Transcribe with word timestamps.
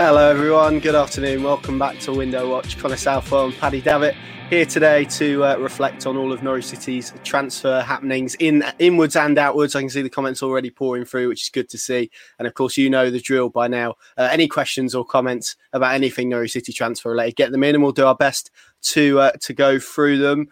Hello, 0.00 0.30
everyone. 0.30 0.78
Good 0.78 0.94
afternoon. 0.94 1.42
Welcome 1.42 1.76
back 1.76 1.98
to 2.02 2.12
Window 2.12 2.48
Watch. 2.48 2.78
Connor 2.78 2.94
Southwell 2.96 3.46
and 3.46 3.56
Paddy 3.56 3.80
Davitt 3.80 4.14
here 4.48 4.64
today 4.64 5.04
to 5.06 5.42
uh, 5.44 5.56
reflect 5.56 6.06
on 6.06 6.16
all 6.16 6.32
of 6.32 6.40
Norwich 6.40 6.66
City's 6.66 7.12
transfer 7.24 7.80
happenings 7.80 8.36
in 8.36 8.62
inwards 8.78 9.16
and 9.16 9.36
outwards. 9.36 9.74
I 9.74 9.80
can 9.80 9.90
see 9.90 10.02
the 10.02 10.08
comments 10.08 10.40
already 10.40 10.70
pouring 10.70 11.04
through, 11.04 11.26
which 11.26 11.42
is 11.42 11.48
good 11.48 11.68
to 11.70 11.78
see. 11.78 12.12
And 12.38 12.46
of 12.46 12.54
course, 12.54 12.76
you 12.76 12.88
know 12.88 13.10
the 13.10 13.18
drill 13.18 13.48
by 13.48 13.66
now. 13.66 13.96
Uh, 14.16 14.28
any 14.30 14.46
questions 14.46 14.94
or 14.94 15.04
comments 15.04 15.56
about 15.72 15.94
anything 15.94 16.28
Norwich 16.28 16.52
City 16.52 16.72
transfer 16.72 17.10
related, 17.10 17.34
get 17.34 17.50
them 17.50 17.64
in, 17.64 17.74
and 17.74 17.82
we'll 17.82 17.90
do 17.90 18.06
our 18.06 18.14
best 18.14 18.52
to 18.82 19.18
uh, 19.18 19.32
to 19.40 19.52
go 19.52 19.80
through 19.80 20.18
them. 20.18 20.46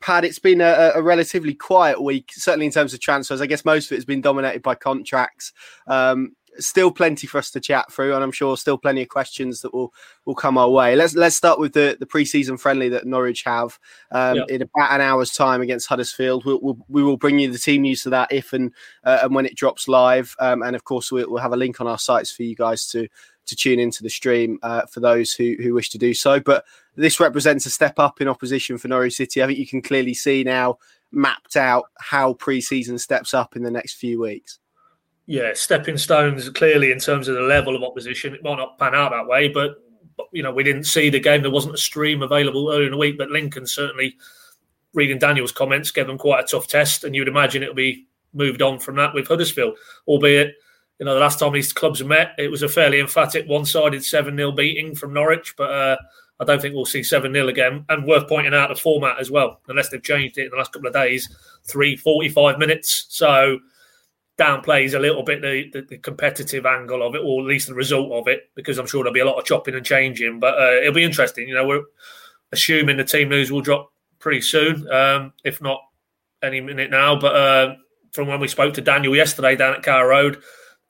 Pad, 0.00 0.24
it's 0.24 0.38
been 0.38 0.60
a, 0.60 0.92
a, 0.94 1.02
relatively 1.02 1.52
quiet 1.52 2.00
week, 2.00 2.30
certainly 2.32 2.66
in 2.66 2.72
terms 2.72 2.94
of 2.94 3.00
transfers. 3.00 3.40
I 3.40 3.46
guess 3.46 3.64
most 3.64 3.86
of 3.86 3.92
it 3.92 3.96
has 3.96 4.04
been 4.04 4.20
dominated 4.20 4.62
by 4.62 4.76
contracts. 4.76 5.52
Um, 5.88 6.36
still 6.58 6.90
plenty 6.90 7.26
for 7.26 7.38
us 7.38 7.50
to 7.52 7.60
chat 7.60 7.92
through, 7.92 8.14
and 8.14 8.22
I'm 8.22 8.32
sure 8.32 8.56
still 8.56 8.78
plenty 8.78 9.02
of 9.02 9.08
questions 9.08 9.60
that 9.62 9.72
will 9.72 9.92
will 10.24 10.34
come 10.34 10.58
our 10.58 10.70
way. 10.70 10.96
Let's 10.96 11.14
let's 11.14 11.36
start 11.36 11.58
with 11.58 11.72
the 11.72 11.96
the 11.98 12.06
preseason 12.06 12.58
friendly 12.58 12.88
that 12.90 13.06
Norwich 13.06 13.42
have 13.44 13.78
um, 14.10 14.44
in 14.48 14.62
about 14.62 14.92
an 14.92 15.00
hour's 15.00 15.32
time 15.32 15.60
against 15.60 15.88
Huddersfield. 15.88 16.44
We'll, 16.44 16.60
we'll, 16.60 16.78
we 16.88 17.02
will 17.02 17.16
bring 17.16 17.38
you 17.38 17.50
the 17.50 17.58
team 17.58 17.82
news 17.82 18.02
to 18.02 18.10
that 18.10 18.32
if 18.32 18.52
and 18.52 18.72
uh, 19.04 19.20
and 19.22 19.34
when 19.34 19.46
it 19.46 19.56
drops 19.56 19.88
live, 19.88 20.34
um, 20.38 20.62
and 20.62 20.74
of 20.74 20.84
course 20.84 21.12
we'll, 21.12 21.30
we'll 21.30 21.42
have 21.42 21.52
a 21.52 21.56
link 21.56 21.80
on 21.80 21.86
our 21.86 21.98
sites 21.98 22.30
for 22.30 22.42
you 22.42 22.54
guys 22.54 22.86
to 22.88 23.08
to 23.46 23.56
tune 23.56 23.78
into 23.78 24.02
the 24.02 24.10
stream 24.10 24.58
uh, 24.62 24.86
for 24.86 25.00
those 25.00 25.32
who 25.32 25.56
who 25.62 25.74
wish 25.74 25.90
to 25.90 25.98
do 25.98 26.14
so. 26.14 26.40
But 26.40 26.64
this 26.96 27.20
represents 27.20 27.66
a 27.66 27.70
step 27.70 27.98
up 27.98 28.20
in 28.20 28.28
opposition 28.28 28.78
for 28.78 28.88
Norwich 28.88 29.14
City. 29.14 29.42
I 29.42 29.46
think 29.46 29.58
you 29.58 29.66
can 29.66 29.82
clearly 29.82 30.14
see 30.14 30.44
now 30.44 30.78
mapped 31.10 31.56
out 31.56 31.86
how 31.98 32.34
preseason 32.34 33.00
steps 33.00 33.32
up 33.32 33.56
in 33.56 33.62
the 33.62 33.70
next 33.70 33.94
few 33.94 34.20
weeks 34.20 34.58
yeah, 35.28 35.50
stepping 35.52 35.98
stones 35.98 36.48
clearly 36.48 36.90
in 36.90 36.98
terms 36.98 37.28
of 37.28 37.34
the 37.34 37.42
level 37.42 37.76
of 37.76 37.82
opposition. 37.82 38.34
It 38.34 38.42
might 38.42 38.56
not 38.56 38.78
pan 38.78 38.94
out 38.94 39.10
that 39.10 39.28
way, 39.28 39.48
but, 39.48 39.76
you 40.32 40.42
know 40.42 40.50
we 40.50 40.64
didn't 40.64 40.84
see 40.84 41.10
the 41.10 41.20
game. 41.20 41.42
There 41.42 41.50
wasn't 41.50 41.74
a 41.74 41.78
stream 41.78 42.22
available 42.22 42.72
early 42.72 42.86
in 42.86 42.90
the 42.90 42.96
week, 42.96 43.16
but 43.16 43.30
Lincoln 43.30 43.66
certainly, 43.68 44.16
reading 44.94 45.18
Daniel's 45.18 45.52
comments, 45.52 45.92
gave 45.92 46.08
them 46.08 46.18
quite 46.18 46.42
a 46.42 46.46
tough 46.46 46.66
test, 46.66 47.04
and 47.04 47.14
you'd 47.14 47.28
imagine 47.28 47.62
it'll 47.62 47.74
be 47.74 48.08
moved 48.32 48.62
on 48.62 48.80
from 48.80 48.96
that 48.96 49.14
with 49.14 49.28
Huddersfield, 49.28 49.76
albeit. 50.08 50.54
You 50.98 51.06
know, 51.06 51.14
the 51.14 51.20
last 51.20 51.38
time 51.38 51.52
these 51.52 51.72
clubs 51.72 52.02
met, 52.02 52.32
it 52.36 52.50
was 52.50 52.62
a 52.62 52.68
fairly 52.68 52.98
emphatic 52.98 53.46
one-sided 53.46 54.00
7-0 54.00 54.56
beating 54.56 54.96
from 54.96 55.12
Norwich, 55.12 55.54
but 55.56 55.70
uh, 55.70 55.96
I 56.40 56.44
don't 56.44 56.60
think 56.60 56.74
we'll 56.74 56.84
see 56.84 57.04
7 57.04 57.32
0 57.32 57.46
again. 57.46 57.84
And 57.88 58.04
worth 58.04 58.28
pointing 58.28 58.54
out 58.54 58.70
the 58.70 58.74
format 58.74 59.20
as 59.20 59.30
well, 59.30 59.60
unless 59.68 59.90
they've 59.90 60.02
changed 60.02 60.38
it 60.38 60.46
in 60.46 60.50
the 60.50 60.56
last 60.56 60.72
couple 60.72 60.88
of 60.88 60.94
days, 60.94 61.28
three 61.64 61.96
45 61.96 62.58
minutes. 62.58 63.06
So 63.10 63.60
downplays 64.38 64.94
a 64.94 64.98
little 64.98 65.22
bit 65.22 65.42
the, 65.42 65.68
the, 65.72 65.82
the, 65.82 65.98
competitive 65.98 66.64
angle 66.64 67.04
of 67.04 67.14
it, 67.14 67.22
or 67.24 67.40
at 67.40 67.46
least 67.46 67.66
the 67.66 67.74
result 67.74 68.12
of 68.12 68.28
it, 68.28 68.50
because 68.54 68.78
I'm 68.78 68.86
sure 68.86 69.02
there'll 69.02 69.12
be 69.12 69.20
a 69.20 69.26
lot 69.26 69.38
of 69.38 69.44
chopping 69.44 69.74
and 69.74 69.84
changing. 69.84 70.38
But 70.38 70.54
uh, 70.58 70.80
it'll 70.80 70.94
be 70.94 71.02
interesting. 71.02 71.48
You 71.48 71.54
know, 71.54 71.66
we're 71.66 71.82
assuming 72.52 72.96
the 72.96 73.04
team 73.04 73.28
news 73.28 73.50
will 73.50 73.60
drop 73.60 73.92
pretty 74.20 74.40
soon, 74.40 74.90
um, 74.92 75.32
if 75.44 75.60
not 75.60 75.80
any 76.42 76.60
minute 76.60 76.90
now. 76.90 77.18
But 77.18 77.34
uh, 77.34 77.74
from 78.12 78.28
when 78.28 78.40
we 78.40 78.48
spoke 78.48 78.74
to 78.74 78.80
Daniel 78.80 79.16
yesterday 79.16 79.56
down 79.56 79.74
at 79.74 79.82
Carrow 79.82 80.08
Road, 80.08 80.40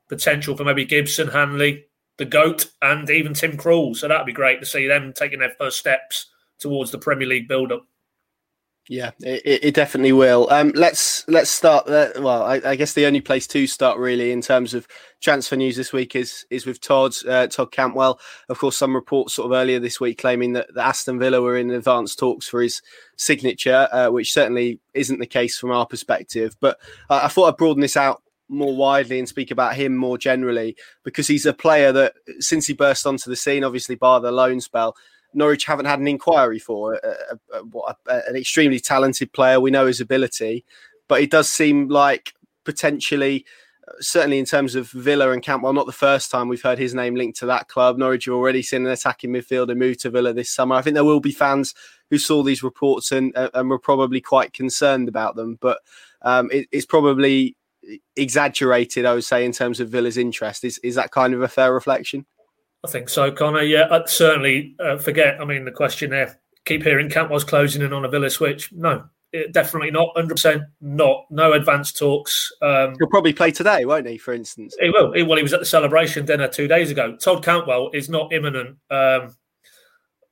potential 0.08 0.56
for 0.56 0.64
maybe 0.64 0.84
Gibson, 0.84 1.28
Hanley, 1.28 1.86
the 2.19 2.26
GOAT, 2.26 2.66
and 2.82 3.08
even 3.08 3.32
Tim 3.32 3.56
Krul. 3.56 3.96
So 3.96 4.08
that'd 4.08 4.26
be 4.26 4.32
great 4.32 4.60
to 4.60 4.66
see 4.66 4.86
them 4.86 5.14
taking 5.14 5.38
their 5.38 5.54
first 5.58 5.78
steps 5.78 6.26
towards 6.58 6.91
the 6.91 6.98
Premier 6.98 7.28
League 7.28 7.48
build-up. 7.48 7.86
Yeah, 8.89 9.11
it, 9.20 9.64
it 9.64 9.75
definitely 9.75 10.12
will. 10.12 10.48
Um, 10.50 10.72
let's 10.75 11.28
let's 11.28 11.50
start. 11.50 11.89
Uh, 11.89 12.08
well, 12.17 12.42
I, 12.42 12.61
I, 12.64 12.75
guess 12.75 12.94
the 12.94 13.05
only 13.05 13.20
place 13.20 13.47
to 13.48 13.67
start 13.67 13.98
really 13.98 14.33
in 14.33 14.41
terms 14.41 14.72
of 14.72 14.89
transfer 15.20 15.56
news 15.56 15.77
this 15.77 15.92
week 15.92 16.17
is 16.17 16.47
is 16.48 16.64
with 16.64 16.81
Todd 16.81 17.12
uh, 17.28 17.48
Todd 17.48 17.70
Cantwell. 17.70 18.19
Of 18.48 18.59
course, 18.59 18.78
some 18.78 18.94
reports 18.94 19.34
sort 19.34 19.53
of 19.53 19.53
earlier 19.53 19.78
this 19.78 20.00
week 20.00 20.16
claiming 20.16 20.55
that, 20.55 20.72
that 20.72 20.86
Aston 20.86 21.19
Villa 21.19 21.42
were 21.42 21.59
in 21.59 21.70
advanced 21.70 22.19
talks 22.19 22.49
for 22.49 22.62
his 22.62 22.81
signature, 23.16 23.88
uh, 23.93 24.09
which 24.09 24.32
certainly 24.32 24.81
isn't 24.94 25.19
the 25.19 25.26
case 25.26 25.59
from 25.59 25.70
our 25.70 25.84
perspective. 25.84 26.56
But 26.59 26.78
I 27.10 27.28
thought 27.28 27.49
I'd 27.49 27.59
broaden 27.59 27.82
this 27.82 27.97
out 27.97 28.22
more 28.49 28.75
widely 28.75 29.19
and 29.19 29.28
speak 29.28 29.50
about 29.50 29.75
him 29.75 29.94
more 29.94 30.16
generally 30.16 30.75
because 31.05 31.26
he's 31.26 31.44
a 31.44 31.53
player 31.53 31.93
that 31.93 32.15
since 32.38 32.66
he 32.66 32.72
burst 32.72 33.06
onto 33.06 33.28
the 33.28 33.37
scene, 33.37 33.65
obviously 33.65 33.97
bar 33.97 34.20
the 34.20 34.32
loan 34.32 34.62
spell 34.62 34.97
Norwich 35.34 35.65
haven't 35.65 35.87
had 35.87 36.00
an 36.00 36.09
inquiry 36.09 36.59
for 36.59 36.94
a, 36.94 37.37
a, 37.53 37.62
a, 37.84 38.22
an 38.28 38.37
extremely 38.37 38.81
talented 38.81 39.33
player. 39.33 39.61
We 39.61 39.71
know 39.71 39.87
his 39.87 40.00
ability, 40.00 40.65
but 41.09 41.21
it 41.21 41.31
does 41.31 41.49
seem 41.49 41.89
like 41.89 42.33
potentially, 42.65 43.44
uh, 43.87 43.93
certainly 44.00 44.38
in 44.38 44.44
terms 44.44 44.75
of 44.75 44.91
Villa 44.91 45.31
and 45.31 45.43
Cantwell, 45.43 45.72
not 45.72 45.87
the 45.87 45.93
first 45.93 46.31
time 46.31 46.49
we've 46.49 46.62
heard 46.62 46.78
his 46.78 46.94
name 46.94 47.15
linked 47.15 47.38
to 47.38 47.47
that 47.47 47.69
club. 47.69 47.99
Norwich 47.99 48.27
have 48.27 48.34
already 48.34 48.62
seen 48.62 48.87
an 48.87 48.93
attacking 48.93 49.31
midfielder 49.31 49.77
move 49.77 49.99
to 49.99 50.11
Villa 50.11 50.33
this 50.33 50.50
summer. 50.50 50.75
I 50.75 50.83
think 50.83 50.94
there 50.94 51.05
will 51.05 51.21
be 51.21 51.33
fans 51.33 51.75
who 52.11 52.19
saw 52.19 52.43
these 52.43 52.62
reports 52.62 53.12
and, 53.12 53.37
uh, 53.37 53.50
and 53.55 53.69
were 53.69 53.78
probably 53.78 54.21
quite 54.21 54.53
concerned 54.53 55.09
about 55.09 55.37
them, 55.37 55.59
but 55.61 55.78
um, 56.22 56.50
it, 56.50 56.69
it's 56.72 56.87
probably 56.87 57.55
exaggerated, 58.17 59.05
I 59.05 59.15
would 59.15 59.25
say, 59.25 59.44
in 59.44 59.53
terms 59.53 59.81
of 59.81 59.88
Villa's 59.88 60.19
interest. 60.19 60.65
Is 60.65 60.78
is 60.78 60.97
that 60.97 61.11
kind 61.11 61.33
of 61.34 61.43
a 61.43 61.49
fair 61.49 61.72
reflection? 61.72 62.27
I 62.84 62.89
think 62.89 63.09
so, 63.09 63.33
Connor. 63.33 63.62
Yeah, 63.62 63.89
I'd 63.91 64.09
certainly 64.09 64.77
uh, 64.78 64.99
forget. 64.99 65.41
I 65.41 65.44
mean, 65.44 65.65
the 65.65 65.72
question 65.72 66.11
there. 66.11 66.41
Keep 66.65 66.83
hearing 66.83 67.09
Cantwell's 67.09 67.44
closing 67.44 67.83
in 67.83 67.93
on 67.93 68.05
a 68.05 68.09
Villa 68.09 68.31
switch. 68.31 68.71
No, 68.72 69.05
it, 69.33 69.53
definitely 69.53 69.91
not. 69.91 70.11
Hundred 70.15 70.34
percent 70.34 70.62
not. 70.81 71.25
No 71.31 71.53
advanced 71.53 71.99
talks. 71.99 72.53
Um, 72.62 72.94
He'll 72.99 73.09
probably 73.09 73.33
play 73.33 73.50
today, 73.50 73.84
won't 73.84 74.06
he? 74.06 74.19
For 74.19 74.33
instance, 74.33 74.77
he 74.78 74.91
will. 74.91 75.12
He, 75.12 75.22
well, 75.22 75.37
he 75.37 75.43
was 75.43 75.53
at 75.53 75.61
the 75.61 75.67
celebration 75.67 76.27
dinner 76.27 76.47
two 76.47 76.69
days 76.69 76.91
ago. 76.91 77.17
Todd 77.17 77.44
Cantwell 77.44 77.91
is 77.94 78.09
not 78.09 78.33
imminent. 78.33 78.77
Um, 78.91 79.34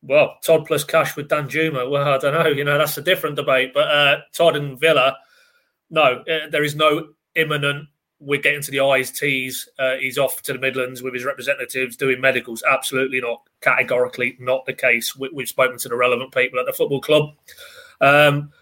well, 0.02 0.36
Todd 0.44 0.66
plus 0.66 0.84
cash 0.84 1.16
with 1.16 1.28
Danjuma. 1.28 1.90
Well, 1.90 2.06
I 2.06 2.18
don't 2.18 2.34
know. 2.34 2.48
You 2.48 2.64
know, 2.64 2.78
that's 2.78 2.98
a 2.98 3.02
different 3.02 3.36
debate. 3.36 3.72
But 3.74 3.88
uh, 3.88 4.16
Todd 4.32 4.56
and 4.56 4.78
Villa, 4.78 5.16
no, 5.90 6.22
uh, 6.28 6.50
there 6.50 6.64
is 6.64 6.76
no 6.76 7.08
imminent 7.34 7.88
we're 8.18 8.40
getting 8.40 8.62
to 8.62 8.70
the 8.70 8.80
I's, 8.80 9.10
T's. 9.10 9.68
Uh, 9.78 9.96
he's 9.96 10.18
off 10.18 10.42
to 10.42 10.52
the 10.52 10.58
Midlands 10.58 11.02
with 11.02 11.14
his 11.14 11.24
representatives 11.24 11.96
doing 11.96 12.20
medicals. 12.20 12.62
Absolutely 12.68 13.20
not. 13.20 13.42
Categorically 13.60 14.36
not 14.40 14.64
the 14.64 14.72
case. 14.72 15.16
We, 15.16 15.30
have 15.38 15.48
spoken 15.48 15.78
to 15.78 15.88
the 15.88 15.96
relevant 15.96 16.32
people 16.32 16.58
at 16.58 16.66
the 16.66 16.72
football 16.72 17.00
club. 17.00 17.34
Um, 18.00 18.52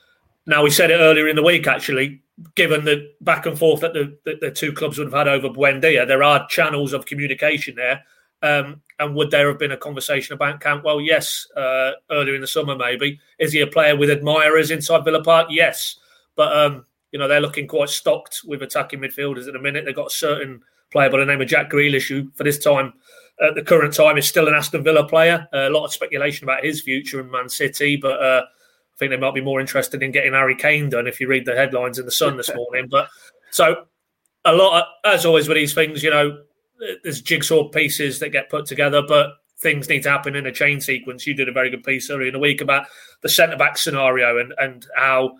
now, 0.46 0.62
we 0.62 0.70
said 0.70 0.90
it 0.90 0.96
earlier 0.96 1.28
in 1.28 1.36
the 1.36 1.42
week, 1.42 1.66
actually, 1.66 2.20
given 2.54 2.84
the 2.84 3.12
back 3.20 3.46
and 3.46 3.58
forth 3.58 3.80
that 3.80 3.94
the, 3.94 4.18
the, 4.40 4.50
two 4.50 4.72
clubs 4.72 4.98
would 4.98 5.06
have 5.06 5.14
had 5.14 5.28
over 5.28 5.48
Buendia, 5.48 6.06
there 6.06 6.22
are 6.22 6.46
channels 6.48 6.92
of 6.92 7.06
communication 7.06 7.76
there. 7.76 8.02
Um, 8.42 8.82
and 8.98 9.14
would 9.14 9.30
there 9.30 9.48
have 9.48 9.58
been 9.58 9.72
a 9.72 9.76
conversation 9.76 10.34
about 10.34 10.60
Cantwell? 10.60 11.00
Yes, 11.00 11.46
uh, 11.56 11.92
earlier 12.10 12.34
in 12.34 12.42
the 12.42 12.46
summer, 12.46 12.76
maybe. 12.76 13.18
Is 13.38 13.52
he 13.52 13.60
a 13.60 13.66
player 13.66 13.96
with 13.96 14.10
admirers 14.10 14.70
inside 14.70 15.04
Villa 15.04 15.22
Park? 15.22 15.46
Yes. 15.48 15.96
But 16.36 16.54
um, 16.54 16.84
you 17.14 17.20
know, 17.20 17.28
they're 17.28 17.40
looking 17.40 17.68
quite 17.68 17.90
stocked 17.90 18.40
with 18.44 18.60
attacking 18.60 18.98
midfielders 18.98 19.46
at 19.46 19.52
the 19.52 19.60
minute. 19.60 19.84
They've 19.84 19.94
got 19.94 20.08
a 20.08 20.14
certain 20.14 20.60
player 20.90 21.08
by 21.08 21.18
the 21.18 21.24
name 21.24 21.40
of 21.40 21.46
Jack 21.46 21.70
Grealish, 21.70 22.08
who 22.08 22.28
for 22.32 22.42
this 22.42 22.58
time, 22.58 22.92
at 23.40 23.54
the 23.54 23.62
current 23.62 23.94
time, 23.94 24.18
is 24.18 24.26
still 24.26 24.48
an 24.48 24.54
Aston 24.54 24.82
Villa 24.82 25.06
player. 25.06 25.46
Uh, 25.54 25.68
a 25.68 25.70
lot 25.70 25.84
of 25.84 25.92
speculation 25.92 26.42
about 26.42 26.64
his 26.64 26.82
future 26.82 27.20
in 27.20 27.30
Man 27.30 27.48
City, 27.48 27.96
but 27.96 28.20
uh, 28.20 28.42
I 28.42 28.98
think 28.98 29.10
they 29.10 29.16
might 29.16 29.32
be 29.32 29.40
more 29.40 29.60
interested 29.60 30.02
in 30.02 30.10
getting 30.10 30.32
Harry 30.32 30.56
Kane 30.56 30.90
done 30.90 31.06
if 31.06 31.20
you 31.20 31.28
read 31.28 31.46
the 31.46 31.54
headlines 31.54 32.00
in 32.00 32.04
the 32.04 32.10
Sun 32.10 32.36
this 32.36 32.52
morning. 32.52 32.88
But 32.90 33.08
so 33.52 33.84
a 34.44 34.52
lot, 34.52 34.82
of, 34.82 34.88
as 35.04 35.24
always 35.24 35.46
with 35.46 35.56
these 35.56 35.72
things, 35.72 36.02
you 36.02 36.10
know, 36.10 36.42
there's 37.04 37.22
jigsaw 37.22 37.68
pieces 37.68 38.18
that 38.18 38.30
get 38.30 38.50
put 38.50 38.66
together, 38.66 39.02
but 39.06 39.34
things 39.58 39.88
need 39.88 40.02
to 40.02 40.10
happen 40.10 40.34
in 40.34 40.46
a 40.46 40.52
chain 40.52 40.80
sequence. 40.80 41.28
You 41.28 41.34
did 41.34 41.48
a 41.48 41.52
very 41.52 41.70
good 41.70 41.84
piece 41.84 42.10
earlier 42.10 42.26
in 42.26 42.32
the 42.32 42.40
week 42.40 42.60
about 42.60 42.88
the 43.22 43.28
centre 43.28 43.56
back 43.56 43.78
scenario 43.78 44.38
and 44.38 44.52
and 44.58 44.84
how 44.96 45.34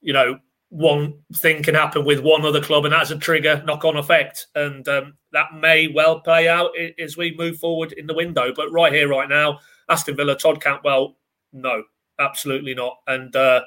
you 0.00 0.12
know 0.12 0.38
one 0.70 1.18
thing 1.34 1.62
can 1.62 1.74
happen 1.74 2.04
with 2.04 2.20
one 2.20 2.44
other 2.44 2.62
club, 2.62 2.84
and 2.84 2.94
that's 2.94 3.10
a 3.10 3.18
trigger 3.18 3.62
knock 3.66 3.84
on 3.84 3.96
effect. 3.96 4.46
And 4.54 4.86
um, 4.88 5.14
that 5.32 5.52
may 5.54 5.88
well 5.88 6.20
play 6.20 6.48
out 6.48 6.70
as 6.98 7.16
we 7.16 7.36
move 7.36 7.58
forward 7.58 7.92
in 7.92 8.06
the 8.06 8.14
window. 8.14 8.52
But 8.54 8.72
right 8.72 8.92
here, 8.92 9.08
right 9.08 9.28
now, 9.28 9.58
Aston 9.88 10.16
Villa, 10.16 10.36
Todd 10.36 10.62
Cantwell, 10.62 11.16
no, 11.52 11.82
absolutely 12.20 12.74
not. 12.74 12.98
And 13.08 13.34
uh, 13.34 13.62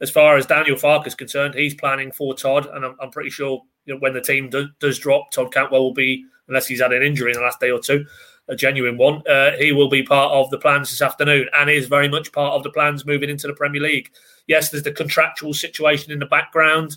as 0.00 0.10
far 0.10 0.36
as 0.36 0.46
Daniel 0.46 0.76
Farke 0.76 1.06
is 1.06 1.14
concerned, 1.14 1.54
he's 1.54 1.74
planning 1.74 2.10
for 2.10 2.34
Todd, 2.34 2.66
and 2.72 2.84
I'm, 2.84 2.96
I'm 3.00 3.10
pretty 3.10 3.30
sure 3.30 3.62
you 3.84 3.94
know, 3.94 4.00
when 4.00 4.14
the 4.14 4.20
team 4.22 4.48
do, 4.48 4.68
does 4.80 4.98
drop, 4.98 5.30
Todd 5.30 5.52
Cantwell 5.52 5.82
will 5.82 5.94
be, 5.94 6.24
unless 6.48 6.66
he's 6.66 6.80
had 6.80 6.92
an 6.92 7.02
injury 7.02 7.32
in 7.32 7.38
the 7.38 7.44
last 7.44 7.60
day 7.60 7.70
or 7.70 7.80
two, 7.80 8.06
a 8.48 8.56
genuine 8.56 8.96
one. 8.96 9.22
Uh, 9.26 9.52
he 9.58 9.72
will 9.72 9.88
be 9.88 10.02
part 10.02 10.32
of 10.32 10.50
the 10.50 10.58
plans 10.58 10.90
this 10.90 11.02
afternoon, 11.02 11.48
and 11.54 11.70
is 11.70 11.88
very 11.88 12.08
much 12.08 12.32
part 12.32 12.54
of 12.54 12.62
the 12.62 12.70
plans 12.70 13.06
moving 13.06 13.30
into 13.30 13.46
the 13.46 13.54
Premier 13.54 13.82
League. 13.82 14.10
Yes, 14.46 14.70
there's 14.70 14.84
the 14.84 14.92
contractual 14.92 15.54
situation 15.54 16.12
in 16.12 16.18
the 16.18 16.26
background, 16.26 16.96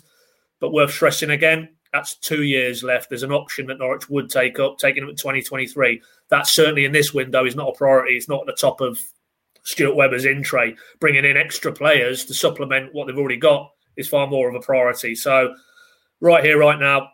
but 0.60 0.72
worth 0.72 0.92
stressing 0.92 1.30
again, 1.30 1.68
that's 1.92 2.14
two 2.16 2.44
years 2.44 2.82
left. 2.82 3.08
There's 3.08 3.24
an 3.24 3.32
option 3.32 3.66
that 3.66 3.78
Norwich 3.78 4.08
would 4.08 4.30
take 4.30 4.58
up, 4.60 4.78
taking 4.78 5.02
him 5.02 5.08
at 5.08 5.16
2023. 5.16 6.00
That 6.28 6.46
certainly 6.46 6.84
in 6.84 6.92
this 6.92 7.12
window 7.12 7.44
is 7.44 7.56
not 7.56 7.68
a 7.68 7.76
priority. 7.76 8.16
It's 8.16 8.28
not 8.28 8.42
at 8.42 8.46
the 8.46 8.52
top 8.52 8.80
of 8.80 9.00
Stuart 9.64 9.96
Webber's 9.96 10.24
in 10.24 10.42
tray. 10.42 10.76
Bringing 11.00 11.24
in 11.24 11.36
extra 11.36 11.72
players 11.72 12.24
to 12.26 12.34
supplement 12.34 12.94
what 12.94 13.06
they've 13.06 13.18
already 13.18 13.38
got 13.38 13.72
is 13.96 14.08
far 14.08 14.28
more 14.28 14.48
of 14.48 14.54
a 14.54 14.60
priority. 14.60 15.16
So, 15.16 15.54
right 16.20 16.44
here, 16.44 16.58
right 16.58 16.78
now, 16.78 17.08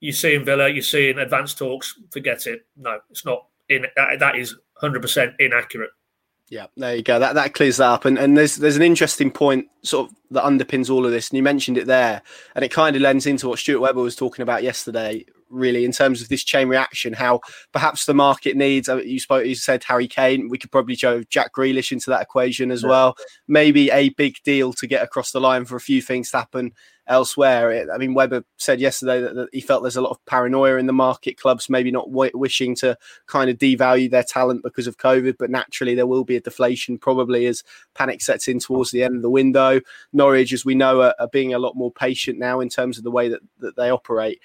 you 0.00 0.12
see 0.12 0.34
in 0.34 0.44
Villa, 0.44 0.68
you 0.68 0.82
see 0.82 1.10
in 1.10 1.18
advanced 1.18 1.58
talks, 1.58 1.94
forget 2.10 2.46
it. 2.46 2.62
No, 2.76 2.98
it's 3.10 3.26
not 3.26 3.46
in 3.72 3.86
that, 3.96 4.18
that 4.20 4.36
is 4.36 4.56
100% 4.82 5.34
inaccurate. 5.38 5.90
Yeah, 6.52 6.66
there 6.76 6.94
you 6.94 7.02
go. 7.02 7.18
That 7.18 7.34
that 7.34 7.54
clears 7.54 7.78
that 7.78 7.88
up. 7.88 8.04
And 8.04 8.18
and 8.18 8.36
there's 8.36 8.56
there's 8.56 8.76
an 8.76 8.82
interesting 8.82 9.30
point 9.30 9.68
sort 9.84 10.10
of 10.10 10.16
that 10.32 10.44
underpins 10.44 10.90
all 10.90 11.06
of 11.06 11.10
this. 11.10 11.30
And 11.30 11.38
you 11.38 11.42
mentioned 11.42 11.78
it 11.78 11.86
there, 11.86 12.20
and 12.54 12.62
it 12.62 12.70
kind 12.70 12.94
of 12.94 13.00
lends 13.00 13.24
into 13.24 13.48
what 13.48 13.58
Stuart 13.58 13.80
Webber 13.80 14.02
was 14.02 14.14
talking 14.14 14.42
about 14.42 14.62
yesterday, 14.62 15.24
really, 15.48 15.86
in 15.86 15.92
terms 15.92 16.20
of 16.20 16.28
this 16.28 16.44
chain 16.44 16.68
reaction, 16.68 17.14
how 17.14 17.40
perhaps 17.72 18.04
the 18.04 18.12
market 18.12 18.54
needs. 18.54 18.90
Uh, 18.90 18.96
you 18.98 19.18
spoke, 19.18 19.46
you 19.46 19.54
said 19.54 19.82
Harry 19.84 20.06
Kane. 20.06 20.50
We 20.50 20.58
could 20.58 20.70
probably 20.70 20.94
show 20.94 21.22
Jack 21.22 21.54
Grealish 21.54 21.90
into 21.90 22.10
that 22.10 22.20
equation 22.20 22.70
as 22.70 22.82
yeah. 22.82 22.88
well. 22.90 23.16
Maybe 23.48 23.90
a 23.90 24.10
big 24.10 24.36
deal 24.44 24.74
to 24.74 24.86
get 24.86 25.02
across 25.02 25.32
the 25.32 25.40
line 25.40 25.64
for 25.64 25.76
a 25.76 25.80
few 25.80 26.02
things 26.02 26.30
to 26.32 26.36
happen 26.36 26.72
elsewhere. 27.12 27.88
I 27.92 27.98
mean, 27.98 28.14
Webber 28.14 28.44
said 28.56 28.80
yesterday 28.80 29.20
that, 29.20 29.34
that, 29.34 29.48
he 29.52 29.60
felt 29.60 29.82
there's 29.82 29.96
a 29.96 30.00
lot 30.00 30.10
of 30.10 30.24
paranoia 30.24 30.76
in 30.76 30.86
the 30.86 30.92
market. 30.92 31.36
Clubs 31.36 31.68
maybe 31.68 31.90
not 31.90 32.06
w- 32.06 32.30
wishing 32.34 32.74
to 32.76 32.96
kind 33.26 33.50
of 33.50 33.58
devalue 33.58 34.10
their 34.10 34.24
talent 34.24 34.62
because 34.62 34.86
of 34.86 34.96
COVID, 34.96 35.36
but 35.38 35.50
naturally 35.50 35.94
there 35.94 36.06
will 36.06 36.24
be 36.24 36.36
a 36.36 36.40
deflation 36.40 36.98
probably 36.98 37.46
as 37.46 37.62
panic 37.94 38.22
sets 38.22 38.48
in 38.48 38.58
towards 38.58 38.90
the 38.90 39.02
end 39.02 39.16
of 39.16 39.22
the 39.22 39.30
window. 39.30 39.80
Norwich, 40.12 40.52
as 40.52 40.64
we 40.64 40.74
know, 40.74 41.02
are, 41.02 41.14
are 41.20 41.28
being 41.28 41.52
a 41.52 41.58
lot 41.58 41.76
more 41.76 41.92
patient 41.92 42.38
now 42.38 42.60
in 42.60 42.68
terms 42.68 42.96
of 42.96 43.04
the 43.04 43.10
way 43.10 43.28
that, 43.28 43.40
that 43.58 43.76
they 43.76 43.90
operate. 43.90 44.40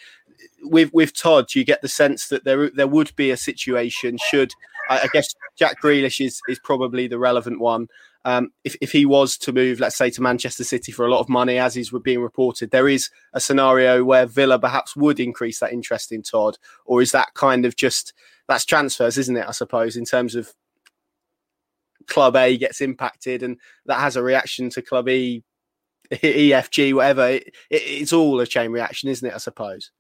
With 0.61 0.93
with 0.93 1.15
Todd, 1.15 1.55
you 1.55 1.63
get 1.63 1.81
the 1.81 1.87
sense 1.87 2.27
that 2.27 2.43
there 2.43 2.69
there 2.69 2.87
would 2.87 3.15
be 3.15 3.31
a 3.31 3.37
situation 3.37 4.17
should 4.29 4.51
I, 4.89 4.99
I 4.99 5.07
guess 5.13 5.33
Jack 5.57 5.81
Grealish 5.81 6.25
is 6.25 6.41
is 6.47 6.59
probably 6.59 7.07
the 7.07 7.19
relevant 7.19 7.59
one 7.59 7.87
um, 8.27 8.51
if, 8.65 8.75
if 8.81 8.91
he 8.91 9.05
was 9.05 9.37
to 9.37 9.53
move, 9.53 9.79
let's 9.79 9.95
say, 9.95 10.09
to 10.09 10.21
Manchester 10.21 10.65
City 10.65 10.91
for 10.91 11.05
a 11.05 11.09
lot 11.09 11.21
of 11.21 11.29
money, 11.29 11.59
as 11.59 11.77
is 11.77 11.93
being 12.03 12.21
reported, 12.21 12.71
there 12.71 12.89
is 12.89 13.09
a 13.31 13.39
scenario 13.39 14.03
where 14.03 14.25
Villa 14.25 14.59
perhaps 14.59 14.97
would 14.97 15.21
increase 15.21 15.59
that 15.59 15.71
interest 15.71 16.11
in 16.11 16.23
Todd, 16.23 16.57
or 16.85 17.01
is 17.01 17.13
that 17.13 17.33
kind 17.35 17.65
of 17.65 17.77
just 17.77 18.11
that's 18.49 18.65
transfers, 18.65 19.17
isn't 19.17 19.37
it? 19.37 19.45
I 19.47 19.51
suppose 19.51 19.95
in 19.95 20.03
terms 20.03 20.35
of 20.35 20.53
Club 22.07 22.35
A 22.35 22.57
gets 22.57 22.81
impacted, 22.81 23.43
and 23.43 23.61
that 23.85 24.01
has 24.01 24.17
a 24.17 24.23
reaction 24.23 24.69
to 24.71 24.81
Club 24.81 25.07
E, 25.07 25.45
EFG, 26.11 26.93
whatever. 26.93 27.29
It, 27.29 27.47
it, 27.69 27.81
it's 27.81 28.11
all 28.11 28.41
a 28.41 28.45
chain 28.45 28.71
reaction, 28.71 29.07
isn't 29.07 29.25
it? 29.25 29.35
I 29.35 29.37
suppose. 29.37 29.91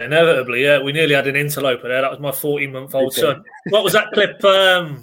Inevitably, 0.00 0.62
yeah. 0.62 0.80
We 0.80 0.92
nearly 0.92 1.14
had 1.14 1.26
an 1.26 1.36
interloper 1.36 1.88
there. 1.88 2.02
That 2.02 2.10
was 2.10 2.20
my 2.20 2.32
14 2.32 2.72
month 2.72 2.94
old 2.94 3.12
son. 3.12 3.42
What 3.70 3.82
was 3.82 3.94
that 3.94 4.12
clip? 4.12 4.42
Um, 4.44 5.02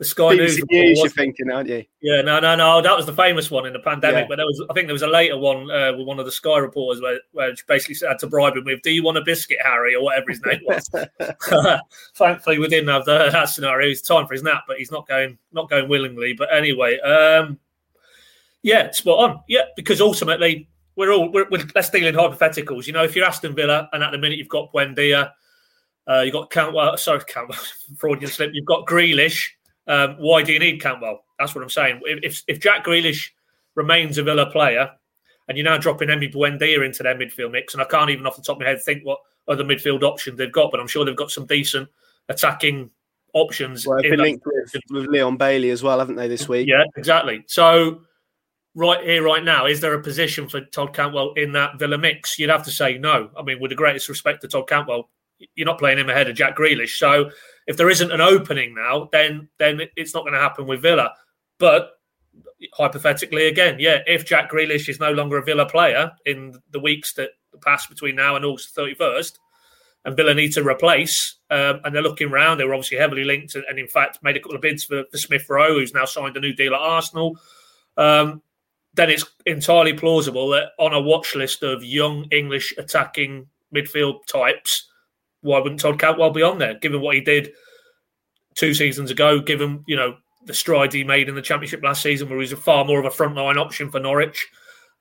the 0.00 0.06
Sky 0.06 0.34
News. 0.34 0.58
News 0.70 0.98
you're 0.98 1.10
thinking, 1.10 1.50
aren't 1.50 1.68
you? 1.68 1.84
Yeah, 2.00 2.22
no, 2.22 2.40
no, 2.40 2.56
no. 2.56 2.80
That 2.80 2.96
was 2.96 3.04
the 3.04 3.12
famous 3.12 3.50
one 3.50 3.66
in 3.66 3.74
the 3.74 3.80
pandemic, 3.80 4.22
yeah. 4.22 4.26
but 4.30 4.36
there 4.36 4.46
was, 4.46 4.64
I 4.70 4.72
think, 4.72 4.86
there 4.86 4.94
was 4.94 5.02
a 5.02 5.06
later 5.06 5.36
one 5.36 5.70
uh, 5.70 5.92
with 5.94 6.06
one 6.06 6.18
of 6.18 6.24
the 6.24 6.32
Sky 6.32 6.56
reporters 6.56 7.02
where, 7.02 7.20
where 7.32 7.54
she 7.54 7.62
basically 7.68 8.08
had 8.08 8.18
to 8.20 8.26
bribe 8.26 8.56
him 8.56 8.64
with, 8.64 8.80
"Do 8.80 8.90
you 8.90 9.02
want 9.04 9.18
a 9.18 9.20
biscuit, 9.20 9.58
Harry?" 9.62 9.94
or 9.94 10.02
whatever 10.02 10.30
his 10.30 10.40
name 10.46 10.60
was. 10.64 10.88
Thankfully, 12.14 12.58
we 12.58 12.68
didn't 12.68 12.88
have 12.88 13.04
the, 13.04 13.28
that 13.30 13.50
scenario. 13.50 13.90
It's 13.90 14.00
time 14.00 14.26
for 14.26 14.32
his 14.32 14.42
nap, 14.42 14.64
but 14.66 14.78
he's 14.78 14.90
not 14.90 15.06
going, 15.06 15.36
not 15.52 15.68
going 15.68 15.86
willingly. 15.86 16.32
But 16.32 16.48
anyway, 16.50 16.98
um, 17.00 17.58
yeah, 18.62 18.90
spot 18.92 19.30
on. 19.30 19.40
Yeah, 19.48 19.64
because 19.76 20.00
ultimately, 20.00 20.69
we're 21.00 21.12
all 21.12 21.32
we're, 21.32 21.48
we're, 21.50 21.64
let's 21.74 21.90
deal 21.90 22.06
in 22.06 22.14
hypotheticals. 22.14 22.86
You 22.86 22.92
know, 22.92 23.02
if 23.02 23.16
you're 23.16 23.24
Aston 23.24 23.54
Villa 23.54 23.88
and 23.92 24.02
at 24.02 24.12
the 24.12 24.18
minute 24.18 24.38
you've 24.38 24.48
got 24.48 24.72
Buendia, 24.72 25.32
uh, 26.08 26.20
you've 26.20 26.32
got 26.32 26.50
Cantwell, 26.50 26.96
sorry, 26.96 27.20
Cantwell, 27.26 27.58
fraudulent 27.96 28.32
slip. 28.32 28.50
You've 28.54 28.66
got 28.66 28.86
Grealish 28.86 29.48
um, 29.90 30.14
why 30.18 30.42
do 30.42 30.52
you 30.52 30.60
need 30.60 30.80
Cantwell? 30.80 31.24
That's 31.38 31.54
what 31.54 31.62
I'm 31.62 31.70
saying. 31.70 32.00
If, 32.04 32.44
if 32.46 32.60
Jack 32.60 32.84
Grealish 32.84 33.30
remains 33.74 34.18
a 34.18 34.22
Villa 34.22 34.46
player, 34.50 34.90
and 35.48 35.58
you're 35.58 35.64
now 35.64 35.78
dropping 35.78 36.08
Emi 36.08 36.32
Buendia 36.32 36.84
into 36.84 37.02
their 37.02 37.16
midfield 37.16 37.50
mix, 37.50 37.74
and 37.74 37.82
I 37.82 37.86
can't 37.86 38.08
even 38.08 38.24
off 38.24 38.36
the 38.36 38.42
top 38.42 38.56
of 38.56 38.60
my 38.60 38.68
head 38.68 38.80
think 38.80 39.04
what 39.04 39.18
other 39.48 39.64
midfield 39.64 40.04
options 40.04 40.38
they've 40.38 40.52
got, 40.52 40.70
but 40.70 40.78
I'm 40.78 40.86
sure 40.86 41.04
they've 41.04 41.16
got 41.16 41.32
some 41.32 41.44
decent 41.44 41.88
attacking 42.28 42.90
options. 43.34 43.84
Well, 43.84 44.00
they've 44.00 44.12
been 44.12 44.20
linked 44.20 44.46
with, 44.46 44.80
with 44.90 45.06
Leon 45.06 45.38
Bailey 45.38 45.70
as 45.70 45.82
well, 45.82 45.98
haven't 45.98 46.14
they, 46.14 46.28
this 46.28 46.48
week? 46.48 46.68
Yeah, 46.68 46.84
exactly. 46.96 47.42
So 47.48 48.02
right 48.74 49.02
here, 49.04 49.22
right 49.22 49.44
now, 49.44 49.66
is 49.66 49.80
there 49.80 49.94
a 49.94 50.02
position 50.02 50.48
for 50.48 50.60
Todd 50.60 50.94
Cantwell 50.94 51.32
in 51.34 51.52
that 51.52 51.78
Villa 51.78 51.98
mix? 51.98 52.38
You'd 52.38 52.50
have 52.50 52.64
to 52.64 52.70
say 52.70 52.98
no. 52.98 53.30
I 53.36 53.42
mean, 53.42 53.60
with 53.60 53.70
the 53.70 53.76
greatest 53.76 54.08
respect 54.08 54.42
to 54.42 54.48
Todd 54.48 54.68
Cantwell, 54.68 55.10
you're 55.54 55.66
not 55.66 55.78
playing 55.78 55.98
him 55.98 56.10
ahead 56.10 56.28
of 56.28 56.36
Jack 56.36 56.56
Grealish. 56.56 56.96
So 56.96 57.30
if 57.66 57.76
there 57.76 57.90
isn't 57.90 58.12
an 58.12 58.20
opening 58.20 58.74
now, 58.74 59.08
then 59.12 59.48
then 59.58 59.80
it's 59.96 60.14
not 60.14 60.22
going 60.22 60.34
to 60.34 60.40
happen 60.40 60.66
with 60.66 60.82
Villa. 60.82 61.14
But 61.58 61.92
hypothetically, 62.74 63.46
again, 63.48 63.76
yeah, 63.78 63.98
if 64.06 64.26
Jack 64.26 64.50
Grealish 64.50 64.88
is 64.88 65.00
no 65.00 65.12
longer 65.12 65.38
a 65.38 65.44
Villa 65.44 65.66
player 65.66 66.12
in 66.26 66.54
the 66.70 66.80
weeks 66.80 67.14
that 67.14 67.30
pass 67.62 67.86
between 67.86 68.16
now 68.16 68.36
and 68.36 68.44
August 68.44 68.76
31st, 68.76 69.32
and 70.04 70.16
Villa 70.16 70.34
need 70.34 70.52
to 70.52 70.66
replace, 70.66 71.36
um, 71.50 71.80
and 71.84 71.94
they're 71.94 72.02
looking 72.02 72.30
around, 72.30 72.58
they 72.58 72.64
were 72.64 72.74
obviously 72.74 72.96
heavily 72.96 73.24
linked 73.24 73.54
and, 73.54 73.64
and, 73.68 73.78
in 73.78 73.88
fact, 73.88 74.22
made 74.22 74.36
a 74.36 74.40
couple 74.40 74.56
of 74.56 74.62
bids 74.62 74.84
for, 74.84 75.04
for 75.10 75.18
Smith 75.18 75.48
Rowe, 75.48 75.74
who's 75.74 75.92
now 75.92 76.06
signed 76.06 76.36
a 76.36 76.40
new 76.40 76.54
deal 76.54 76.74
at 76.74 76.80
Arsenal. 76.80 77.38
Um, 77.96 78.42
then 78.94 79.10
it's 79.10 79.24
entirely 79.46 79.92
plausible 79.92 80.48
that 80.50 80.70
on 80.78 80.92
a 80.92 81.00
watch 81.00 81.34
list 81.34 81.62
of 81.62 81.84
young 81.84 82.24
English 82.30 82.74
attacking 82.76 83.46
midfield 83.74 84.26
types, 84.26 84.90
why 85.42 85.58
wouldn't 85.58 85.80
Todd 85.80 85.98
Cantwell 85.98 86.30
be 86.30 86.42
on 86.42 86.58
there, 86.58 86.74
given 86.74 87.00
what 87.00 87.14
he 87.14 87.20
did 87.20 87.52
two 88.54 88.74
seasons 88.74 89.10
ago, 89.10 89.40
given, 89.40 89.84
you 89.86 89.96
know, 89.96 90.16
the 90.46 90.54
strides 90.54 90.94
he 90.94 91.04
made 91.04 91.28
in 91.28 91.34
the 91.34 91.42
championship 91.42 91.82
last 91.82 92.02
season, 92.02 92.28
where 92.28 92.40
he's 92.40 92.52
a 92.52 92.56
far 92.56 92.84
more 92.84 92.98
of 92.98 93.04
a 93.04 93.10
frontline 93.10 93.56
option 93.56 93.90
for 93.90 94.00
Norwich. 94.00 94.48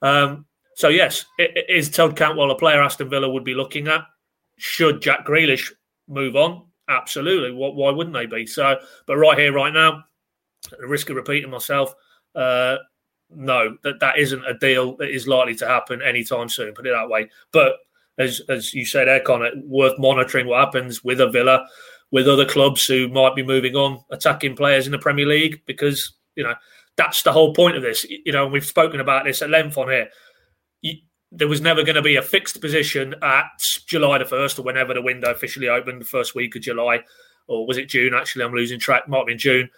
Um, 0.01 0.45
so 0.75 0.89
yes, 0.89 1.25
it, 1.38 1.57
it 1.57 1.65
is 1.69 1.89
Todd 1.89 2.15
Cantwell 2.15 2.51
a 2.51 2.57
player 2.57 2.81
Aston 2.81 3.09
Villa 3.09 3.30
would 3.30 3.44
be 3.44 3.53
looking 3.56 3.88
at? 3.88 4.06
Should 4.57 5.01
Jack 5.01 5.25
Grealish 5.25 5.71
move 6.07 6.35
on? 6.35 6.65
Absolutely. 6.88 7.51
What, 7.51 7.75
why 7.75 7.92
wouldn't 7.92 8.13
they 8.13 8.25
be? 8.25 8.45
So, 8.45 8.77
but 9.06 9.18
right 9.18 9.38
here, 9.38 9.53
right 9.53 9.74
now, 9.74 10.03
at 10.71 10.80
the 10.80 10.88
risk 10.88 11.09
of 11.09 11.15
repeating 11.15 11.50
myself, 11.50 11.94
uh, 12.35 12.77
no, 13.36 13.78
that 13.84 14.00
that 14.00 14.18
isn't 14.18 14.46
a 14.46 14.58
deal 14.58 14.96
that 14.98 15.10
is 15.10 15.28
likely 15.28 15.56
to 15.56 15.68
happen 15.68 16.02
anytime 16.02 16.50
soon. 16.50 16.74
Put 16.74 16.88
it 16.88 16.94
that 16.94 17.10
way. 17.10 17.30
But 17.52 17.78
as 18.18 18.42
as 18.50 18.74
you 18.74 18.86
said, 18.86 19.08
Econ, 19.08 19.66
worth 19.66 19.98
monitoring 20.00 20.48
what 20.48 20.60
happens 20.60 21.04
with 21.04 21.22
a 21.22 21.30
Villa, 21.30 21.66
with 22.12 22.28
other 22.28 22.46
clubs 22.46 22.86
who 22.86 23.08
might 23.08 23.36
be 23.36 23.44
moving 23.44 23.76
on, 23.76 24.04
attacking 24.12 24.56
players 24.56 24.86
in 24.86 24.92
the 24.92 25.00
Premier 25.00 25.26
League, 25.26 25.62
because 25.66 26.14
you 26.36 26.44
know 26.44 26.56
that's 26.96 27.24
the 27.24 27.31
whole 27.31 27.54
point 27.54 27.78
of 27.78 27.84
this. 27.84 28.04
You 28.04 28.31
know, 28.31 28.44
and 28.44 28.54
we've 28.54 28.66
spoken 28.66 29.00
about 29.00 29.26
this 29.26 29.42
at 29.42 29.50
length 29.50 29.78
on 29.78 29.90
here. 29.90 30.10
There 31.31 31.48
was 31.48 31.62
never 31.62 31.84
going 31.84 31.96
to 31.96 32.02
be 32.02 32.16
a 32.16 32.24
fixed 32.24 32.60
position 32.60 33.14
at 33.22 33.62
July 33.86 34.18
the 34.18 34.26
first 34.26 34.58
or 34.58 34.64
whenever 34.64 34.96
the 34.96 35.02
window 35.02 35.30
officially 35.30 35.70
opened, 35.70 36.02
the 36.02 36.06
first 36.06 36.33
week 36.33 36.56
of 36.56 36.64
July, 36.64 37.02
or 37.48 37.68
was 37.68 37.78
it 37.78 37.88
June? 37.88 38.16
Actually, 38.16 38.45
I'm 38.45 38.54
losing 38.54 38.80
track. 38.80 39.07
Might 39.07 39.28
be 39.28 39.33
in 39.33 39.38
June 39.38 39.69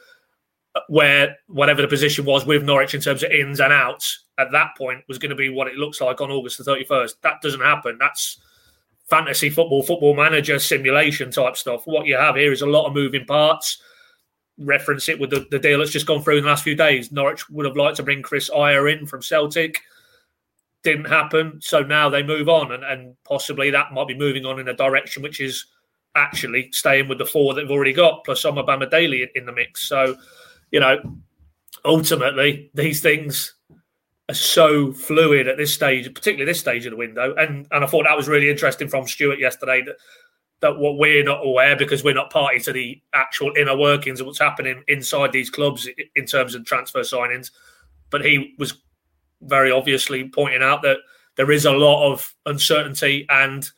where 0.87 1.37
whatever 1.47 1.81
the 1.81 1.87
position 1.87 2.25
was 2.25 2.45
with 2.45 2.63
Norwich 2.63 2.93
in 2.93 3.01
terms 3.01 3.23
of 3.23 3.31
ins 3.31 3.59
and 3.59 3.73
outs 3.73 4.25
at 4.37 4.51
that 4.51 4.75
point 4.77 5.03
was 5.07 5.17
going 5.17 5.29
to 5.29 5.35
be 5.35 5.49
what 5.49 5.67
it 5.67 5.75
looks 5.75 5.99
like 5.99 6.21
on 6.21 6.31
August 6.31 6.57
the 6.57 6.63
31st. 6.63 7.15
That 7.23 7.41
doesn't 7.41 7.61
happen. 7.61 7.97
That's 7.99 8.39
fantasy 9.09 9.49
football, 9.49 9.83
football 9.83 10.15
manager 10.15 10.57
simulation 10.59 11.31
type 11.31 11.57
stuff. 11.57 11.85
What 11.85 12.05
you 12.05 12.15
have 12.15 12.35
here 12.35 12.53
is 12.53 12.61
a 12.61 12.67
lot 12.67 12.87
of 12.87 12.93
moving 12.93 13.25
parts. 13.25 13.81
Reference 14.57 15.09
it 15.09 15.19
with 15.19 15.31
the, 15.31 15.45
the 15.51 15.59
deal 15.59 15.79
that's 15.79 15.91
just 15.91 16.05
gone 16.05 16.21
through 16.21 16.37
in 16.37 16.43
the 16.43 16.49
last 16.49 16.63
few 16.63 16.75
days. 16.75 17.11
Norwich 17.11 17.49
would 17.49 17.65
have 17.65 17.75
liked 17.75 17.97
to 17.97 18.03
bring 18.03 18.21
Kris 18.21 18.49
Ajer 18.49 18.91
in 18.91 19.05
from 19.05 19.21
Celtic. 19.21 19.81
Didn't 20.83 21.05
happen. 21.05 21.59
So 21.61 21.81
now 21.81 22.09
they 22.09 22.23
move 22.23 22.47
on, 22.47 22.71
and, 22.71 22.83
and 22.83 23.15
possibly 23.25 23.69
that 23.71 23.91
might 23.91 24.07
be 24.07 24.17
moving 24.17 24.45
on 24.45 24.59
in 24.59 24.67
a 24.67 24.73
direction 24.73 25.21
which 25.21 25.41
is 25.41 25.65
actually 26.15 26.71
staying 26.71 27.07
with 27.07 27.17
the 27.17 27.25
four 27.25 27.53
that 27.53 27.61
they've 27.61 27.71
already 27.71 27.93
got, 27.93 28.23
plus 28.23 28.45
Omar 28.45 28.85
Daily 28.87 29.29
in 29.35 29.45
the 29.45 29.51
mix. 29.51 29.87
So 29.87 30.15
you 30.71 30.79
know, 30.79 30.99
ultimately 31.85 32.71
these 32.73 33.01
things 33.01 33.55
are 34.29 34.35
so 34.35 34.93
fluid 34.93 35.47
at 35.47 35.57
this 35.57 35.73
stage, 35.73 36.11
particularly 36.13 36.49
this 36.49 36.59
stage 36.59 36.85
of 36.85 36.91
the 36.91 36.97
window. 36.97 37.35
And 37.35 37.67
and 37.71 37.83
I 37.83 37.87
thought 37.87 38.05
that 38.07 38.17
was 38.17 38.27
really 38.27 38.49
interesting 38.49 38.87
from 38.87 39.07
Stuart 39.07 39.39
yesterday 39.39 39.81
that 39.83 39.97
that 40.61 40.77
what 40.77 40.97
we're 40.97 41.23
not 41.23 41.45
aware 41.45 41.75
because 41.75 42.03
we're 42.03 42.13
not 42.13 42.29
party 42.29 42.59
to 42.59 42.71
the 42.71 43.01
actual 43.13 43.51
inner 43.57 43.75
workings 43.75 44.19
of 44.19 44.27
what's 44.27 44.39
happening 44.39 44.83
inside 44.87 45.31
these 45.31 45.49
clubs 45.49 45.87
in 46.15 46.25
terms 46.25 46.55
of 46.55 46.63
transfer 46.65 47.01
signings. 47.01 47.51
But 48.11 48.23
he 48.23 48.55
was 48.59 48.75
very 49.41 49.71
obviously 49.71 50.29
pointing 50.29 50.61
out 50.61 50.83
that 50.83 50.97
there 51.35 51.51
is 51.51 51.65
a 51.65 51.71
lot 51.71 52.11
of 52.11 52.33
uncertainty 52.45 53.25
and 53.29 53.69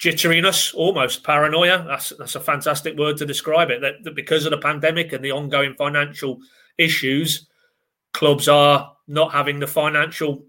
jitteriness, 0.00 0.74
almost 0.74 1.24
paranoia. 1.24 1.84
That's 1.86 2.10
that's 2.18 2.34
a 2.34 2.40
fantastic 2.40 2.98
word 2.98 3.16
to 3.18 3.26
describe 3.26 3.70
it. 3.70 3.80
That, 3.80 3.94
that, 4.04 4.14
because 4.14 4.44
of 4.44 4.50
the 4.50 4.58
pandemic 4.58 5.12
and 5.12 5.24
the 5.24 5.32
ongoing 5.32 5.74
financial 5.74 6.38
issues, 6.78 7.48
clubs 8.12 8.48
are 8.48 8.96
not 9.06 9.32
having 9.32 9.60
the 9.60 9.66
financial 9.66 10.44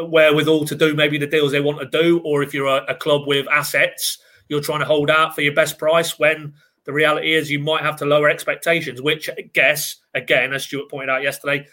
uh, 0.00 0.04
wherewithal 0.04 0.64
to 0.66 0.74
do 0.74 0.94
maybe 0.94 1.18
the 1.18 1.26
deals 1.26 1.52
they 1.52 1.60
want 1.60 1.80
to 1.80 2.02
do. 2.02 2.20
Or 2.24 2.42
if 2.42 2.54
you're 2.54 2.66
a, 2.66 2.84
a 2.88 2.94
club 2.94 3.26
with 3.26 3.46
assets, 3.48 4.18
you're 4.48 4.60
trying 4.60 4.80
to 4.80 4.86
hold 4.86 5.10
out 5.10 5.34
for 5.34 5.40
your 5.42 5.54
best 5.54 5.78
price 5.78 6.18
when 6.18 6.54
the 6.84 6.92
reality 6.92 7.32
is 7.34 7.50
you 7.50 7.60
might 7.60 7.82
have 7.82 7.96
to 7.96 8.04
lower 8.04 8.28
expectations, 8.28 9.00
which 9.00 9.30
I 9.30 9.42
guess, 9.52 9.96
again, 10.14 10.52
as 10.52 10.64
Stuart 10.64 10.90
pointed 10.90 11.10
out 11.10 11.22
yesterday, 11.22 11.66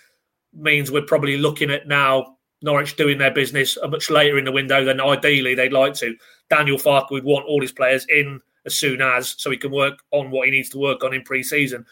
means 0.54 0.92
we're 0.92 1.02
probably 1.02 1.38
looking 1.38 1.72
at 1.72 1.88
now 1.88 2.38
Norwich 2.62 2.96
doing 2.96 3.18
their 3.18 3.32
business 3.32 3.78
much 3.90 4.10
later 4.10 4.38
in 4.38 4.46
the 4.46 4.52
window 4.52 4.84
than 4.84 5.02
ideally 5.02 5.56
they'd 5.56 5.74
like 5.74 5.94
to. 5.96 6.16
Daniel 6.50 6.78
Farke 6.78 7.12
would 7.12 7.24
want 7.24 7.46
all 7.46 7.62
his 7.62 7.72
players 7.72 8.06
in 8.10 8.42
as 8.66 8.76
soon 8.76 9.02
as, 9.02 9.36
so 9.38 9.50
he 9.50 9.58
can 9.58 9.72
work 9.72 10.04
on 10.12 10.32
what 10.32 10.46
he 10.46 10.52
needs 10.52 10.70
to 10.70 10.78
work 10.78 11.04
on 11.04 11.14
in 11.14 11.24
pre-season, 11.24 11.86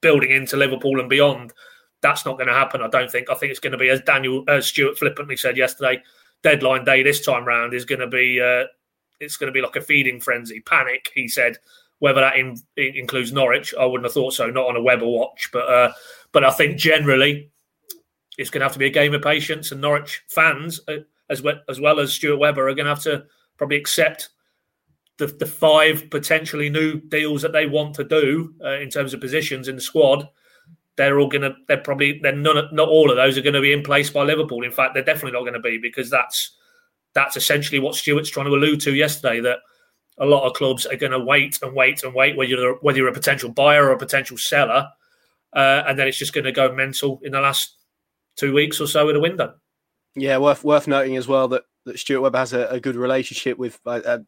building 0.00 0.30
into 0.30 0.56
Liverpool 0.56 1.00
and 1.00 1.08
beyond. 1.08 1.52
That's 2.00 2.24
not 2.24 2.36
going 2.36 2.48
to 2.48 2.54
happen. 2.54 2.82
I 2.82 2.88
don't 2.88 3.10
think. 3.10 3.30
I 3.30 3.34
think 3.34 3.50
it's 3.50 3.60
going 3.60 3.72
to 3.72 3.78
be 3.78 3.88
as 3.88 4.00
Daniel 4.02 4.44
as 4.48 4.66
Stuart 4.66 4.98
flippantly 4.98 5.36
said 5.36 5.56
yesterday. 5.56 6.02
Deadline 6.42 6.84
day 6.84 7.02
this 7.02 7.24
time 7.24 7.44
round 7.44 7.74
is 7.74 7.84
going 7.84 8.00
to 8.00 8.06
be. 8.06 8.40
Uh, 8.40 8.64
it's 9.20 9.36
going 9.36 9.46
to 9.46 9.52
be 9.52 9.62
like 9.62 9.76
a 9.76 9.80
feeding 9.80 10.20
frenzy, 10.20 10.60
panic. 10.60 11.10
He 11.14 11.28
said. 11.28 11.58
Whether 11.98 12.20
that 12.20 12.34
in, 12.34 12.60
includes 12.76 13.32
Norwich, 13.32 13.72
I 13.78 13.84
wouldn't 13.84 14.06
have 14.06 14.12
thought 14.12 14.34
so. 14.34 14.50
Not 14.50 14.66
on 14.66 14.74
a 14.74 14.82
Webber 14.82 15.06
watch, 15.06 15.50
but 15.52 15.68
uh, 15.68 15.92
but 16.32 16.42
I 16.42 16.50
think 16.50 16.76
generally 16.76 17.52
it's 18.36 18.50
going 18.50 18.58
to 18.58 18.64
have 18.64 18.72
to 18.72 18.80
be 18.80 18.86
a 18.86 18.90
game 18.90 19.14
of 19.14 19.22
patience, 19.22 19.70
and 19.70 19.80
Norwich 19.80 20.24
fans, 20.26 20.80
uh, 20.88 20.96
as 21.30 21.42
well 21.42 21.60
as 21.68 21.78
well 21.78 22.00
as 22.00 22.12
Stuart 22.12 22.38
Webber, 22.38 22.68
are 22.68 22.74
going 22.74 22.86
to 22.86 22.94
have 22.94 23.04
to 23.04 23.24
probably 23.62 23.76
accept 23.76 24.30
the, 25.18 25.28
the 25.28 25.46
five 25.46 26.10
potentially 26.10 26.68
new 26.68 26.98
deals 26.98 27.42
that 27.42 27.52
they 27.52 27.64
want 27.64 27.94
to 27.94 28.02
do 28.02 28.52
uh, 28.64 28.80
in 28.80 28.90
terms 28.90 29.14
of 29.14 29.20
positions 29.20 29.68
in 29.68 29.76
the 29.76 29.80
squad. 29.80 30.28
They're 30.96 31.20
all 31.20 31.30
to. 31.30 31.54
They're 31.68 31.76
probably. 31.76 32.18
They're 32.20 32.34
none. 32.34 32.68
Not 32.72 32.88
all 32.88 33.08
of 33.08 33.16
those 33.16 33.38
are 33.38 33.40
going 33.42 33.54
to 33.54 33.60
be 33.60 33.72
in 33.72 33.84
place 33.84 34.10
by 34.10 34.24
Liverpool. 34.24 34.64
In 34.64 34.72
fact, 34.72 34.94
they're 34.94 35.04
definitely 35.04 35.38
not 35.38 35.42
going 35.42 35.52
to 35.54 35.60
be 35.60 35.78
because 35.78 36.10
that's 36.10 36.56
that's 37.14 37.36
essentially 37.36 37.78
what 37.78 37.94
Stuart's 37.94 38.30
trying 38.30 38.46
to 38.46 38.52
allude 38.52 38.80
to 38.80 38.94
yesterday. 38.94 39.40
That 39.40 39.60
a 40.18 40.26
lot 40.26 40.44
of 40.44 40.54
clubs 40.54 40.84
are 40.84 40.96
going 40.96 41.12
to 41.12 41.20
wait 41.20 41.60
and 41.62 41.72
wait 41.72 42.02
and 42.02 42.12
wait, 42.12 42.36
whether 42.36 42.50
you're 42.50 42.74
whether 42.80 42.98
you're 42.98 43.08
a 43.08 43.12
potential 43.12 43.48
buyer 43.48 43.86
or 43.86 43.92
a 43.92 43.98
potential 43.98 44.36
seller, 44.36 44.88
uh, 45.54 45.84
and 45.86 45.96
then 45.96 46.08
it's 46.08 46.18
just 46.18 46.34
going 46.34 46.44
to 46.44 46.52
go 46.52 46.74
mental 46.74 47.20
in 47.22 47.30
the 47.30 47.40
last 47.40 47.76
two 48.36 48.52
weeks 48.52 48.80
or 48.80 48.88
so 48.88 49.08
in 49.08 49.14
a 49.14 49.20
window. 49.20 49.54
Yeah, 50.16 50.38
worth 50.38 50.64
worth 50.64 50.88
noting 50.88 51.16
as 51.16 51.28
well 51.28 51.46
that, 51.48 51.62
that 51.84 51.98
Stuart 51.98 52.20
Webber 52.20 52.38
has 52.38 52.52
a, 52.52 52.66
a 52.68 52.80
good 52.80 52.96
relationship 52.96 53.58
with. 53.58 53.80
Uh, 53.84 54.00
uh, 54.04 54.18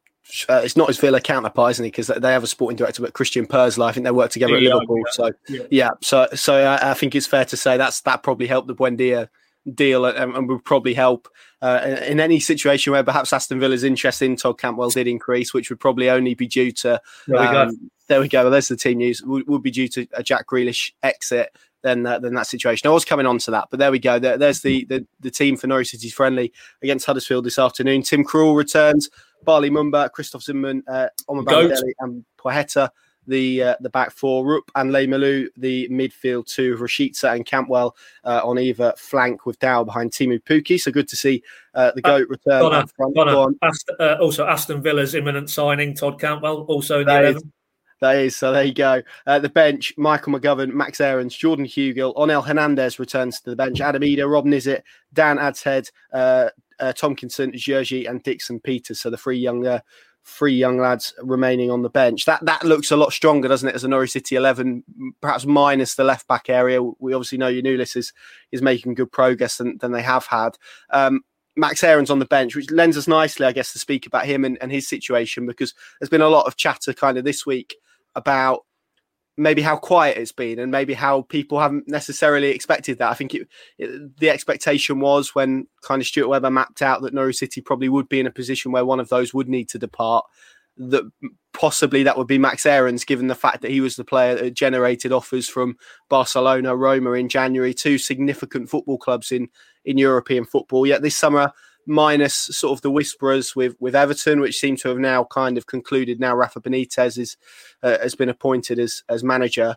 uh 0.49 0.61
it's 0.65 0.77
not 0.77 0.89
his 0.89 0.99
Villa 0.99 1.21
counterpart, 1.21 1.73
isn't 1.73 1.85
he? 1.85 1.91
Because 1.91 2.09
they 2.09 2.33
have 2.33 2.45
a 2.45 2.49
sporting 2.49 2.77
director, 2.77 3.03
but 3.03 3.13
Christian 3.13 3.47
Purslow. 3.47 3.87
I 3.87 3.93
think 3.93 4.05
they 4.05 4.11
work 4.11 4.31
together 4.31 4.59
yeah, 4.59 4.71
at 4.71 4.75
Liverpool. 4.75 4.99
Yeah. 4.99 5.13
So 5.13 5.33
yeah. 5.49 5.63
yeah, 5.71 5.91
so 6.03 6.29
so 6.35 6.55
I, 6.55 6.91
I, 6.91 6.95
think 6.95 7.15
it's 7.15 7.27
fair 7.27 7.45
to 7.47 7.57
say 7.57 7.77
that's 7.77 8.01
that 8.03 8.23
probably 8.23 8.47
helped 8.47 8.69
the 8.69 8.75
Buendia 8.75 9.29
deal 9.73 10.05
and, 10.05 10.35
and 10.35 10.49
would 10.49 10.65
probably 10.65 10.95
help 10.95 11.29
uh, 11.63 11.81
in, 11.85 11.97
in, 11.99 12.21
any 12.21 12.39
situation 12.39 12.93
where 12.93 13.03
perhaps 13.03 13.33
Aston 13.33 13.59
Villa's 13.59 13.85
interest 13.85 14.21
in 14.21 14.37
Todd 14.37 14.59
Cantwell 14.59 14.91
did 14.91 15.07
increase, 15.07 15.55
which 15.55 15.71
would 15.71 15.81
probably 15.81 16.11
only 16.11 16.35
be 16.35 16.47
due 16.47 16.71
to. 16.73 17.01
There 17.27 17.41
we 17.41 17.47
um, 17.47 17.69
go. 17.69 17.77
There 18.09 18.21
we 18.21 18.29
go. 18.29 18.51
There's 18.51 18.69
the 18.69 18.77
team 18.77 18.99
news. 18.99 19.23
Would, 19.23 19.49
would 19.49 19.63
be 19.63 19.71
due 19.71 19.89
to 19.89 20.07
a 20.13 20.23
Jack 20.23 20.47
Grealish 20.47 20.93
exit 21.03 21.57
than 21.85 22.05
uh, 22.05 22.19
than 22.19 22.35
that 22.35 22.49
situation. 22.49 22.89
I 22.89 22.93
was 22.93 23.05
coming 23.05 23.27
on 23.27 23.39
to 23.39 23.53
that, 23.53 23.69
but 23.71 23.79
there 23.79 23.93
we 23.93 24.01
go. 24.01 24.19
There, 24.19 24.37
there's 24.37 24.63
the, 24.63 24.85
the 24.87 25.07
the 25.21 25.31
team 25.31 25.57
for 25.57 25.69
Norwich 25.69 25.91
City's 25.91 26.13
friendly 26.13 26.53
against 26.83 27.07
Huddersfield 27.07 27.45
this 27.45 27.61
afternoon. 27.61 28.03
Tim 28.03 28.25
Krul 28.25 28.57
returns. 28.57 29.09
Bali 29.45 29.69
Mumba, 29.69 30.11
Christoph 30.11 30.43
Zimmermann, 30.43 30.83
uh, 30.89 31.09
Omar 31.29 31.71
and 32.01 32.25
Placheta 32.39 32.89
the 33.27 33.63
uh, 33.63 33.77
the 33.81 33.91
back 33.91 34.11
four, 34.11 34.47
Rupp 34.47 34.71
and 34.75 34.93
Lees-Melou, 34.93 35.49
the 35.57 35.89
midfield 35.89 36.47
two, 36.47 36.77
Rashica 36.77 37.35
and 37.35 37.45
Cantwell 37.45 37.97
uh, 38.25 38.41
on 38.45 38.59
either 38.59 38.93
flank 38.97 39.47
with 39.47 39.59
Dow 39.59 39.85
behind 39.85 40.13
Teemu 40.13 40.43
Pukki. 40.43 40.79
So 40.79 40.91
good 40.91 41.09
to 41.09 41.17
see 41.17 41.43
uh, 41.75 41.93
the 41.95 42.03
GOAT 42.03 42.29
return. 42.29 42.63
Ast- 43.63 43.91
uh, 43.99 44.17
also, 44.21 44.47
Aston 44.47 44.83
Villa's 44.83 45.15
imminent 45.15 45.51
signing, 45.51 45.95
Todd 45.95 46.21
Cantwell, 46.21 46.63
also 46.63 47.01
in 47.01 47.07
the 47.07 47.13
that 47.13 47.25
11. 47.25 47.53
That 48.01 48.17
is, 48.17 48.37
so 48.37 48.53
there 48.53 48.65
you 48.65 48.75
go. 48.75 49.03
Uh, 49.27 49.39
the 49.39 49.49
bench, 49.49 49.95
Michael 49.97 50.33
McGovern, 50.33 50.73
Max 50.73 51.01
Aarons, 51.01 51.35
Jordan 51.35 51.67
Hugill, 51.67 52.15
Onel 52.17 52.45
Hernandez 52.45 52.99
returns 52.99 53.41
to 53.41 53.51
the 53.51 53.57
bench, 53.57 53.81
Adam 53.81 54.03
Idah, 54.03 54.31
Rob 54.31 54.45
Nizzet, 54.45 54.83
Dan 55.13 55.39
Adshead, 55.39 55.91
uh, 56.13 56.51
uh, 56.81 56.93
Tomkinson, 56.93 57.55
Gergi, 57.55 58.09
and 58.09 58.23
Dixon 58.23 58.61
Peters. 58.61 59.01
So 59.01 59.11
the 59.11 59.17
three 59.17 59.39
young 59.39 59.67
uh, 59.67 59.81
three 60.27 60.55
young 60.55 60.79
lads 60.79 61.15
remaining 61.23 61.71
on 61.71 61.83
the 61.83 61.91
bench. 61.91 62.25
That 62.25 62.45
that 62.45 62.65
looks 62.65 62.91
a 62.91 62.97
lot 62.97 63.13
stronger, 63.13 63.49
doesn't 63.49 63.69
it, 63.69 63.75
as 63.75 63.85
a 63.85 63.89
Norwich 63.89 64.13
City 64.13 64.37
eleven, 64.37 64.83
perhaps 65.21 65.47
minus 65.47 65.95
the 65.95 66.05
left 66.05 66.27
back 66.27 66.49
area. 66.49 66.83
We 66.83 67.15
obviously 67.15 67.39
know 67.39 67.53
Giannoulis 67.53 67.97
is 67.97 68.13
is 68.51 68.63
making 68.63 68.95
good 68.95 69.13
progress 69.13 69.59
than, 69.59 69.79
than 69.79 69.93
they 69.93 70.03
have 70.03 70.27
had. 70.27 70.59
Um, 70.91 71.23
Max 71.57 71.85
Aarons 71.85 72.11
on 72.11 72.19
the 72.19 72.25
bench, 72.25 72.57
which 72.57 72.71
lends 72.73 72.97
us 72.97 73.07
nicely, 73.07 73.47
I 73.47 73.53
guess, 73.53 73.73
to 73.73 73.79
speak 73.79 74.07
about 74.07 74.27
him 74.27 74.45
and, 74.45 74.59
and 74.61 74.73
his 74.73 74.89
situation 74.89 75.47
because 75.47 75.73
there's 76.01 76.11
been 76.11 76.21
a 76.21 76.29
lot 76.29 76.47
of 76.47 76.57
chatter 76.57 76.93
kind 76.93 77.17
of 77.17 77.25
this 77.25 77.47
week 77.47 77.77
about 78.15 78.61
maybe 79.37 79.63
how 79.63 79.77
quiet 79.77 80.17
it's 80.17 80.33
been 80.33 80.59
and 80.59 80.71
maybe 80.71 80.95
how 80.95 81.23
people 81.23 81.59
haven't 81.59 81.89
necessarily 81.89 82.51
expected 82.51 82.99
that. 82.99 83.11
I 83.11 83.15
think 83.15 83.35
it, 83.35 83.49
it, 83.79 84.17
the 84.19 84.31
expectation 84.31 85.01
was 85.01 85.35
when 85.35 85.67
kind 85.83 86.01
of 86.01 86.07
Stuart 86.07 86.29
Webber 86.29 86.51
mapped 86.51 86.83
out 86.83 87.03
that 87.03 87.15
Norwich 87.15 87.37
City 87.37 87.61
probably 87.61 87.89
would 87.89 88.09
be 88.09 88.21
in 88.21 88.27
a 88.27 88.33
position 88.33 88.71
where 88.71 88.85
one 88.85 89.01
of 89.01 89.09
those 89.09 89.35
would 89.35 89.49
need 89.49 89.69
to 89.71 89.79
depart. 89.79 90.25
That 90.77 91.05
possibly 91.53 92.03
that 92.03 92.19
would 92.19 92.27
be 92.27 92.39
Max 92.39 92.67
Aarons, 92.67 93.05
given 93.05 93.29
the 93.29 93.35
fact 93.35 93.63
that 93.63 93.71
he 93.71 93.81
was 93.81 93.95
the 93.95 94.05
player 94.05 94.35
that 94.35 94.55
generated 94.55 95.13
offers 95.13 95.49
from 95.49 95.77
Barcelona, 96.09 96.75
Roma 96.75 97.13
in 97.13 97.29
January, 97.29 97.73
two 97.75 97.97
significant 97.97 98.69
football 98.69 98.99
clubs 98.99 99.31
in 99.31 99.49
in 99.85 99.99
European 99.99 100.45
football. 100.45 100.87
Yet 100.87 101.03
this 101.03 101.17
summer 101.17 101.53
minus 101.87 102.35
sort 102.35 102.77
of 102.77 102.83
the 102.83 102.91
whisperers 102.91 103.55
with 103.55 103.77
with 103.81 103.95
Everton, 103.95 104.41
which 104.41 104.59
seem 104.59 104.77
to 104.79 104.89
have 104.89 104.99
now 104.99 105.25
kind 105.25 105.59
of 105.59 105.67
concluded. 105.67 106.21
Now 106.21 106.35
Rafa 106.35 106.61
Benitez 106.61 107.19
is 107.19 107.37
uh, 107.83 107.99
has 108.03 108.15
been 108.15 108.29
appointed 108.29 108.79
as 108.79 109.03
as 109.09 109.25
manager. 109.25 109.77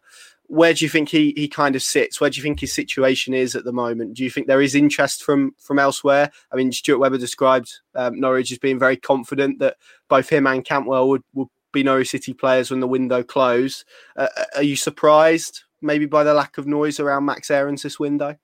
Where 0.50 0.74
do 0.74 0.86
you 0.86 0.90
think 0.90 1.10
he 1.10 1.34
he 1.36 1.48
kind 1.48 1.76
of 1.76 1.84
sits? 1.84 2.22
Where 2.22 2.30
do 2.30 2.38
you 2.38 2.44
think 2.44 2.60
his 2.60 2.74
situation 2.74 3.34
is 3.34 3.56
at 3.56 3.66
the 3.66 3.74
moment? 3.74 4.14
Do 4.14 4.24
you 4.24 4.30
think 4.30 4.48
there 4.48 4.62
is 4.62 4.76
interest 4.76 5.24
from 5.24 5.52
from 5.60 5.80
elsewhere? 5.80 6.32
I 6.52 6.56
mean, 6.56 6.72
Stuart 6.72 7.00
Webber 7.00 7.18
described 7.18 7.74
um, 7.96 8.20
Norwich 8.20 8.52
as 8.52 8.58
being 8.58 8.80
very 8.80 8.98
confident 8.98 9.60
that 9.60 9.76
both 10.08 10.30
him 10.30 10.48
and 10.48 10.64
Cantwell 10.64 11.10
would 11.10 11.24
would 11.34 11.50
be 11.74 11.84
Norwich 11.84 12.10
City 12.10 12.34
players 12.34 12.72
when 12.72 12.80
the 12.80 12.88
window 12.88 13.24
closed. 13.24 13.84
Uh, 14.16 14.28
are 14.56 14.64
you 14.64 14.76
surprised 14.76 15.64
maybe 15.82 16.06
by 16.06 16.24
the 16.24 16.34
lack 16.34 16.58
of 16.58 16.66
noise 16.66 17.00
around 17.00 17.26
Max 17.26 17.52
Aarons 17.52 17.84
this 17.84 18.00
window? 18.00 18.38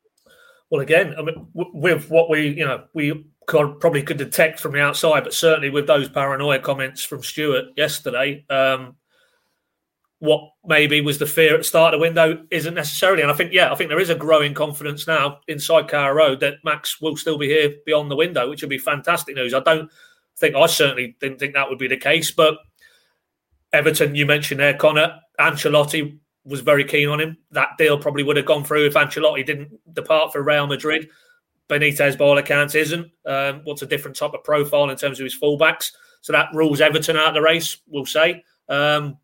Well, 0.70 0.82
again, 0.82 1.13
I 1.17 1.22
mean, 1.22 1.48
with 1.53 2.10
what 2.10 2.29
we, 2.29 2.48
you 2.48 2.65
know, 2.65 2.86
we 2.93 3.25
probably 3.47 4.03
could 4.03 4.17
detect 4.17 4.59
from 4.59 4.73
the 4.73 4.81
outside, 4.81 5.23
but 5.23 5.33
certainly 5.33 5.69
with 5.69 5.88
those 5.88 6.09
paranoia 6.09 6.59
comments 6.59 7.03
from 7.03 7.23
Stuart 7.23 7.65
yesterday, 7.75 8.45
um, 8.50 8.95
what 10.19 10.51
maybe 10.63 11.01
was 11.01 11.19
the 11.19 11.25
fear 11.25 11.53
at 11.53 11.57
the 11.57 11.63
start 11.65 11.93
of 11.93 12.00
the 12.00 12.01
window 12.01 12.45
isn't 12.50 12.73
necessarily. 12.73 13.21
And 13.21 13.31
I 13.31 13.35
think, 13.35 13.51
yeah, 13.51 13.71
I 13.71 13.75
think 13.75 13.89
there 13.89 14.00
is 14.00 14.09
a 14.09 14.15
growing 14.15 14.53
confidence 14.53 15.05
now 15.05 15.39
inside 15.50 15.89
Carrow 15.89 16.15
Road 16.15 16.39
that 16.39 16.63
Max 16.63 17.01
will 17.01 17.17
still 17.17 17.38
be 17.38 17.47
here 17.47 17.73
beyond 17.85 18.09
the 18.09 18.15
window, 18.15 18.50
which 18.50 18.62
would 18.62 18.69
be 18.69 18.77
fantastic 18.77 19.35
news. 19.35 19.53
I 19.53 19.59
don't 19.59 19.91
think, 20.38 20.55
I 20.55 20.65
certainly 20.67 21.17
didn't 21.19 21.39
think 21.39 21.53
that 21.53 21.69
would 21.69 21.79
be 21.79 21.89
the 21.89 21.97
case, 21.97 22.31
but 22.31 22.57
Everton, 23.73 24.15
you 24.15 24.25
mentioned 24.25 24.62
there, 24.62 24.77
Connor, 24.77 25.19
Ancelotti 25.39 26.17
was 26.45 26.62
very 26.62 26.85
keen 26.85 27.09
on 27.09 27.19
him. 27.19 27.38
That 27.51 27.77
deal 27.77 27.97
probably 27.97 28.23
would 28.23 28.38
have 28.38 28.45
gone 28.45 28.63
through 28.63 28.85
if 28.85 28.93
Ancelotti 28.93 29.45
didn't 29.45 29.71
depart 29.93 30.31
for 30.31 30.41
Real 30.41 30.67
Madrid. 30.67 31.09
Benitez, 31.70 32.17
by 32.17 32.25
all 32.25 32.38
accounts, 32.38 32.75
isn't. 32.75 33.10
Um, 33.25 33.62
what's 33.63 33.82
a 33.82 33.88
different 33.88 34.17
type 34.17 34.34
of 34.34 34.43
profile 34.43 34.89
in 34.89 34.98
terms 34.98 35.20
of 35.20 35.24
his 35.24 35.39
fullbacks? 35.39 35.91
So 36.22 36.34
that 36.34 36.50
rules 36.53 36.82
Everton 36.82 37.17
out 37.17 37.29
of 37.29 37.34
the 37.34 37.41
race, 37.41 37.77
we'll 37.88 38.05
say. 38.05 38.43
Um, 38.70 39.17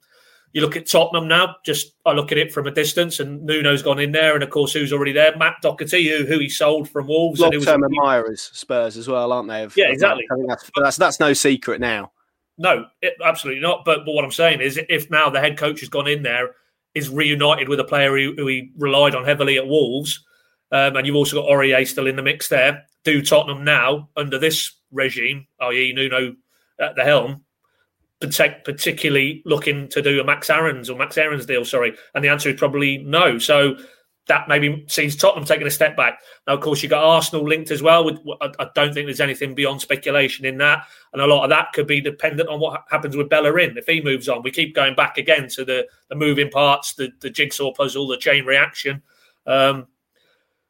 you 0.51 0.61
look 0.61 0.75
at 0.75 0.89
Tottenham 0.89 1.27
now, 1.27 1.57
just 1.63 1.93
I 2.05 2.11
look 2.13 2.31
at 2.31 2.37
it 2.37 2.51
from 2.51 2.65
a 2.65 2.71
distance, 2.71 3.19
and 3.19 3.45
Nuno's 3.45 3.83
gone 3.83 3.99
in 3.99 4.11
there, 4.11 4.33
and 4.33 4.43
of 4.43 4.49
course, 4.49 4.73
who's 4.73 4.91
already 4.91 5.11
there? 5.11 5.37
Matt 5.37 5.55
Doherty, 5.61 6.09
who, 6.09 6.25
who 6.25 6.39
he 6.39 6.49
sold 6.49 6.89
from 6.89 7.07
Wolves. 7.07 7.39
Long 7.39 7.51
term 7.61 7.83
admirers, 7.83 8.49
Spurs 8.53 8.97
as 8.97 9.07
well, 9.07 9.31
aren't 9.31 9.47
they? 9.47 9.63
Of, 9.63 9.77
yeah, 9.77 9.89
exactly. 9.89 10.25
That's, 10.47 10.71
that's, 10.75 10.97
that's 10.97 11.19
no 11.19 11.33
secret 11.33 11.79
now. 11.79 12.11
No, 12.57 12.87
it, 13.01 13.13
absolutely 13.23 13.61
not. 13.61 13.85
But, 13.85 14.05
but 14.05 14.13
what 14.13 14.25
I'm 14.25 14.31
saying 14.31 14.59
is, 14.61 14.79
if 14.89 15.09
now 15.11 15.29
the 15.29 15.39
head 15.39 15.57
coach 15.57 15.81
has 15.81 15.89
gone 15.89 16.07
in 16.07 16.23
there 16.23 16.55
is 16.95 17.09
reunited 17.09 17.69
with 17.69 17.79
a 17.79 17.85
player 17.85 18.17
who, 18.17 18.33
who 18.35 18.47
he 18.47 18.71
relied 18.75 19.13
on 19.13 19.23
heavily 19.23 19.57
at 19.57 19.67
Wolves, 19.67 20.25
um, 20.71 20.95
and 20.95 21.05
you've 21.05 21.15
also 21.15 21.41
got 21.41 21.49
Aurier 21.49 21.87
still 21.87 22.07
in 22.07 22.15
the 22.15 22.23
mix 22.23 22.47
there. 22.47 22.85
Do 23.03 23.21
Tottenham 23.21 23.63
now 23.63 24.09
under 24.15 24.37
this 24.37 24.73
regime, 24.91 25.47
i.e., 25.61 25.93
Nuno 25.93 26.35
at 26.79 26.95
the 26.95 27.03
helm, 27.03 27.43
particularly 28.19 29.41
looking 29.45 29.87
to 29.89 30.01
do 30.01 30.19
a 30.19 30.23
Max 30.23 30.49
Aarons 30.49 30.89
or 30.89 30.97
Max 30.97 31.17
Aarons 31.17 31.45
deal? 31.45 31.65
Sorry, 31.65 31.95
and 32.13 32.23
the 32.23 32.29
answer 32.29 32.49
is 32.49 32.59
probably 32.59 32.97
no. 32.99 33.37
So 33.37 33.77
that 34.29 34.47
maybe 34.47 34.85
sees 34.87 35.15
Tottenham 35.15 35.45
taking 35.45 35.67
a 35.67 35.71
step 35.71 35.97
back. 35.97 36.21
Now, 36.47 36.53
of 36.53 36.61
course, 36.61 36.81
you've 36.81 36.91
got 36.91 37.03
Arsenal 37.03 37.47
linked 37.47 37.71
as 37.71 37.81
well. 37.81 38.05
With 38.05 38.19
I 38.41 38.67
don't 38.75 38.93
think 38.93 39.07
there's 39.07 39.19
anything 39.19 39.55
beyond 39.55 39.81
speculation 39.81 40.45
in 40.45 40.57
that, 40.59 40.85
and 41.11 41.21
a 41.21 41.27
lot 41.27 41.43
of 41.43 41.49
that 41.49 41.73
could 41.73 41.87
be 41.87 41.99
dependent 41.99 42.47
on 42.47 42.59
what 42.59 42.83
happens 42.89 43.17
with 43.17 43.29
Bellerin 43.29 43.77
if 43.77 43.87
he 43.87 44.01
moves 44.01 44.29
on. 44.29 44.43
We 44.43 44.51
keep 44.51 44.75
going 44.75 44.95
back 44.95 45.17
again 45.17 45.49
to 45.49 45.65
the 45.65 45.87
the 46.07 46.15
moving 46.15 46.49
parts, 46.49 46.93
the 46.93 47.11
the 47.19 47.29
jigsaw 47.29 47.73
puzzle, 47.73 48.07
the 48.07 48.17
chain 48.17 48.45
reaction. 48.45 49.01
Um, 49.45 49.87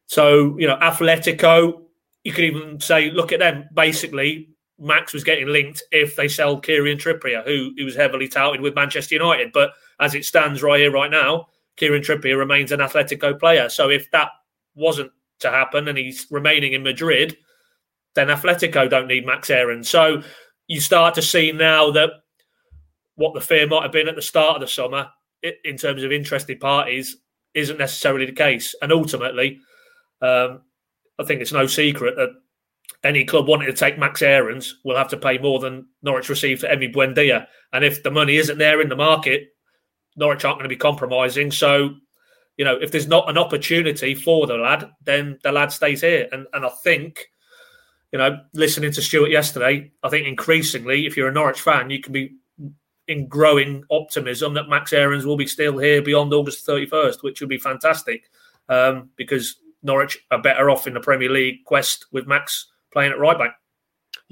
so 0.10 0.58
you 0.58 0.66
know, 0.66 0.76
Atletico, 0.78 1.84
you 2.24 2.34
could 2.34 2.44
even 2.44 2.80
say, 2.80 3.12
look 3.12 3.32
at 3.32 3.40
them. 3.40 3.70
Basically, 3.72 4.50
Max 4.80 5.14
was 5.14 5.24
getting 5.24 5.48
linked 5.48 5.84
if 5.92 6.16
they 6.16 6.28
sell 6.28 6.60
Kieran 6.60 6.98
Trippier, 6.98 7.46
who, 7.46 7.72
who 7.78 7.86
was 7.86 7.96
heavily 7.96 8.28
touted 8.28 8.60
with 8.60 8.74
Manchester 8.74 9.16
United, 9.16 9.52
but 9.54 9.72
as 10.00 10.16
it 10.16 10.26
stands 10.26 10.64
right 10.64 10.80
here, 10.80 10.92
right 10.92 11.12
now 11.12 11.48
Kieran 11.78 12.02
Trippier 12.02 12.38
remains 12.38 12.72
an 12.72 12.80
Atletico 12.80 13.40
player. 13.40 13.70
So 13.70 13.90
if 13.90 14.10
that 14.10 14.30
wasn't 14.74 15.12
to 15.42 15.52
happen 15.52 15.88
and 15.88 15.98
he's 15.98 16.26
remaining 16.32 16.74
in 16.74 16.82
Madrid, 16.82 17.38
then 18.16 18.30
Atletico 18.30 18.90
don't 18.90 19.08
need 19.08 19.28
Max 19.28 19.52
Aaron. 19.52 19.84
So 19.84 20.24
you 20.68 20.82
start 20.82 21.14
to 21.16 21.22
see 21.22 21.52
now 21.52 21.92
that 21.92 22.10
what 23.14 23.36
the 23.36 23.42
fear 23.42 23.68
might 23.68 23.84
have 23.84 23.92
been 23.92 24.08
at 24.08 24.16
the 24.16 24.24
start 24.24 24.56
of 24.56 24.62
the 24.62 24.68
summer 24.68 25.10
in 25.64 25.78
terms 25.78 26.02
of 26.02 26.12
interested 26.12 26.60
parties 26.60 27.18
isn't 27.54 27.78
necessarily 27.78 28.26
the 28.26 28.32
case. 28.32 28.74
And 28.82 28.92
ultimately, 28.92 29.60
um, 30.22 30.62
I 31.20 31.24
think 31.26 31.42
it's 31.42 31.52
no 31.52 31.68
secret 31.68 32.16
that 32.16 32.30
any 33.04 33.24
club 33.24 33.48
wanting 33.48 33.68
to 33.68 33.74
take 33.74 33.98
Max 33.98 34.22
Aarons 34.22 34.80
will 34.84 34.98
have 34.98 35.10
to 35.10 35.18
pay 35.18 35.38
more 35.38 35.60
than 35.60 35.88
Norwich 36.02 36.30
received 36.30 36.62
for 36.62 36.68
Emi 36.68 36.94
Buendia. 36.94 37.48
And 37.72 37.86
if 37.86 38.04
the 38.04 38.12
money 38.12 38.38
isn't 38.38 38.58
there 38.58 38.82
in 38.82 38.90
the 38.90 38.96
market, 38.96 39.50
Norwich 40.16 40.44
aren't 40.44 40.58
going 40.58 40.70
to 40.70 40.76
be 40.76 40.80
compromising. 40.80 41.52
So, 41.52 41.96
you 42.58 42.66
know, 42.66 42.76
if 42.76 42.92
there's 42.92 43.08
not 43.08 43.30
an 43.30 43.38
opportunity 43.38 44.16
for 44.16 44.48
the 44.48 44.58
lad, 44.58 44.90
then 45.04 45.40
the 45.44 45.52
lad 45.52 45.72
stays 45.72 46.02
here. 46.02 46.28
And 46.32 46.46
and 46.54 46.66
I 46.66 46.70
think, 46.84 47.28
you 48.12 48.20
know, 48.20 48.40
listening 48.54 48.92
to 48.94 49.02
Stuart 49.02 49.32
yesterday, 49.32 49.92
I 50.04 50.10
think 50.10 50.28
increasingly, 50.28 51.06
if 51.06 51.16
you're 51.16 51.30
a 51.30 51.34
Norwich 51.34 51.62
fan, 51.62 51.90
you 51.90 52.02
can 52.02 52.12
be 52.12 52.36
in 53.08 53.28
growing 53.28 53.84
optimism 53.90 54.54
that 54.54 54.70
Max 54.70 54.94
Aarons 54.94 55.26
will 55.26 55.38
be 55.38 55.48
still 55.48 55.78
here 55.78 56.02
beyond 56.02 56.34
August 56.34 56.68
31st, 56.68 57.24
which 57.24 57.40
would 57.40 57.50
be 57.50 57.58
fantastic 57.58 58.30
um, 58.68 59.10
because 59.16 59.56
Norwich 59.84 60.18
are 60.32 60.42
better 60.42 60.70
off 60.70 60.88
in 60.88 60.94
the 60.94 61.00
Premier 61.00 61.30
League 61.30 61.64
quest 61.66 62.06
with 62.12 62.28
Max 62.28 62.68
playing 62.92 63.12
at 63.12 63.20
right 63.20 63.38
back. 63.38 63.56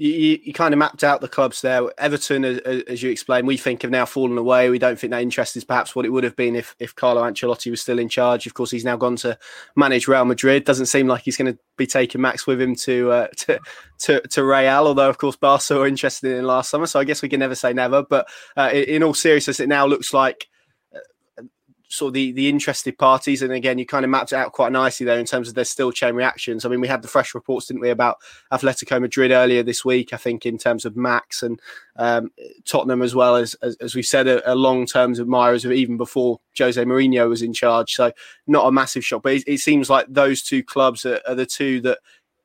You, 0.00 0.38
you, 0.44 0.52
kind 0.52 0.72
of 0.72 0.78
mapped 0.78 1.02
out 1.02 1.20
the 1.20 1.28
clubs 1.28 1.60
there. 1.60 1.82
Everton, 1.98 2.44
as, 2.44 2.58
as, 2.58 3.02
you 3.02 3.10
explained, 3.10 3.48
we 3.48 3.56
think 3.56 3.82
have 3.82 3.90
now 3.90 4.06
fallen 4.06 4.38
away. 4.38 4.70
We 4.70 4.78
don't 4.78 4.96
think 4.96 5.10
that 5.10 5.22
interest 5.22 5.56
is 5.56 5.64
perhaps 5.64 5.96
what 5.96 6.04
it 6.04 6.10
would 6.10 6.22
have 6.22 6.36
been 6.36 6.54
if, 6.54 6.76
if 6.78 6.94
Carlo 6.94 7.22
Ancelotti 7.22 7.68
was 7.68 7.80
still 7.80 7.98
in 7.98 8.08
charge. 8.08 8.46
Of 8.46 8.54
course, 8.54 8.70
he's 8.70 8.84
now 8.84 8.96
gone 8.96 9.16
to 9.16 9.36
manage 9.74 10.06
Real 10.06 10.24
Madrid. 10.24 10.62
Doesn't 10.62 10.86
seem 10.86 11.08
like 11.08 11.22
he's 11.22 11.36
going 11.36 11.52
to 11.52 11.58
be 11.76 11.86
taking 11.86 12.20
Max 12.20 12.46
with 12.46 12.60
him 12.60 12.76
to 12.76 13.10
uh, 13.10 13.26
to, 13.38 13.58
to, 13.98 14.20
to 14.20 14.44
Real, 14.44 14.86
although 14.86 15.08
of 15.08 15.18
course 15.18 15.34
Barca 15.34 15.74
were 15.74 15.88
interested 15.88 16.30
in 16.30 16.46
last 16.46 16.70
summer. 16.70 16.86
So 16.86 17.00
I 17.00 17.04
guess 17.04 17.20
we 17.20 17.28
can 17.28 17.40
never 17.40 17.56
say 17.56 17.72
never. 17.72 18.04
But 18.04 18.28
uh, 18.56 18.70
in 18.72 19.02
all 19.02 19.14
seriousness, 19.14 19.58
it 19.58 19.68
now 19.68 19.84
looks 19.84 20.14
like 20.14 20.46
sort 21.88 22.08
of 22.08 22.14
the, 22.14 22.32
the 22.32 22.48
interested 22.48 22.96
parties. 22.98 23.40
And 23.40 23.52
again, 23.52 23.78
you 23.78 23.86
kind 23.86 24.04
of 24.04 24.10
mapped 24.10 24.32
it 24.32 24.36
out 24.36 24.52
quite 24.52 24.72
nicely 24.72 25.06
there 25.06 25.18
in 25.18 25.24
terms 25.24 25.48
of 25.48 25.54
there's 25.54 25.70
still 25.70 25.90
chain 25.90 26.14
reactions. 26.14 26.64
I 26.64 26.68
mean, 26.68 26.80
we 26.80 26.88
had 26.88 27.00
the 27.00 27.08
fresh 27.08 27.34
reports, 27.34 27.66
didn't 27.66 27.80
we, 27.80 27.88
about 27.88 28.18
Atletico 28.52 29.00
Madrid 29.00 29.30
earlier 29.30 29.62
this 29.62 29.84
week, 29.84 30.12
I 30.12 30.18
think, 30.18 30.44
in 30.44 30.58
terms 30.58 30.84
of 30.84 30.96
Max 30.96 31.42
and 31.42 31.58
um, 31.96 32.30
Tottenham 32.66 33.00
as 33.00 33.14
well 33.14 33.36
as, 33.36 33.54
as, 33.62 33.76
as 33.76 33.94
we 33.94 34.02
said, 34.02 34.26
a, 34.26 34.52
a 34.52 34.54
long 34.54 34.84
term 34.84 35.12
admirers 35.12 35.64
of 35.64 35.72
even 35.72 35.96
before 35.96 36.40
Jose 36.58 36.82
Mourinho 36.84 37.28
was 37.28 37.42
in 37.42 37.54
charge. 37.54 37.94
So 37.94 38.12
not 38.46 38.66
a 38.66 38.72
massive 38.72 39.04
shock, 39.04 39.22
but 39.22 39.32
it, 39.32 39.44
it 39.46 39.58
seems 39.58 39.88
like 39.88 40.06
those 40.08 40.42
two 40.42 40.62
clubs 40.62 41.06
are, 41.06 41.20
are 41.26 41.34
the 41.34 41.46
two 41.46 41.80
that, 41.80 41.98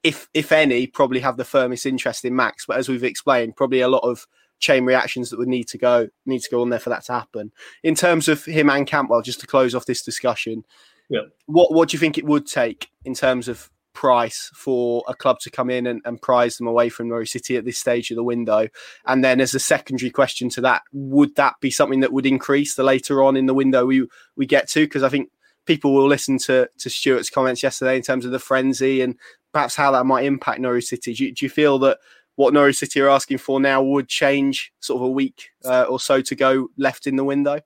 if 0.03 0.27
if 0.33 0.51
any, 0.51 0.87
probably 0.87 1.21
have 1.21 1.37
the 1.37 1.45
firmest 1.45 1.85
interest 1.85 2.25
in 2.25 2.35
Max. 2.35 2.65
But 2.65 2.77
as 2.77 2.89
we've 2.89 3.03
explained, 3.03 3.55
probably 3.55 3.81
a 3.81 3.87
lot 3.87 4.03
of 4.03 4.27
chain 4.59 4.85
reactions 4.85 5.29
that 5.29 5.37
would 5.37 5.47
need 5.47 5.67
to 5.67 5.77
go 5.77 6.07
need 6.25 6.39
to 6.39 6.49
go 6.49 6.61
on 6.61 6.69
there 6.69 6.79
for 6.79 6.89
that 6.89 7.03
to 7.05 7.13
happen. 7.13 7.51
In 7.83 7.95
terms 7.95 8.27
of 8.27 8.45
him 8.45 8.69
and 8.69 8.87
Cantwell, 8.87 9.21
just 9.21 9.39
to 9.41 9.47
close 9.47 9.75
off 9.75 9.85
this 9.85 10.01
discussion, 10.01 10.63
yeah. 11.09 11.21
what 11.45 11.73
what 11.73 11.89
do 11.89 11.95
you 11.95 11.99
think 11.99 12.17
it 12.17 12.25
would 12.25 12.47
take 12.47 12.89
in 13.05 13.13
terms 13.13 13.47
of 13.47 13.69
price 13.93 14.49
for 14.55 15.03
a 15.07 15.13
club 15.13 15.39
to 15.39 15.51
come 15.51 15.69
in 15.69 15.85
and, 15.85 16.01
and 16.03 16.21
prize 16.21 16.57
them 16.57 16.65
away 16.65 16.89
from 16.89 17.07
Norwich 17.07 17.29
City 17.29 17.55
at 17.55 17.65
this 17.65 17.77
stage 17.77 18.09
of 18.11 18.15
the 18.15 18.23
window? 18.23 18.67
And 19.05 19.23
then 19.23 19.39
as 19.39 19.53
a 19.53 19.59
secondary 19.59 20.09
question 20.09 20.49
to 20.49 20.61
that, 20.61 20.81
would 20.91 21.35
that 21.35 21.55
be 21.61 21.69
something 21.69 21.99
that 21.99 22.13
would 22.13 22.25
increase 22.25 22.75
the 22.75 22.83
later 22.83 23.23
on 23.23 23.37
in 23.37 23.45
the 23.45 23.53
window 23.53 23.85
we 23.85 24.07
we 24.35 24.45
get 24.45 24.69
to? 24.69 24.85
Because 24.85 25.03
I 25.03 25.09
think 25.09 25.29
people 25.65 25.93
will 25.93 26.07
listen 26.07 26.37
to 26.37 26.69
to 26.79 26.89
Stuart's 26.89 27.29
comments 27.29 27.63
yesterday 27.63 27.95
in 27.95 28.01
terms 28.01 28.25
of 28.25 28.31
the 28.31 28.39
frenzy 28.39 29.01
and 29.01 29.15
perhaps 29.51 29.75
how 29.75 29.91
that 29.91 30.05
might 30.05 30.25
impact 30.25 30.59
Norwich 30.59 30.85
City. 30.85 31.13
Do 31.13 31.31
do 31.31 31.45
you 31.45 31.49
feel 31.49 31.79
that 31.79 31.99
what 32.35 32.53
Norwich 32.53 32.77
City 32.77 32.99
are 33.01 33.09
asking 33.09 33.37
for 33.37 33.59
now 33.59 33.81
would 33.83 34.07
change 34.07 34.73
sort 34.79 35.01
of 35.01 35.03
a 35.03 35.11
week 35.11 35.49
uh, 35.65 35.83
or 35.83 35.99
so 35.99 36.21
to 36.21 36.35
go 36.35 36.67
left 36.77 37.07
in 37.07 37.15
the 37.15 37.23
window? 37.23 37.59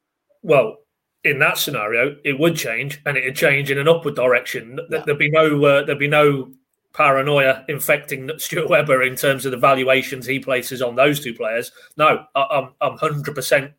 Well, 0.43 0.77
in 1.23 1.39
that 1.39 1.57
scenario, 1.57 2.15
it 2.23 2.39
would 2.39 2.55
change, 2.55 3.01
and 3.05 3.17
it'd 3.17 3.35
change 3.35 3.71
in 3.71 3.77
an 3.77 3.87
upward 3.87 4.15
direction. 4.15 4.79
Yeah. 4.89 5.03
There'd 5.05 5.17
be 5.17 5.29
no 5.29 5.63
uh, 5.63 5.85
there'd 5.85 5.99
be 5.99 6.07
no 6.07 6.51
paranoia 6.93 7.65
infecting 7.67 8.31
Stuart 8.37 8.69
Webber 8.69 9.03
in 9.03 9.15
terms 9.15 9.45
of 9.45 9.51
the 9.51 9.57
valuations 9.57 10.25
he 10.25 10.39
places 10.39 10.81
on 10.81 10.95
those 10.95 11.19
two 11.19 11.33
players. 11.33 11.71
No, 11.97 12.25
I'm 12.35 12.73
I'm 12.81 12.97
hundred 12.97 13.35
percent 13.35 13.73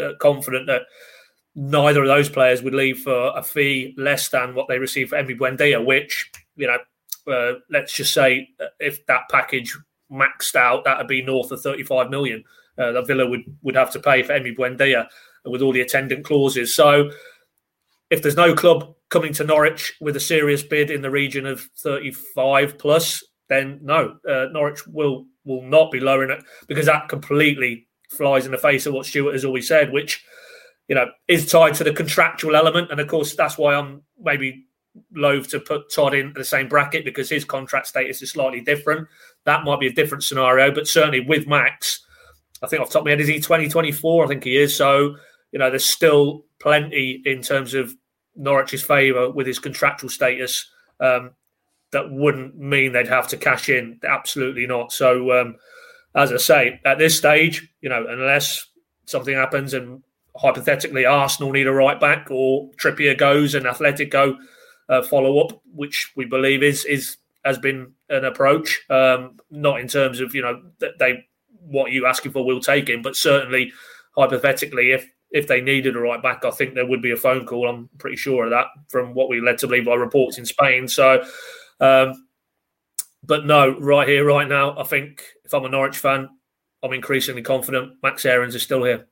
uh, 0.00 0.12
confident 0.20 0.66
that 0.66 0.82
neither 1.54 2.02
of 2.02 2.08
those 2.08 2.28
players 2.28 2.62
would 2.62 2.74
leave 2.74 3.00
for 3.00 3.32
a 3.36 3.42
fee 3.42 3.94
less 3.96 4.28
than 4.28 4.54
what 4.54 4.68
they 4.68 4.78
receive 4.78 5.10
for 5.10 5.16
Emi 5.16 5.38
Buendia, 5.38 5.84
which 5.84 6.30
you 6.56 6.66
know. 6.66 6.78
Uh, 7.26 7.58
let's 7.68 7.92
just 7.92 8.14
say 8.14 8.48
uh, 8.58 8.68
if 8.80 9.04
that 9.04 9.20
package 9.30 9.76
maxed 10.10 10.56
out, 10.56 10.84
that 10.84 10.98
would 10.98 11.08
be 11.08 11.22
north 11.22 11.50
of 11.50 11.60
35 11.60 12.10
million 12.10 12.44
uh, 12.78 12.92
that 12.92 13.06
Villa 13.06 13.28
would, 13.28 13.42
would 13.62 13.76
have 13.76 13.90
to 13.92 14.00
pay 14.00 14.22
for 14.22 14.32
Emi 14.32 14.56
Buendia 14.56 15.06
with 15.44 15.62
all 15.62 15.72
the 15.72 15.80
attendant 15.80 16.24
clauses. 16.24 16.74
So 16.74 17.10
if 18.10 18.22
there's 18.22 18.36
no 18.36 18.54
club 18.54 18.94
coming 19.10 19.32
to 19.34 19.44
Norwich 19.44 19.94
with 20.00 20.16
a 20.16 20.20
serious 20.20 20.62
bid 20.62 20.90
in 20.90 21.02
the 21.02 21.10
region 21.10 21.46
of 21.46 21.68
35 21.78 22.78
plus, 22.78 23.22
then 23.48 23.80
no, 23.82 24.16
uh, 24.28 24.46
Norwich 24.52 24.86
will 24.86 25.26
will 25.44 25.62
not 25.62 25.90
be 25.90 26.00
lowering 26.00 26.30
it 26.30 26.44
because 26.66 26.86
that 26.86 27.08
completely 27.08 27.88
flies 28.10 28.44
in 28.44 28.52
the 28.52 28.58
face 28.58 28.84
of 28.84 28.92
what 28.92 29.06
Stuart 29.06 29.32
has 29.32 29.44
always 29.44 29.66
said, 29.66 29.92
which 29.92 30.22
you 30.86 30.94
know 30.94 31.06
is 31.26 31.50
tied 31.50 31.74
to 31.74 31.84
the 31.84 31.92
contractual 31.92 32.56
element, 32.56 32.90
and 32.90 33.00
of 33.00 33.08
course 33.08 33.34
that's 33.34 33.56
why 33.56 33.74
I'm 33.74 34.02
maybe 34.20 34.66
loath 35.14 35.48
to 35.48 35.60
put 35.60 35.92
Todd 35.92 36.14
in 36.14 36.32
the 36.34 36.44
same 36.44 36.68
bracket 36.68 37.04
because 37.04 37.28
his 37.28 37.44
contract 37.44 37.86
status 37.86 38.22
is 38.22 38.30
slightly 38.30 38.60
different. 38.60 39.08
That 39.44 39.64
might 39.64 39.80
be 39.80 39.86
a 39.86 39.92
different 39.92 40.24
scenario, 40.24 40.72
but 40.72 40.86
certainly 40.86 41.20
with 41.20 41.46
Max, 41.46 42.04
I 42.62 42.66
think 42.66 42.82
off 42.82 42.90
top 42.90 43.00
of 43.00 43.04
my 43.06 43.10
head, 43.10 43.20
is 43.20 43.28
he 43.28 43.36
2024? 43.36 44.24
I 44.24 44.28
think 44.28 44.44
he 44.44 44.56
is. 44.56 44.74
So, 44.74 45.16
you 45.52 45.58
know, 45.58 45.70
there's 45.70 45.84
still 45.84 46.44
plenty 46.60 47.22
in 47.24 47.42
terms 47.42 47.74
of 47.74 47.94
Norwich's 48.36 48.82
favour 48.82 49.30
with 49.30 49.46
his 49.46 49.58
contractual 49.58 50.10
status 50.10 50.68
um, 51.00 51.32
that 51.92 52.10
wouldn't 52.10 52.56
mean 52.56 52.92
they'd 52.92 53.08
have 53.08 53.28
to 53.28 53.36
cash 53.36 53.68
in. 53.68 54.00
Absolutely 54.06 54.66
not. 54.66 54.92
So, 54.92 55.32
um, 55.40 55.56
as 56.14 56.32
I 56.32 56.36
say, 56.36 56.80
at 56.84 56.98
this 56.98 57.16
stage, 57.16 57.68
you 57.80 57.88
know, 57.88 58.06
unless 58.08 58.66
something 59.06 59.34
happens 59.34 59.74
and 59.74 60.02
hypothetically 60.36 61.04
Arsenal 61.04 61.52
need 61.52 61.66
a 61.66 61.72
right 61.72 62.00
back 62.00 62.28
or 62.30 62.70
Trippier 62.80 63.16
goes 63.16 63.54
and 63.54 63.66
Atletico, 63.66 64.36
uh, 64.88 65.02
follow 65.02 65.38
up, 65.40 65.60
which 65.74 66.12
we 66.16 66.24
believe 66.24 66.62
is 66.62 66.84
is 66.84 67.16
has 67.44 67.58
been 67.58 67.92
an 68.08 68.24
approach. 68.24 68.84
Um, 68.90 69.38
not 69.50 69.80
in 69.80 69.88
terms 69.88 70.20
of 70.20 70.34
you 70.34 70.42
know 70.42 70.62
they 70.98 71.24
what 71.60 71.92
you 71.92 72.06
asking 72.06 72.32
for 72.32 72.44
will 72.44 72.60
take 72.60 72.88
him, 72.88 73.02
but 73.02 73.16
certainly 73.16 73.72
hypothetically, 74.16 74.92
if 74.92 75.06
if 75.30 75.46
they 75.46 75.60
needed 75.60 75.96
a 75.96 76.00
right 76.00 76.22
back, 76.22 76.44
I 76.44 76.50
think 76.50 76.74
there 76.74 76.86
would 76.86 77.02
be 77.02 77.10
a 77.10 77.16
phone 77.16 77.44
call. 77.44 77.68
I'm 77.68 77.90
pretty 77.98 78.16
sure 78.16 78.44
of 78.44 78.50
that 78.50 78.66
from 78.88 79.14
what 79.14 79.28
we 79.28 79.40
led 79.40 79.58
to 79.58 79.66
believe 79.66 79.84
by 79.84 79.94
reports 79.94 80.38
in 80.38 80.46
Spain. 80.46 80.88
So, 80.88 81.22
um, 81.80 82.26
but 83.22 83.44
no, 83.44 83.78
right 83.78 84.08
here, 84.08 84.24
right 84.24 84.48
now, 84.48 84.78
I 84.78 84.84
think 84.84 85.22
if 85.44 85.52
I'm 85.52 85.64
a 85.64 85.68
Norwich 85.68 85.98
fan, 85.98 86.30
I'm 86.82 86.92
increasingly 86.92 87.42
confident 87.42 87.94
Max 88.02 88.24
Aarons 88.24 88.54
is 88.54 88.62
still 88.62 88.84
here. 88.84 89.06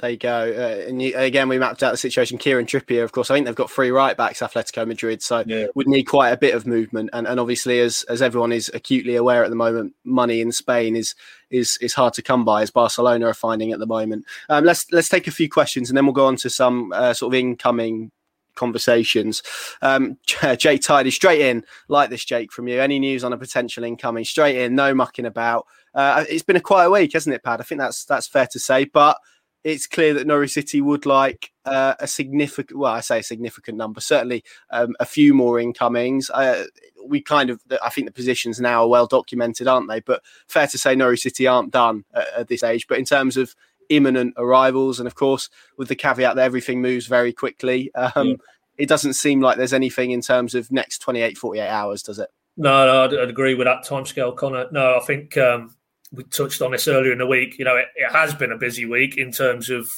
There 0.00 0.10
you 0.10 0.18
go. 0.18 0.52
Uh, 0.54 0.88
and 0.88 1.00
you, 1.00 1.16
again, 1.16 1.48
we 1.48 1.58
mapped 1.58 1.82
out 1.82 1.90
the 1.90 1.96
situation. 1.96 2.36
Kieran 2.36 2.66
Trippier, 2.66 3.02
of 3.02 3.12
course, 3.12 3.30
I 3.30 3.34
think 3.34 3.46
they've 3.46 3.54
got 3.54 3.70
three 3.70 3.90
right 3.90 4.14
backs, 4.14 4.40
Atletico 4.40 4.86
Madrid, 4.86 5.22
so 5.22 5.42
yeah. 5.46 5.68
would 5.74 5.88
need 5.88 6.04
quite 6.04 6.30
a 6.30 6.36
bit 6.36 6.54
of 6.54 6.66
movement. 6.66 7.08
And, 7.14 7.26
and 7.26 7.40
obviously, 7.40 7.80
as 7.80 8.04
as 8.04 8.20
everyone 8.20 8.52
is 8.52 8.70
acutely 8.74 9.16
aware 9.16 9.42
at 9.42 9.48
the 9.48 9.56
moment, 9.56 9.94
money 10.04 10.42
in 10.42 10.52
Spain 10.52 10.96
is 10.96 11.14
is 11.50 11.78
is 11.80 11.94
hard 11.94 12.12
to 12.14 12.22
come 12.22 12.44
by, 12.44 12.60
as 12.60 12.70
Barcelona 12.70 13.28
are 13.28 13.34
finding 13.34 13.72
at 13.72 13.78
the 13.78 13.86
moment. 13.86 14.26
Um, 14.50 14.64
let's 14.64 14.90
let's 14.92 15.08
take 15.08 15.28
a 15.28 15.32
few 15.32 15.48
questions, 15.48 15.88
and 15.88 15.96
then 15.96 16.04
we'll 16.04 16.12
go 16.12 16.26
on 16.26 16.36
to 16.36 16.50
some 16.50 16.92
uh, 16.92 17.14
sort 17.14 17.32
of 17.32 17.38
incoming 17.38 18.10
conversations. 18.54 19.42
Um, 19.80 20.18
Jake 20.58 20.82
Tidy, 20.82 21.10
straight 21.10 21.40
in, 21.40 21.64
like 21.88 22.10
this, 22.10 22.24
Jake, 22.24 22.52
from 22.52 22.68
you. 22.68 22.80
Any 22.80 22.98
news 22.98 23.24
on 23.24 23.32
a 23.32 23.38
potential 23.38 23.84
incoming? 23.84 24.24
Straight 24.24 24.56
in, 24.56 24.74
no 24.74 24.94
mucking 24.94 25.26
about. 25.26 25.66
Uh, 25.94 26.24
it's 26.28 26.42
been 26.42 26.56
a 26.56 26.60
quiet 26.60 26.90
week, 26.90 27.14
hasn't 27.14 27.34
it, 27.34 27.42
Pad? 27.42 27.60
I 27.60 27.64
think 27.64 27.80
that's 27.80 28.04
that's 28.04 28.26
fair 28.26 28.46
to 28.48 28.58
say, 28.58 28.84
but 28.84 29.16
it's 29.66 29.88
clear 29.88 30.14
that 30.14 30.28
Norwich 30.28 30.52
City 30.52 30.80
would 30.80 31.06
like 31.06 31.50
uh, 31.64 31.94
a 31.98 32.06
significant, 32.06 32.78
well, 32.78 32.92
I 32.92 33.00
say 33.00 33.18
a 33.18 33.22
significant 33.24 33.76
number, 33.76 34.00
certainly 34.00 34.44
um, 34.70 34.94
a 35.00 35.04
few 35.04 35.34
more 35.34 35.58
incomings. 35.58 36.30
Uh, 36.30 36.66
we 37.04 37.20
kind 37.20 37.50
of, 37.50 37.60
I 37.82 37.90
think 37.90 38.06
the 38.06 38.12
positions 38.12 38.60
now 38.60 38.84
are 38.84 38.88
well 38.88 39.08
documented, 39.08 39.66
aren't 39.66 39.88
they? 39.88 39.98
But 39.98 40.22
fair 40.46 40.68
to 40.68 40.78
say, 40.78 40.94
Norwich 40.94 41.22
City 41.22 41.48
aren't 41.48 41.72
done 41.72 42.04
at, 42.14 42.28
at 42.36 42.48
this 42.48 42.62
age. 42.62 42.86
But 42.86 43.00
in 43.00 43.04
terms 43.04 43.36
of 43.36 43.56
imminent 43.88 44.34
arrivals, 44.36 45.00
and 45.00 45.08
of 45.08 45.16
course, 45.16 45.50
with 45.76 45.88
the 45.88 45.96
caveat 45.96 46.36
that 46.36 46.44
everything 46.44 46.80
moves 46.80 47.08
very 47.08 47.32
quickly, 47.32 47.92
um, 47.96 48.28
yeah. 48.28 48.34
it 48.78 48.88
doesn't 48.88 49.14
seem 49.14 49.40
like 49.40 49.56
there's 49.56 49.72
anything 49.72 50.12
in 50.12 50.20
terms 50.20 50.54
of 50.54 50.70
next 50.70 50.98
28, 50.98 51.36
48 51.36 51.66
hours, 51.66 52.04
does 52.04 52.20
it? 52.20 52.30
No, 52.56 52.86
no, 52.86 53.04
I'd, 53.04 53.14
I'd 53.14 53.30
agree 53.30 53.54
with 53.54 53.66
that 53.66 53.84
timescale, 53.84 54.36
Connor. 54.36 54.68
No, 54.70 54.96
I 54.96 55.04
think 55.04 55.36
um, 55.36 55.75
we 56.12 56.24
touched 56.24 56.62
on 56.62 56.72
this 56.72 56.88
earlier 56.88 57.12
in 57.12 57.18
the 57.18 57.26
week. 57.26 57.58
You 57.58 57.64
know, 57.64 57.76
it, 57.76 57.86
it 57.96 58.12
has 58.12 58.34
been 58.34 58.52
a 58.52 58.58
busy 58.58 58.86
week 58.86 59.16
in 59.16 59.32
terms 59.32 59.70
of 59.70 59.90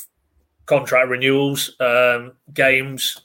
contract 0.66 1.08
renewals, 1.08 1.74
um, 1.80 2.32
games. 2.52 3.22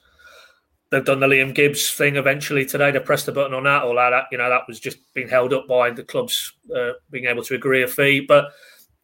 They've 0.90 1.04
done 1.04 1.20
the 1.20 1.28
Liam 1.28 1.56
Gibbs 1.56 1.92
thing 1.92 2.18
eventually 2.18 2.66
today. 2.66 2.92
They 2.92 3.00
pressed 3.00 3.26
the 3.26 3.32
button 3.32 3.54
on 3.54 3.64
that. 3.64 3.84
All 3.84 3.96
that, 3.96 4.26
you 4.32 4.38
know, 4.38 4.50
that 4.50 4.68
was 4.68 4.80
just 4.80 4.98
being 5.14 5.28
held 5.28 5.52
up 5.52 5.68
by 5.68 5.90
the 5.90 6.04
clubs 6.04 6.54
uh, 6.76 6.92
being 7.10 7.26
able 7.26 7.44
to 7.44 7.56
agree 7.56 7.82
a 7.84 7.88
fee. 7.88 8.20
But 8.28 8.52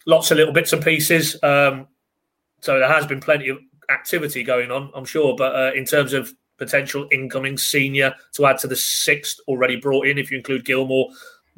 lots 0.06 0.30
of 0.30 0.38
little 0.38 0.54
bits 0.54 0.74
and 0.74 0.84
pieces. 0.84 1.36
Um, 1.42 1.88
so 2.62 2.78
there 2.78 2.88
has 2.88 3.08
been 3.08 3.20
plenty 3.20 3.50
of 3.50 3.58
activity 3.90 4.44
going 4.44 4.72
on, 4.72 4.92
I'm 4.94 5.06
sure. 5.06 5.36
But 5.36 5.56
uh, 5.56 5.72
in 5.76 5.86
terms 5.86 6.14
of 6.14 6.32
potential 6.58 7.08
incoming 7.12 7.58
senior 7.58 8.14
to 8.34 8.46
add 8.46 8.60
to 8.60 8.68
the 8.68 8.76
sixth 8.76 9.38
already 9.48 9.78
brought 9.78 10.08
in, 10.08 10.18
if 10.18 10.30
you 10.30 10.38
include 10.38 10.66
Gilmour, 10.66 11.08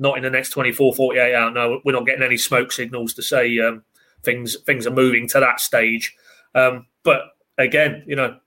not 0.01 0.17
in 0.17 0.23
the 0.23 0.29
next 0.31 0.49
24, 0.49 0.95
48 0.95 1.35
hours. 1.35 1.53
No, 1.53 1.79
we're 1.85 1.91
not 1.91 2.07
getting 2.07 2.23
any 2.23 2.35
smoke 2.35 2.71
signals 2.71 3.13
to 3.13 3.21
say 3.21 3.59
um, 3.59 3.83
things 4.23 4.57
things 4.65 4.87
are 4.87 4.91
moving 4.91 5.27
to 5.29 5.39
that 5.39 5.61
stage. 5.61 6.15
Um, 6.55 6.87
but 7.03 7.21
again, 7.59 8.03
you 8.07 8.15
know, 8.15 8.37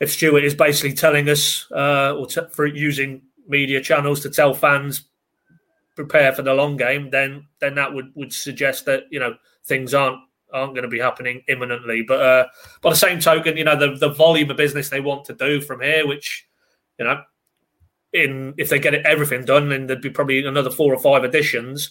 if 0.00 0.10
Stuart 0.10 0.44
is 0.44 0.54
basically 0.54 0.94
telling 0.94 1.28
us 1.28 1.66
uh, 1.70 2.16
or 2.16 2.26
t- 2.26 2.40
for 2.52 2.66
using 2.66 3.22
media 3.46 3.80
channels 3.80 4.20
to 4.20 4.30
tell 4.30 4.52
fans 4.52 5.04
prepare 5.94 6.32
for 6.32 6.42
the 6.42 6.54
long 6.54 6.76
game, 6.76 7.10
then 7.10 7.46
then 7.60 7.76
that 7.76 7.94
would 7.94 8.12
would 8.16 8.32
suggest 8.32 8.84
that 8.86 9.04
you 9.10 9.20
know 9.20 9.36
things 9.64 9.94
aren't 9.94 10.18
aren't 10.52 10.74
going 10.74 10.82
to 10.82 10.88
be 10.88 10.98
happening 10.98 11.42
imminently. 11.46 12.02
But 12.02 12.20
uh, 12.20 12.46
by 12.82 12.90
the 12.90 12.96
same 12.96 13.20
token, 13.20 13.56
you 13.56 13.64
know 13.64 13.76
the 13.76 13.94
the 13.94 14.12
volume 14.12 14.50
of 14.50 14.56
business 14.56 14.88
they 14.88 15.00
want 15.00 15.24
to 15.26 15.34
do 15.34 15.60
from 15.60 15.82
here, 15.82 16.04
which 16.04 16.48
you 16.98 17.06
know, 17.06 17.22
in 18.12 18.54
if 18.56 18.68
they 18.68 18.78
get 18.78 18.94
everything 18.94 19.44
done, 19.44 19.68
then 19.68 19.86
there'd 19.86 20.00
be 20.00 20.10
probably 20.10 20.44
another 20.44 20.70
four 20.70 20.92
or 20.92 21.00
five 21.00 21.24
additions. 21.24 21.90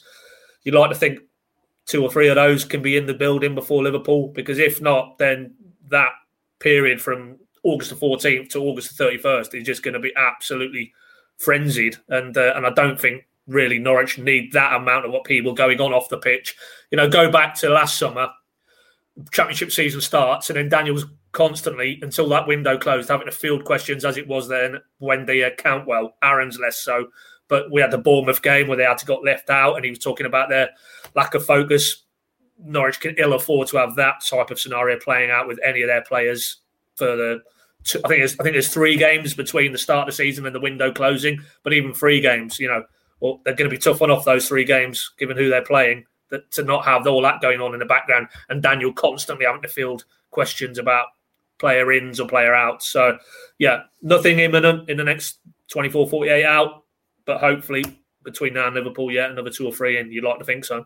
You'd 0.64 0.76
like 0.76 0.90
to 0.90 0.96
think 0.96 1.20
two 1.86 2.04
or 2.04 2.12
three 2.12 2.28
of 2.28 2.36
those 2.36 2.66
can 2.66 2.82
be 2.82 2.98
in 2.98 3.06
the 3.06 3.14
building 3.14 3.56
before 3.56 3.84
Liverpool, 3.84 4.28
because 4.30 4.60
if 4.60 4.82
not, 4.82 5.18
then 5.18 5.54
that 5.90 6.12
period 6.60 7.02
from 7.02 7.38
August 7.64 7.90
the 7.90 7.96
14th 7.96 8.50
to 8.50 8.60
August 8.60 8.98
the 8.98 9.04
31st 9.04 9.56
is 9.56 9.66
just 9.66 9.84
going 9.84 9.94
to 9.94 10.00
be 10.00 10.14
absolutely 10.16 10.94
frenzied. 11.38 11.98
And 12.10 12.38
uh, 12.38 12.54
and 12.56 12.66
I 12.66 12.72
don't 12.72 13.00
think 13.00 13.26
really 13.48 13.80
Norwich 13.80 14.18
need 14.18 14.54
that 14.54 14.76
amount 14.76 15.06
of 15.06 15.12
what 15.12 15.24
people 15.24 15.54
going 15.54 15.82
on 15.82 15.94
off 15.94 16.10
the 16.10 16.18
pitch. 16.18 16.56
You 16.92 16.98
know, 16.98 17.10
go 17.10 17.32
back 17.32 17.56
to 17.56 17.70
last 17.70 17.98
summer, 17.98 18.30
championship 19.32 19.72
season 19.72 20.02
starts, 20.02 20.50
and 20.50 20.58
then 20.58 20.70
Daniel's 20.70 21.06
constantly 21.32 22.00
until 22.02 22.28
that 22.30 22.48
window 22.48 22.78
closed 22.78 23.10
having 23.10 23.28
to 23.28 23.32
field 23.32 23.64
questions 23.64 24.04
as 24.04 24.18
it 24.18 24.28
was 24.28 24.48
then 24.48 24.78
when 24.98 25.26
they 25.26 25.44
uh, 25.44 25.50
count 25.58 25.88
well. 25.88 26.16
Aarons 26.24 26.60
less 26.60 26.78
so, 26.78 27.08
but 27.48 27.72
we 27.72 27.82
had 27.82 27.92
the 27.92 27.98
Bournemouth 27.98 28.42
game 28.42 28.68
where 28.68 28.78
they 28.78 28.84
had 28.84 28.98
to 29.00 29.06
got 29.06 29.24
left 29.24 29.50
out, 29.50 29.76
and 29.76 29.86
he 29.86 29.92
was 29.92 30.00
talking 30.00 30.26
about 30.26 30.50
their 30.50 30.70
lack 31.16 31.34
of 31.34 31.46
focus. 31.46 32.04
Norwich 32.62 33.00
can 33.00 33.16
ill 33.18 33.34
afford 33.34 33.68
to 33.70 33.78
have 33.78 33.96
that 33.96 34.24
type 34.28 34.52
of 34.52 34.60
scenario 34.60 34.98
playing 35.00 35.32
out 35.32 35.48
with 35.48 35.60
any 35.64 35.82
of 35.82 35.88
their 35.88 36.04
players 36.04 36.58
for 36.96 37.16
the. 37.16 37.42
Two, 37.86 38.02
I 38.04 38.10
think 38.10 38.24
I 38.24 38.44
think 38.44 38.56
there's 38.56 38.74
three 38.74 38.98
games 38.98 39.34
between 39.34 39.72
the 39.72 39.78
start 39.78 40.10
of 40.10 40.14
the 40.14 40.18
season 40.18 40.46
and 40.46 40.54
the 40.54 40.60
window 40.60 40.92
closing, 40.92 41.40
but 41.64 41.72
even 41.72 41.94
three 41.94 42.20
games, 42.20 42.60
you 42.60 42.68
know, 42.68 42.84
well, 43.22 43.40
they're 43.44 43.56
going 43.56 43.70
to 43.70 43.74
be 43.74 43.80
tough 43.80 44.02
one 44.02 44.12
off 44.12 44.26
those 44.26 44.50
three 44.50 44.66
games, 44.66 45.12
given 45.18 45.38
who 45.38 45.50
they're 45.50 45.64
playing. 45.64 46.06
That 46.30 46.52
to 46.52 46.64
not 46.64 46.86
have 46.86 47.08
all 47.08 47.22
that 47.24 47.42
going 47.42 47.60
on 47.60 47.74
in 47.74 47.80
the 47.80 47.86
background, 47.86 48.28
and 48.50 48.62
Daniel 48.62 48.94
constantly 48.94 49.46
having 49.46 49.62
to 49.64 49.68
field 49.68 50.06
questions 50.32 50.78
about 50.78 51.08
player 51.58 51.92
ins 51.92 52.20
or 52.20 52.28
player 52.28 52.56
outs. 52.56 52.88
So, 52.88 53.18
yeah, 53.58 53.84
nothing 54.02 54.40
imminent 54.40 54.90
in 54.90 54.98
the 54.98 55.04
next 55.04 55.40
24, 55.72 56.10
48 56.10 56.46
out, 56.46 56.84
but 57.26 57.40
hopefully 57.40 57.84
between 58.24 58.54
now 58.54 58.68
and 58.68 58.76
Liverpool, 58.76 59.12
yeah, 59.12 59.30
another 59.30 59.50
two 59.50 59.66
or 59.66 59.74
three, 59.74 59.98
and 59.98 60.12
you'd 60.12 60.24
like 60.24 60.40
to 60.40 60.46
think 60.46 60.66
so. 60.66 60.86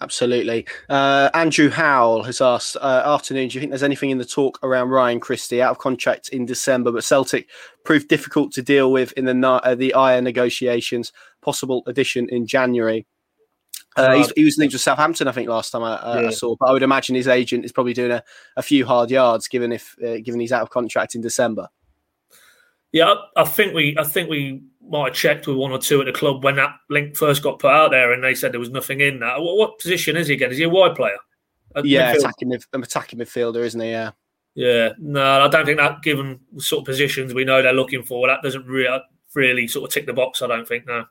Absolutely. 0.00 0.66
Uh, 0.90 1.30
Andrew 1.32 1.70
Howell 1.70 2.24
has 2.24 2.40
asked, 2.42 2.76
uh, 2.76 3.02
afternoon, 3.06 3.48
do 3.48 3.54
you 3.54 3.60
think 3.60 3.70
there's 3.70 3.82
anything 3.82 4.10
in 4.10 4.18
the 4.18 4.26
talk 4.26 4.58
around 4.62 4.90
Ryan 4.90 5.20
Christie 5.20 5.62
out 5.62 5.70
of 5.70 5.78
contract 5.78 6.28
in 6.30 6.44
December, 6.44 6.92
but 6.92 7.04
Celtic 7.04 7.48
proved 7.82 8.08
difficult 8.08 8.52
to 8.52 8.62
deal 8.62 8.92
with 8.92 9.12
in 9.12 9.24
the 9.24 9.48
uh, 9.48 9.74
the 9.74 9.94
Ajer 9.96 10.22
negotiations, 10.22 11.12
possible 11.40 11.82
addition 11.86 12.28
in 12.28 12.46
January? 12.46 13.06
Uh, 13.96 14.26
he 14.36 14.44
was 14.44 14.58
linked 14.58 14.74
with 14.74 14.82
Southampton, 14.82 15.26
I 15.26 15.32
think, 15.32 15.48
last 15.48 15.70
time 15.70 15.82
I, 15.82 15.94
uh, 15.94 16.20
yeah. 16.20 16.28
I, 16.28 16.30
saw. 16.30 16.54
But 16.58 16.68
I 16.68 16.72
would 16.72 16.82
imagine 16.82 17.14
his 17.14 17.28
agent 17.28 17.64
is 17.64 17.72
probably 17.72 17.94
doing 17.94 18.10
a, 18.10 18.22
a 18.56 18.62
few 18.62 18.84
hard 18.84 19.10
yards, 19.10 19.48
given 19.48 19.72
if 19.72 19.96
uh, 20.04 20.18
given 20.18 20.40
he's 20.40 20.52
out 20.52 20.62
of 20.62 20.70
contract 20.70 21.14
in 21.14 21.22
December. 21.22 21.68
Yeah, 22.92 23.14
I, 23.36 23.42
I 23.42 23.44
think 23.44 23.74
we 23.74 23.96
I 23.98 24.04
think 24.04 24.28
we 24.28 24.62
might 24.86 25.08
have 25.08 25.14
checked 25.14 25.46
with 25.46 25.56
one 25.56 25.72
or 25.72 25.78
two 25.78 26.00
at 26.00 26.06
the 26.06 26.12
club 26.12 26.44
when 26.44 26.56
that 26.56 26.76
link 26.90 27.16
first 27.16 27.42
got 27.42 27.58
put 27.58 27.70
out 27.70 27.90
there, 27.90 28.12
and 28.12 28.22
they 28.22 28.34
said 28.34 28.52
there 28.52 28.60
was 28.60 28.70
nothing 28.70 29.00
in 29.00 29.20
that. 29.20 29.40
What, 29.40 29.56
what 29.56 29.78
position 29.78 30.16
is 30.16 30.28
he 30.28 30.34
again? 30.34 30.50
Is 30.50 30.58
he 30.58 30.64
a 30.64 30.68
wide 30.68 30.94
player? 30.94 31.16
A 31.74 31.82
yeah, 31.84 32.12
attacking 32.12 32.52
an 32.52 32.82
attacking 32.82 33.18
midfielder, 33.18 33.64
isn't 33.64 33.80
he? 33.80 33.90
Yeah. 33.90 34.12
Yeah, 34.54 34.92
no, 34.98 35.42
I 35.42 35.48
don't 35.48 35.66
think 35.66 35.78
that. 35.78 36.02
Given 36.02 36.40
the 36.54 36.62
sort 36.62 36.80
of 36.80 36.86
positions 36.86 37.34
we 37.34 37.44
know 37.44 37.60
they're 37.60 37.74
looking 37.74 38.02
for, 38.02 38.26
that 38.26 38.42
doesn't 38.42 38.66
really 38.66 38.98
really 39.34 39.68
sort 39.68 39.88
of 39.88 39.92
tick 39.92 40.06
the 40.06 40.12
box. 40.12 40.42
I 40.42 40.46
don't 40.46 40.66
think 40.66 40.86
no. 40.86 41.04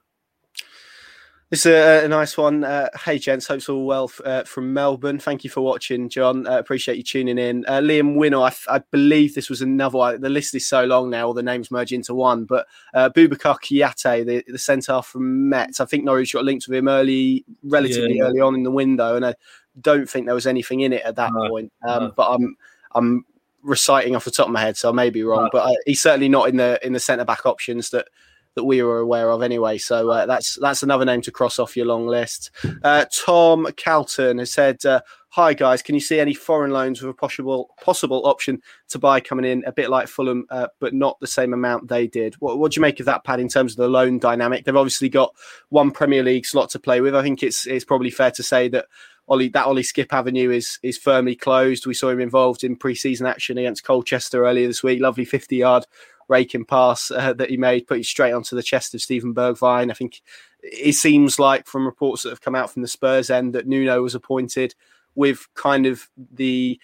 This 1.51 1.67
is 1.67 1.73
a, 1.73 2.05
a 2.05 2.07
nice 2.07 2.37
one. 2.37 2.63
Uh, 2.63 2.89
hey, 3.03 3.19
gents. 3.19 3.47
Hope 3.47 3.61
all 3.69 3.85
well 3.85 4.11
uh, 4.25 4.43
from 4.45 4.73
Melbourne. 4.73 5.19
Thank 5.19 5.43
you 5.43 5.49
for 5.51 5.61
watching, 5.61 6.09
John. 6.09 6.47
Uh, 6.47 6.57
appreciate 6.57 6.97
you 6.97 7.03
tuning 7.03 7.37
in. 7.37 7.63
Uh, 7.67 7.81
Liam 7.81 8.15
Winner, 8.15 8.39
I, 8.39 8.51
I, 8.67 8.79
believe 8.89 9.35
this 9.35 9.47
was 9.47 9.61
another 9.61 9.99
one. 9.99 10.21
The 10.21 10.29
list 10.29 10.55
is 10.55 10.67
so 10.67 10.85
long 10.85 11.11
now, 11.11 11.27
all 11.27 11.35
the 11.35 11.43
names 11.43 11.69
merge 11.69 11.93
into 11.93 12.15
one. 12.15 12.45
But 12.45 12.65
uh, 12.95 13.09
Boubacar 13.09 13.57
Kouyaté, 13.63 14.25
the, 14.25 14.43
the 14.51 14.57
centre 14.57 15.03
from 15.03 15.47
Metz, 15.47 15.79
I 15.79 15.85
think 15.85 16.03
Norwich 16.03 16.33
got 16.33 16.45
linked 16.45 16.67
with 16.67 16.77
him 16.77 16.87
early, 16.87 17.45
relatively 17.61 18.17
yeah. 18.17 18.23
early 18.23 18.39
on 18.39 18.55
in 18.55 18.63
the 18.63 18.71
window. 18.71 19.15
And 19.15 19.23
I 19.23 19.35
don't 19.79 20.09
think 20.09 20.25
there 20.25 20.33
was 20.33 20.47
anything 20.47 20.79
in 20.79 20.93
it 20.93 21.03
at 21.03 21.15
that 21.17 21.31
no, 21.31 21.47
point. 21.47 21.71
Um, 21.87 22.05
no. 22.05 22.11
But 22.15 22.33
I'm, 22.33 22.57
I'm 22.95 23.25
reciting 23.61 24.15
off 24.15 24.25
the 24.25 24.31
top 24.31 24.47
of 24.47 24.53
my 24.53 24.61
head, 24.61 24.77
so 24.77 24.89
I 24.89 24.93
may 24.93 25.11
be 25.11 25.23
wrong. 25.23 25.43
No. 25.43 25.49
But 25.51 25.69
uh, 25.69 25.75
he's 25.85 26.01
certainly 26.01 26.29
not 26.29 26.49
in 26.49 26.57
the 26.57 26.79
in 26.83 26.93
the 26.93 26.99
centre 26.99 27.23
back 27.23 27.45
options 27.45 27.91
that 27.91 28.07
that 28.55 28.63
we 28.63 28.81
were 28.81 28.99
aware 28.99 29.29
of 29.29 29.43
anyway. 29.43 29.77
So 29.77 30.09
uh, 30.09 30.25
that's 30.25 30.57
that's 30.59 30.83
another 30.83 31.05
name 31.05 31.21
to 31.21 31.31
cross 31.31 31.59
off 31.59 31.77
your 31.77 31.85
long 31.85 32.07
list. 32.07 32.51
Uh, 32.83 33.05
Tom 33.25 33.67
Calton 33.75 34.39
has 34.39 34.51
said, 34.51 34.83
uh, 34.85 35.01
"Hi 35.29 35.53
guys, 35.53 35.81
can 35.81 35.93
you 35.93 36.01
see 36.01 36.19
any 36.19 36.33
foreign 36.33 36.71
loans 36.71 37.01
with 37.01 37.11
a 37.11 37.13
possible 37.13 37.69
possible 37.81 38.25
option 38.25 38.61
to 38.89 38.99
buy 38.99 39.19
coming 39.19 39.45
in, 39.45 39.63
a 39.65 39.71
bit 39.71 39.89
like 39.89 40.07
Fulham, 40.07 40.45
uh, 40.49 40.67
but 40.79 40.93
not 40.93 41.19
the 41.19 41.27
same 41.27 41.53
amount 41.53 41.87
they 41.87 42.07
did? 42.07 42.35
What, 42.35 42.57
what 42.57 42.71
do 42.71 42.77
you 42.77 42.81
make 42.81 42.99
of 42.99 43.05
that, 43.05 43.23
Pat? 43.23 43.39
In 43.39 43.49
terms 43.49 43.73
of 43.73 43.77
the 43.77 43.89
loan 43.89 44.19
dynamic, 44.19 44.65
they've 44.65 44.75
obviously 44.75 45.09
got 45.09 45.33
one 45.69 45.91
Premier 45.91 46.23
League 46.23 46.45
slot 46.45 46.69
to 46.71 46.79
play 46.79 47.01
with. 47.01 47.15
I 47.15 47.21
think 47.21 47.43
it's 47.43 47.67
it's 47.67 47.85
probably 47.85 48.09
fair 48.09 48.31
to 48.31 48.43
say 48.43 48.67
that." 48.69 48.85
Ollie, 49.27 49.49
that 49.49 49.65
Ollie 49.65 49.81
Skipp 49.81 50.13
Avenue 50.13 50.51
is 50.51 50.77
is 50.83 50.99
firmly 50.99 51.35
closed. 51.35 51.87
We 51.87 51.95
saw 51.95 52.09
him 52.09 52.19
involved 52.19 52.63
in 52.63 52.75
pre-season 52.75 53.25
action 53.25 53.57
against 53.57 53.83
Colchester 53.83 54.45
earlier 54.45 54.67
this 54.67 54.83
week. 54.83 55.01
Lovely 55.01 55.25
50 55.25 55.55
yard 55.55 55.87
raking 56.27 56.65
pass 56.65 57.11
uh, 57.11 57.33
that 57.33 57.49
he 57.49 57.57
made, 57.57 57.87
put 57.87 57.99
it 57.99 58.05
straight 58.05 58.33
onto 58.33 58.55
the 58.55 58.63
chest 58.63 58.93
of 58.93 59.01
Steven 59.01 59.33
Bergwijn. 59.33 59.91
I 59.91 59.93
think 59.93 60.21
it 60.61 60.93
seems 60.93 61.39
like 61.39 61.67
from 61.67 61.85
reports 61.85 62.23
that 62.23 62.29
have 62.29 62.41
come 62.41 62.55
out 62.55 62.71
from 62.71 62.81
the 62.81 62.87
Spurs 62.87 63.29
end 63.29 63.53
that 63.53 63.67
Nuno 63.67 64.01
was 64.01 64.15
appointed 64.15 64.75
with 65.15 65.47
kind 65.53 65.85
of 65.85 66.09
the 66.33 66.79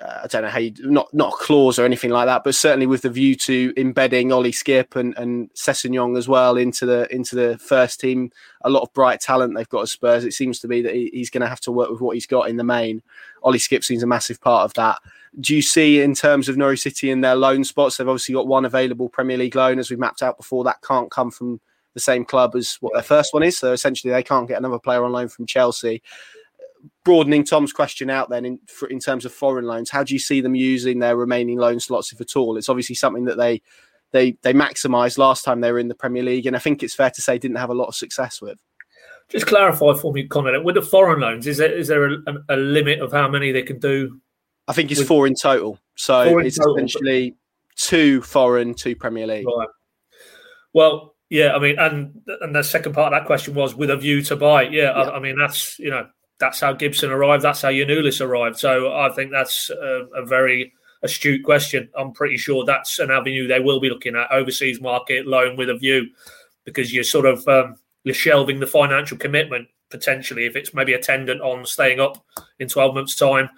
uh, 0.00 0.20
I 0.24 0.26
don't 0.26 0.42
know 0.42 0.48
how 0.48 0.58
you 0.58 0.72
not 0.80 1.12
not 1.12 1.34
a 1.34 1.36
clause 1.36 1.78
or 1.78 1.84
anything 1.84 2.10
like 2.10 2.26
that, 2.26 2.44
but 2.44 2.54
certainly 2.54 2.86
with 2.86 3.02
the 3.02 3.10
view 3.10 3.34
to 3.36 3.72
embedding 3.76 4.32
Ollie 4.32 4.52
Skipp 4.52 4.96
and 4.96 5.16
and 5.16 5.52
Sessegnon 5.54 6.16
as 6.16 6.28
well 6.28 6.56
into 6.56 6.86
the 6.86 7.12
into 7.14 7.36
the 7.36 7.58
first 7.58 8.00
team. 8.00 8.30
A 8.62 8.70
lot 8.70 8.82
of 8.82 8.92
bright 8.92 9.20
talent 9.20 9.54
they've 9.54 9.68
got 9.68 9.82
at 9.82 9.88
Spurs. 9.88 10.24
It 10.24 10.32
seems 10.32 10.58
to 10.60 10.68
be 10.68 10.82
that 10.82 10.94
he, 10.94 11.10
he's 11.12 11.30
going 11.30 11.42
to 11.42 11.48
have 11.48 11.60
to 11.60 11.72
work 11.72 11.90
with 11.90 12.00
what 12.00 12.16
he's 12.16 12.26
got 12.26 12.48
in 12.48 12.56
the 12.56 12.64
main. 12.64 13.02
Ollie 13.42 13.58
Skipp 13.58 13.84
seems 13.84 14.02
a 14.02 14.06
massive 14.06 14.40
part 14.40 14.64
of 14.64 14.74
that 14.74 14.98
do 15.38 15.54
you 15.54 15.62
see 15.62 16.00
in 16.00 16.14
terms 16.14 16.48
of 16.48 16.56
Norwich 16.56 16.80
City 16.80 17.10
in 17.10 17.20
their 17.20 17.36
loan 17.36 17.62
spots? 17.62 17.96
They've 17.96 18.08
obviously 18.08 18.34
got 18.34 18.48
one 18.48 18.64
available 18.64 19.08
Premier 19.08 19.36
League 19.36 19.54
loan, 19.54 19.78
as 19.78 19.90
we 19.90 19.96
mapped 19.96 20.22
out 20.22 20.36
before. 20.36 20.64
That 20.64 20.82
can't 20.82 21.10
come 21.10 21.30
from 21.30 21.60
the 21.94 22.00
same 22.00 22.24
club 22.24 22.56
as 22.56 22.76
what 22.80 22.94
their 22.94 23.02
first 23.02 23.32
one 23.32 23.42
is. 23.42 23.56
So 23.58 23.72
essentially, 23.72 24.12
they 24.12 24.22
can't 24.22 24.48
get 24.48 24.58
another 24.58 24.78
player 24.78 25.04
on 25.04 25.12
loan 25.12 25.28
from 25.28 25.46
Chelsea. 25.46 26.02
Broadening 27.04 27.44
Tom's 27.44 27.72
question 27.72 28.10
out, 28.10 28.30
then 28.30 28.44
in 28.44 28.58
in 28.88 28.98
terms 28.98 29.24
of 29.24 29.32
foreign 29.32 29.64
loans, 29.64 29.90
how 29.90 30.04
do 30.04 30.14
you 30.14 30.20
see 30.20 30.40
them 30.40 30.54
using 30.54 30.98
their 30.98 31.16
remaining 31.16 31.58
loan 31.58 31.80
slots, 31.80 32.12
if 32.12 32.20
at 32.20 32.36
all? 32.36 32.56
It's 32.56 32.68
obviously 32.68 32.94
something 32.94 33.24
that 33.24 33.38
they 33.38 33.62
they 34.12 34.36
they 34.42 34.52
maximised 34.52 35.18
last 35.18 35.44
time 35.44 35.60
they 35.60 35.72
were 35.72 35.78
in 35.78 35.88
the 35.88 35.94
Premier 35.94 36.22
League, 36.22 36.46
and 36.46 36.56
I 36.56 36.60
think 36.60 36.82
it's 36.82 36.94
fair 36.94 37.10
to 37.10 37.22
say 37.22 37.38
didn't 37.38 37.58
have 37.58 37.70
a 37.70 37.74
lot 37.74 37.88
of 37.88 37.94
success 37.94 38.40
with. 38.40 38.58
Just 39.28 39.46
clarify 39.46 39.94
for 39.94 40.12
me, 40.12 40.26
Connor. 40.26 40.60
With 40.62 40.74
the 40.74 40.82
foreign 40.82 41.20
loans, 41.20 41.46
is 41.46 41.58
there 41.58 41.72
is 41.72 41.88
there 41.88 42.12
a, 42.12 42.18
a 42.48 42.56
limit 42.56 43.00
of 43.00 43.12
how 43.12 43.28
many 43.28 43.52
they 43.52 43.62
can 43.62 43.78
do 43.78 44.20
I 44.70 44.72
think 44.72 44.92
it's 44.92 45.02
four 45.02 45.26
in 45.26 45.34
total. 45.34 45.80
So 45.96 46.38
it's 46.38 46.56
total. 46.56 46.76
essentially 46.76 47.34
two 47.76 48.22
foreign, 48.22 48.72
two 48.72 48.94
Premier 48.94 49.26
League. 49.26 49.44
Right. 49.44 49.68
Well, 50.72 51.16
yeah, 51.28 51.56
I 51.56 51.58
mean, 51.58 51.76
and 51.76 52.22
and 52.40 52.54
the 52.54 52.62
second 52.62 52.92
part 52.92 53.12
of 53.12 53.18
that 53.18 53.26
question 53.26 53.54
was 53.54 53.74
with 53.74 53.90
a 53.90 53.96
view 53.96 54.22
to 54.22 54.36
buy. 54.36 54.62
Yeah, 54.62 54.82
yeah. 54.82 54.90
I, 54.90 55.16
I, 55.16 55.18
mean 55.18 55.36
that's 55.36 55.76
you 55.80 55.90
know 55.90 56.06
that's 56.40 56.58
how 56.58 56.72
Gibson 56.72 57.10
arrived. 57.10 57.44
That's 57.44 57.62
how 57.62 57.68
Giannoulis 57.68 58.24
arrived. 58.24 58.58
So 58.58 58.92
I 58.92 59.10
think 59.10 59.30
that's 59.30 59.70
a, 59.70 60.06
a, 60.16 60.24
very 60.24 60.72
astute 61.02 61.44
question. 61.44 61.88
I'm 61.96 62.12
pretty 62.12 62.38
sure 62.38 62.64
that's 62.64 62.98
an 62.98 63.10
avenue 63.10 63.46
they 63.46 63.60
will 63.60 63.78
be 63.78 63.90
looking 63.90 64.16
at 64.16 64.32
overseas 64.32 64.80
market 64.80 65.26
loan 65.26 65.56
with 65.56 65.68
a 65.68 65.76
view, 65.76 66.08
because 66.64 66.92
you're 66.92 67.04
sort 67.04 67.26
of 67.26 67.46
um, 67.46 67.76
you're 68.04 68.14
shelving 68.14 68.58
the 68.58 68.66
financial 68.66 69.18
commitment 69.18 69.68
potentially 69.90 70.46
if 70.46 70.56
it's 70.56 70.72
maybe 70.72 70.94
attendant 70.94 71.40
on 71.42 71.66
staying 71.66 72.00
up 72.00 72.24
in 72.58 72.68
12 72.68 72.94
months' 72.94 73.16
time. 73.16 73.50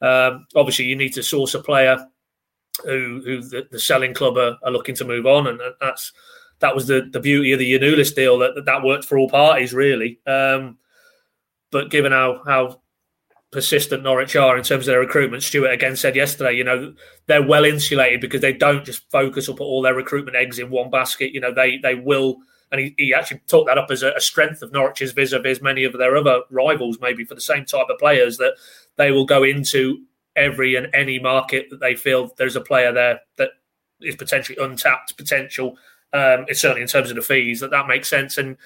Um, 0.00 0.46
obviously, 0.56 0.86
you 0.86 0.96
need 0.96 1.12
to 1.14 1.22
source 1.22 1.54
a 1.54 1.60
player 1.60 2.06
who, 2.84 3.20
who 3.24 3.42
the, 3.42 3.68
the 3.70 3.78
selling 3.78 4.14
club 4.14 4.38
are, 4.38 4.56
are, 4.64 4.70
looking 4.70 4.94
to 4.94 5.04
move 5.04 5.26
on, 5.26 5.46
and 5.46 5.60
that's 5.78 6.12
that 6.60 6.74
was 6.74 6.86
the, 6.86 7.08
the 7.12 7.20
beauty 7.20 7.52
of 7.52 7.58
the 7.58 7.70
Giannoulis 7.70 8.14
deal 8.14 8.38
that 8.38 8.64
that 8.64 8.82
worked 8.82 9.04
for 9.04 9.18
all 9.18 9.28
parties 9.28 9.74
really. 9.74 10.20
Um, 10.26 10.78
but 11.70 11.90
given 11.90 12.12
how 12.12 12.42
how 12.46 12.80
persistent 13.50 14.02
Norwich 14.04 14.36
are 14.36 14.56
in 14.56 14.62
terms 14.62 14.86
of 14.86 14.92
their 14.92 15.00
recruitment. 15.00 15.42
Stuart 15.42 15.72
again 15.72 15.96
said 15.96 16.14
yesterday, 16.14 16.52
you 16.52 16.64
know, 16.64 16.94
they're 17.26 17.46
well 17.46 17.64
insulated 17.64 18.20
because 18.20 18.40
they 18.40 18.52
don't 18.52 18.84
just 18.84 19.10
focus 19.10 19.48
or 19.48 19.56
put 19.56 19.64
all 19.64 19.82
their 19.82 19.94
recruitment 19.94 20.36
eggs 20.36 20.58
in 20.58 20.70
one 20.70 20.90
basket. 20.90 21.32
You 21.32 21.40
know, 21.40 21.52
they 21.52 21.78
they 21.78 21.94
will, 21.94 22.38
and 22.70 22.80
he, 22.80 22.94
he 22.96 23.14
actually 23.14 23.40
took 23.48 23.66
that 23.66 23.78
up 23.78 23.90
as 23.90 24.02
a, 24.02 24.12
a 24.12 24.20
strength 24.20 24.62
of 24.62 24.72
Norwich's 24.72 25.12
vis-a-vis 25.12 25.60
many 25.60 25.84
of 25.84 25.92
their 25.94 26.16
other 26.16 26.42
rivals, 26.50 26.98
maybe 27.00 27.24
for 27.24 27.34
the 27.34 27.40
same 27.40 27.64
type 27.64 27.88
of 27.90 27.98
players 27.98 28.36
that 28.36 28.54
they 28.96 29.10
will 29.10 29.26
go 29.26 29.42
into 29.42 30.04
every 30.36 30.76
and 30.76 30.88
any 30.94 31.18
market 31.18 31.66
that 31.70 31.80
they 31.80 31.96
feel 31.96 32.32
there's 32.38 32.56
a 32.56 32.60
player 32.60 32.92
there 32.92 33.20
that 33.36 33.50
is 34.00 34.14
potentially 34.14 34.58
untapped 34.62 35.16
potential. 35.16 35.76
Um, 36.12 36.46
it's 36.48 36.60
certainly 36.60 36.82
in 36.82 36.88
terms 36.88 37.10
of 37.10 37.16
the 37.16 37.22
fees 37.22 37.60
that 37.60 37.70
that 37.70 37.88
makes 37.88 38.08
sense 38.08 38.38
and 38.38 38.56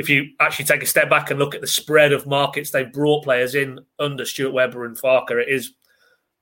if 0.00 0.08
you 0.08 0.30
actually 0.40 0.64
take 0.64 0.82
a 0.82 0.86
step 0.86 1.10
back 1.10 1.30
and 1.30 1.38
look 1.38 1.54
at 1.54 1.60
the 1.60 1.66
spread 1.66 2.10
of 2.10 2.26
markets 2.26 2.70
they've 2.70 2.90
brought 2.90 3.22
players 3.22 3.54
in 3.54 3.80
under 3.98 4.24
Stuart 4.24 4.54
Webber 4.54 4.86
and 4.86 4.96
Farke, 4.96 5.32
it 5.32 5.50
is 5.50 5.74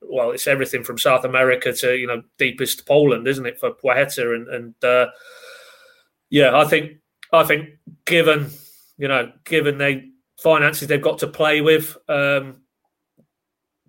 well, 0.01 0.31
it's 0.31 0.47
everything 0.47 0.81
from 0.81 0.97
South 0.97 1.25
America 1.25 1.73
to 1.73 1.97
you 1.97 2.07
know 2.07 2.23
deepest 2.37 2.87
Poland, 2.87 3.27
isn't 3.27 3.45
it, 3.45 3.59
for 3.59 3.71
Płacheta 3.71 4.33
and 4.33 4.47
and 4.47 4.83
uh, 4.83 5.07
yeah, 6.29 6.57
I 6.57 6.63
think 6.63 6.99
I 7.33 7.43
think 7.43 7.71
given 8.05 8.49
you 8.97 9.09
know 9.09 9.29
given 9.43 9.77
the 9.77 10.09
finances 10.41 10.87
they've 10.87 11.01
got 11.01 11.19
to 11.19 11.27
play 11.27 11.59
with. 11.59 11.97
Um, 12.07 12.61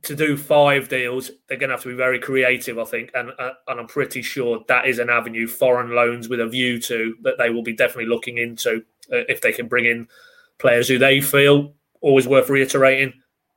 to 0.02 0.16
do 0.16 0.34
five 0.34 0.88
deals, 0.88 1.30
they're 1.46 1.58
going 1.58 1.68
to 1.68 1.74
have 1.74 1.82
to 1.82 1.90
be 1.90 1.94
very 1.94 2.18
creative, 2.18 2.78
I 2.78 2.84
think, 2.84 3.10
and 3.12 3.32
uh, 3.38 3.50
and 3.68 3.78
I'm 3.78 3.86
pretty 3.86 4.22
sure 4.22 4.64
that 4.66 4.86
is 4.86 4.98
an 4.98 5.10
avenue 5.10 5.46
foreign 5.46 5.90
loans 5.90 6.26
with 6.26 6.40
a 6.40 6.48
view 6.48 6.80
to 6.80 7.16
that 7.20 7.36
they 7.36 7.50
will 7.50 7.62
be 7.62 7.74
definitely 7.74 8.06
looking 8.06 8.38
into 8.38 8.82
Uh, 9.12 9.24
if 9.28 9.40
they 9.40 9.52
can 9.52 9.68
bring 9.68 9.86
in 9.86 10.06
players 10.58 10.88
who 10.88 10.98
they 10.98 11.20
feel 11.20 11.74
always 12.00 12.26
worth 12.26 12.48
reiterating 12.48 13.12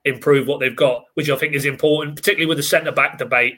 improve 0.06 0.48
what 0.48 0.60
they've 0.60 0.76
got, 0.76 1.06
which 1.14 1.30
I 1.30 1.36
think 1.36 1.54
is 1.54 1.66
important, 1.66 2.16
particularly 2.16 2.48
with 2.48 2.58
the 2.58 2.64
centre 2.64 2.92
back 2.92 3.18
debate. 3.18 3.56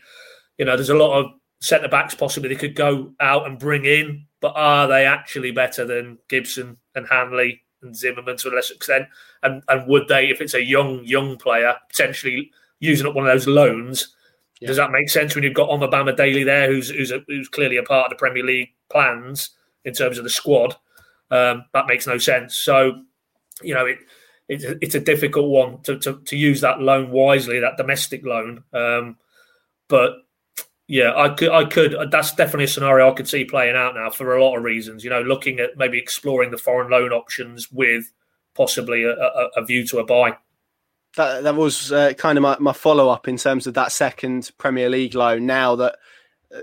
You 0.57 0.65
know, 0.65 0.75
there's 0.75 0.89
a 0.89 0.95
lot 0.95 1.19
of 1.19 1.31
centre 1.61 1.87
backs 1.87 2.13
possibly 2.13 2.49
they 2.49 2.55
could 2.55 2.75
go 2.75 3.13
out 3.19 3.47
and 3.47 3.59
bring 3.59 3.85
in, 3.85 4.25
but 4.41 4.53
are 4.55 4.87
they 4.87 5.05
actually 5.05 5.51
better 5.51 5.85
than 5.85 6.19
Gibson 6.29 6.77
and 6.93 7.07
Hanley 7.07 7.61
and 7.81 7.95
Zimmerman 7.95 8.37
to 8.37 8.49
a 8.49 8.55
lesser 8.55 8.75
extent? 8.75 9.07
And 9.43 9.63
and 9.67 9.87
would 9.87 10.07
they, 10.07 10.29
if 10.29 10.41
it's 10.41 10.53
a 10.53 10.63
young 10.63 11.03
young 11.03 11.37
player, 11.37 11.75
potentially 11.89 12.51
using 12.79 13.07
up 13.07 13.15
one 13.15 13.25
of 13.25 13.33
those 13.33 13.47
loans? 13.47 14.15
Yeah. 14.61 14.67
Does 14.67 14.77
that 14.77 14.91
make 14.91 15.09
sense 15.09 15.35
when 15.35 15.43
you've 15.43 15.53
got 15.53 15.69
Omobamidele 15.69 16.45
there, 16.45 16.67
who's 16.67 16.89
who's, 16.89 17.11
a, 17.11 17.23
who's 17.27 17.49
clearly 17.49 17.77
a 17.77 17.83
part 17.83 18.05
of 18.05 18.09
the 18.11 18.19
Premier 18.19 18.43
League 18.43 18.69
plans 18.89 19.49
in 19.83 19.93
terms 19.93 20.17
of 20.17 20.23
the 20.23 20.29
squad? 20.29 20.75
Um, 21.35 21.65
that 21.73 21.87
makes 21.87 22.07
no 22.07 22.17
sense. 22.17 22.57
So, 22.57 23.01
you 23.61 23.73
know, 23.73 23.85
it, 23.85 23.97
it 24.47 24.77
it's 24.81 24.95
a 24.95 24.99
difficult 24.99 25.49
one 25.49 25.81
to, 25.83 25.97
to, 25.99 26.21
to 26.25 26.35
use 26.37 26.61
that 26.61 26.79
loan 26.79 27.11
wisely, 27.11 27.59
that 27.59 27.77
domestic 27.77 28.25
loan. 28.25 28.63
Um, 28.73 29.17
but 29.87 30.11
yeah, 30.87 31.13
I 31.15 31.29
could, 31.29 31.51
I 31.51 31.65
could. 31.65 31.95
That's 32.11 32.35
definitely 32.35 32.65
a 32.65 32.67
scenario 32.67 33.09
I 33.09 33.15
could 33.15 33.27
see 33.27 33.43
playing 33.43 33.75
out 33.75 33.95
now 33.95 34.09
for 34.09 34.35
a 34.35 34.43
lot 34.43 34.55
of 34.55 34.63
reasons. 34.63 35.03
You 35.03 35.09
know, 35.09 35.21
looking 35.21 35.59
at 35.59 35.77
maybe 35.77 35.97
exploring 35.97 36.51
the 36.51 36.57
foreign 36.57 36.91
loan 36.91 37.11
options 37.11 37.71
with 37.71 38.11
possibly 38.53 39.03
a, 39.03 39.13
a, 39.13 39.49
a 39.57 39.65
view 39.65 39.85
to 39.87 39.99
a 39.99 40.05
buy. 40.05 40.37
That 41.15 41.43
that 41.43 41.55
was 41.55 41.91
uh, 41.91 42.13
kind 42.13 42.37
of 42.37 42.43
my, 42.43 42.57
my 42.59 42.73
follow 42.73 43.09
up 43.09 43.27
in 43.27 43.37
terms 43.37 43.67
of 43.67 43.73
that 43.73 43.91
second 43.91 44.51
Premier 44.57 44.89
League 44.89 45.15
loan. 45.15 45.45
Now 45.45 45.75
that 45.77 45.97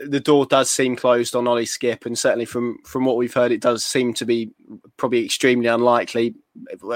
the 0.07 0.21
door 0.21 0.47
does 0.47 0.71
seem 0.71 0.97
closed 0.97 1.37
on 1.37 1.49
Ollie 1.49 1.65
Skipp, 1.65 2.07
and 2.07 2.19
certainly 2.19 2.45
from 2.45 2.79
from 2.85 3.05
what 3.05 3.17
we've 3.17 3.35
heard, 3.35 3.53
it 3.53 3.61
does 3.61 3.85
seem 3.85 4.15
to 4.15 4.25
be 4.25 4.51
probably 4.97 5.25
extremely 5.25 5.67
unlikely. 5.67 6.35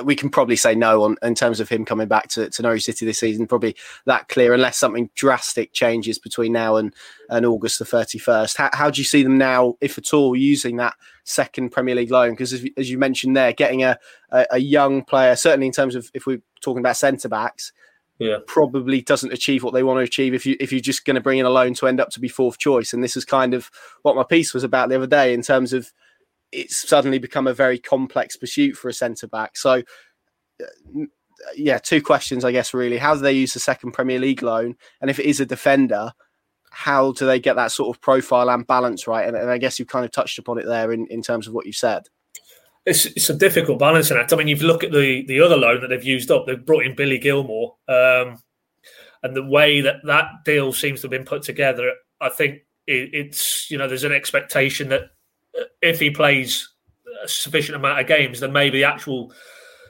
We 0.02 0.14
can 0.14 0.28
probably 0.28 0.56
say 0.56 0.74
no 0.74 1.02
on 1.04 1.16
in 1.22 1.34
terms 1.34 1.60
of 1.60 1.68
him 1.68 1.84
coming 1.84 2.08
back 2.08 2.28
to, 2.28 2.50
to 2.50 2.62
Norwich 2.62 2.84
City 2.84 3.06
this 3.06 3.20
season. 3.20 3.46
Probably 3.46 3.74
that 4.04 4.28
clear, 4.28 4.52
unless 4.52 4.76
something 4.76 5.10
drastic 5.14 5.72
changes 5.72 6.18
between 6.18 6.52
now 6.52 6.76
and, 6.76 6.94
and 7.30 7.46
August 7.46 7.78
the 7.78 7.84
thirty 7.84 8.18
first. 8.18 8.56
How, 8.56 8.70
how 8.72 8.90
do 8.90 9.00
you 9.00 9.04
see 9.04 9.22
them 9.22 9.38
now, 9.38 9.76
if 9.80 9.98
at 9.98 10.12
all, 10.12 10.36
using 10.36 10.76
that 10.76 10.94
second 11.24 11.70
Premier 11.70 11.94
League 11.94 12.10
loan? 12.10 12.32
Because 12.32 12.52
as, 12.52 12.64
as 12.76 12.90
you 12.90 12.98
mentioned 12.98 13.36
there, 13.36 13.52
getting 13.52 13.82
a, 13.82 13.98
a, 14.30 14.46
a 14.52 14.58
young 14.58 15.02
player, 15.04 15.36
certainly 15.36 15.66
in 15.66 15.72
terms 15.72 15.94
of 15.94 16.10
if 16.14 16.26
we're 16.26 16.42
talking 16.60 16.80
about 16.80 16.96
centre 16.96 17.28
backs 17.28 17.72
yeah. 18.18 18.38
probably 18.46 19.02
doesn't 19.02 19.32
achieve 19.32 19.62
what 19.62 19.74
they 19.74 19.82
want 19.82 19.98
to 19.98 20.02
achieve 20.02 20.34
if 20.34 20.46
you 20.46 20.56
if 20.60 20.72
you're 20.72 20.80
just 20.80 21.04
going 21.04 21.16
to 21.16 21.20
bring 21.20 21.38
in 21.38 21.46
a 21.46 21.50
loan 21.50 21.74
to 21.74 21.86
end 21.86 22.00
up 22.00 22.10
to 22.10 22.20
be 22.20 22.28
fourth 22.28 22.58
choice. 22.58 22.92
And 22.92 23.02
this 23.02 23.16
is 23.16 23.24
kind 23.24 23.54
of 23.54 23.70
what 24.02 24.16
my 24.16 24.24
piece 24.24 24.54
was 24.54 24.64
about 24.64 24.88
the 24.88 24.96
other 24.96 25.06
day 25.06 25.34
in 25.34 25.42
terms 25.42 25.72
of 25.72 25.92
it's 26.52 26.88
suddenly 26.88 27.18
become 27.18 27.46
a 27.46 27.54
very 27.54 27.78
complex 27.78 28.36
pursuit 28.36 28.76
for 28.76 28.88
a 28.88 28.94
centre 28.94 29.26
back. 29.26 29.56
So 29.56 29.82
uh, 30.60 31.04
yeah, 31.56 31.78
two 31.78 32.02
questions 32.02 32.44
I 32.44 32.52
guess 32.52 32.72
really. 32.72 32.98
How 32.98 33.14
do 33.14 33.20
they 33.20 33.32
use 33.32 33.52
the 33.52 33.60
second 33.60 33.92
Premier 33.92 34.18
League 34.18 34.42
loan? 34.42 34.76
And 35.00 35.10
if 35.10 35.18
it 35.18 35.26
is 35.26 35.40
a 35.40 35.46
defender, 35.46 36.12
how 36.70 37.12
do 37.12 37.26
they 37.26 37.40
get 37.40 37.56
that 37.56 37.72
sort 37.72 37.94
of 37.94 38.00
profile 38.00 38.50
and 38.50 38.66
balance 38.66 39.06
right? 39.06 39.26
And, 39.26 39.36
and 39.36 39.50
I 39.50 39.58
guess 39.58 39.78
you've 39.78 39.88
kind 39.88 40.04
of 40.04 40.10
touched 40.10 40.38
upon 40.38 40.58
it 40.58 40.66
there 40.66 40.92
in, 40.92 41.06
in 41.08 41.22
terms 41.22 41.46
of 41.46 41.54
what 41.54 41.66
you 41.66 41.72
said 41.72 42.08
it's, 42.86 43.06
it's 43.06 43.28
a 43.28 43.34
difficult 43.34 43.80
balancing 43.80 44.16
act. 44.16 44.32
I 44.32 44.36
mean, 44.36 44.46
you've 44.46 44.62
look 44.62 44.84
at 44.84 44.92
the 44.92 45.24
the 45.26 45.40
other 45.40 45.56
loan 45.56 45.80
that 45.80 45.88
they've 45.88 46.02
used 46.02 46.30
up. 46.30 46.46
They've 46.46 46.64
brought 46.64 46.86
in 46.86 46.94
Billy 46.94 47.18
Gilmour, 47.18 47.74
um, 47.88 48.40
and 49.22 49.34
the 49.34 49.44
way 49.44 49.80
that 49.80 49.96
that 50.04 50.26
deal 50.44 50.72
seems 50.72 51.00
to 51.00 51.06
have 51.06 51.10
been 51.10 51.24
put 51.24 51.42
together, 51.42 51.92
I 52.20 52.28
think 52.28 52.60
it, 52.86 53.10
it's 53.12 53.70
you 53.70 53.76
know 53.76 53.88
there's 53.88 54.04
an 54.04 54.12
expectation 54.12 54.88
that 54.90 55.02
uh, 55.58 55.64
if 55.82 55.98
he 55.98 56.10
plays 56.10 56.72
a 57.24 57.28
sufficient 57.28 57.76
amount 57.76 58.00
of 58.00 58.06
games, 58.06 58.38
then 58.38 58.52
maybe 58.52 58.78
the 58.78 58.84
actual 58.84 59.32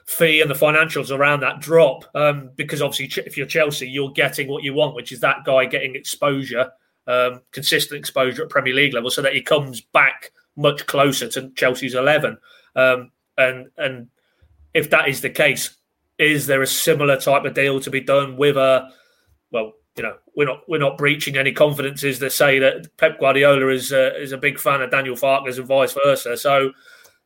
fee 0.07 0.41
and 0.41 0.51
the 0.51 0.55
financials 0.55 1.11
around 1.11 1.41
that 1.41 1.61
drop. 1.61 2.05
Um, 2.15 2.51
because 2.57 2.81
obviously, 2.81 3.25
if 3.25 3.37
you're 3.37 3.47
Chelsea, 3.47 3.89
you're 3.89 4.13
getting 4.13 4.49
what 4.49 4.63
you 4.63 4.73
want, 4.73 4.95
which 4.95 5.13
is 5.13 5.21
that 5.21 5.45
guy 5.45 5.67
getting 5.67 5.95
exposure, 5.95 6.71
um, 7.07 7.43
consistent 7.53 7.99
exposure 7.99 8.45
at 8.45 8.49
Premier 8.49 8.73
League 8.73 8.95
level, 8.95 9.11
so 9.11 9.21
that 9.21 9.35
he 9.35 9.43
comes 9.43 9.83
back 9.83 10.31
much 10.57 10.87
closer 10.87 11.29
to 11.29 11.51
Chelsea's 11.51 11.95
eleven. 11.95 12.39
Um, 12.77 13.11
and 13.37 13.71
and 13.77 14.09
if 14.75 14.91
that 14.91 15.09
is 15.09 15.23
the 15.23 15.31
case, 15.31 15.77
is 16.19 16.47
there 16.47 16.63
a 16.63 16.67
similar 16.67 17.19
type 17.19 17.45
of 17.45 17.55
deal 17.55 17.81
to 17.81 17.91
be 17.91 18.01
done 18.01 18.37
with 18.37 18.57
a 18.57 18.91
well? 19.51 19.73
You 19.97 20.03
know, 20.03 20.17
we're 20.37 20.47
not 20.47 20.61
we're 20.69 20.79
not 20.79 20.99
breaching 20.99 21.37
any 21.37 21.53
confidences 21.53 22.19
that 22.19 22.33
say 22.33 22.59
that 22.59 22.97
Pep 22.99 23.19
Guardiola 23.19 23.69
is 23.69 23.93
uh, 23.93 24.13
is 24.19 24.33
a 24.33 24.39
big 24.39 24.59
fan 24.59 24.83
of 24.83 24.91
Daniel 24.91 25.17
Farke's 25.17 25.59
and 25.59 25.67
vice 25.67 25.95
versa. 25.95 26.37
So, 26.37 26.73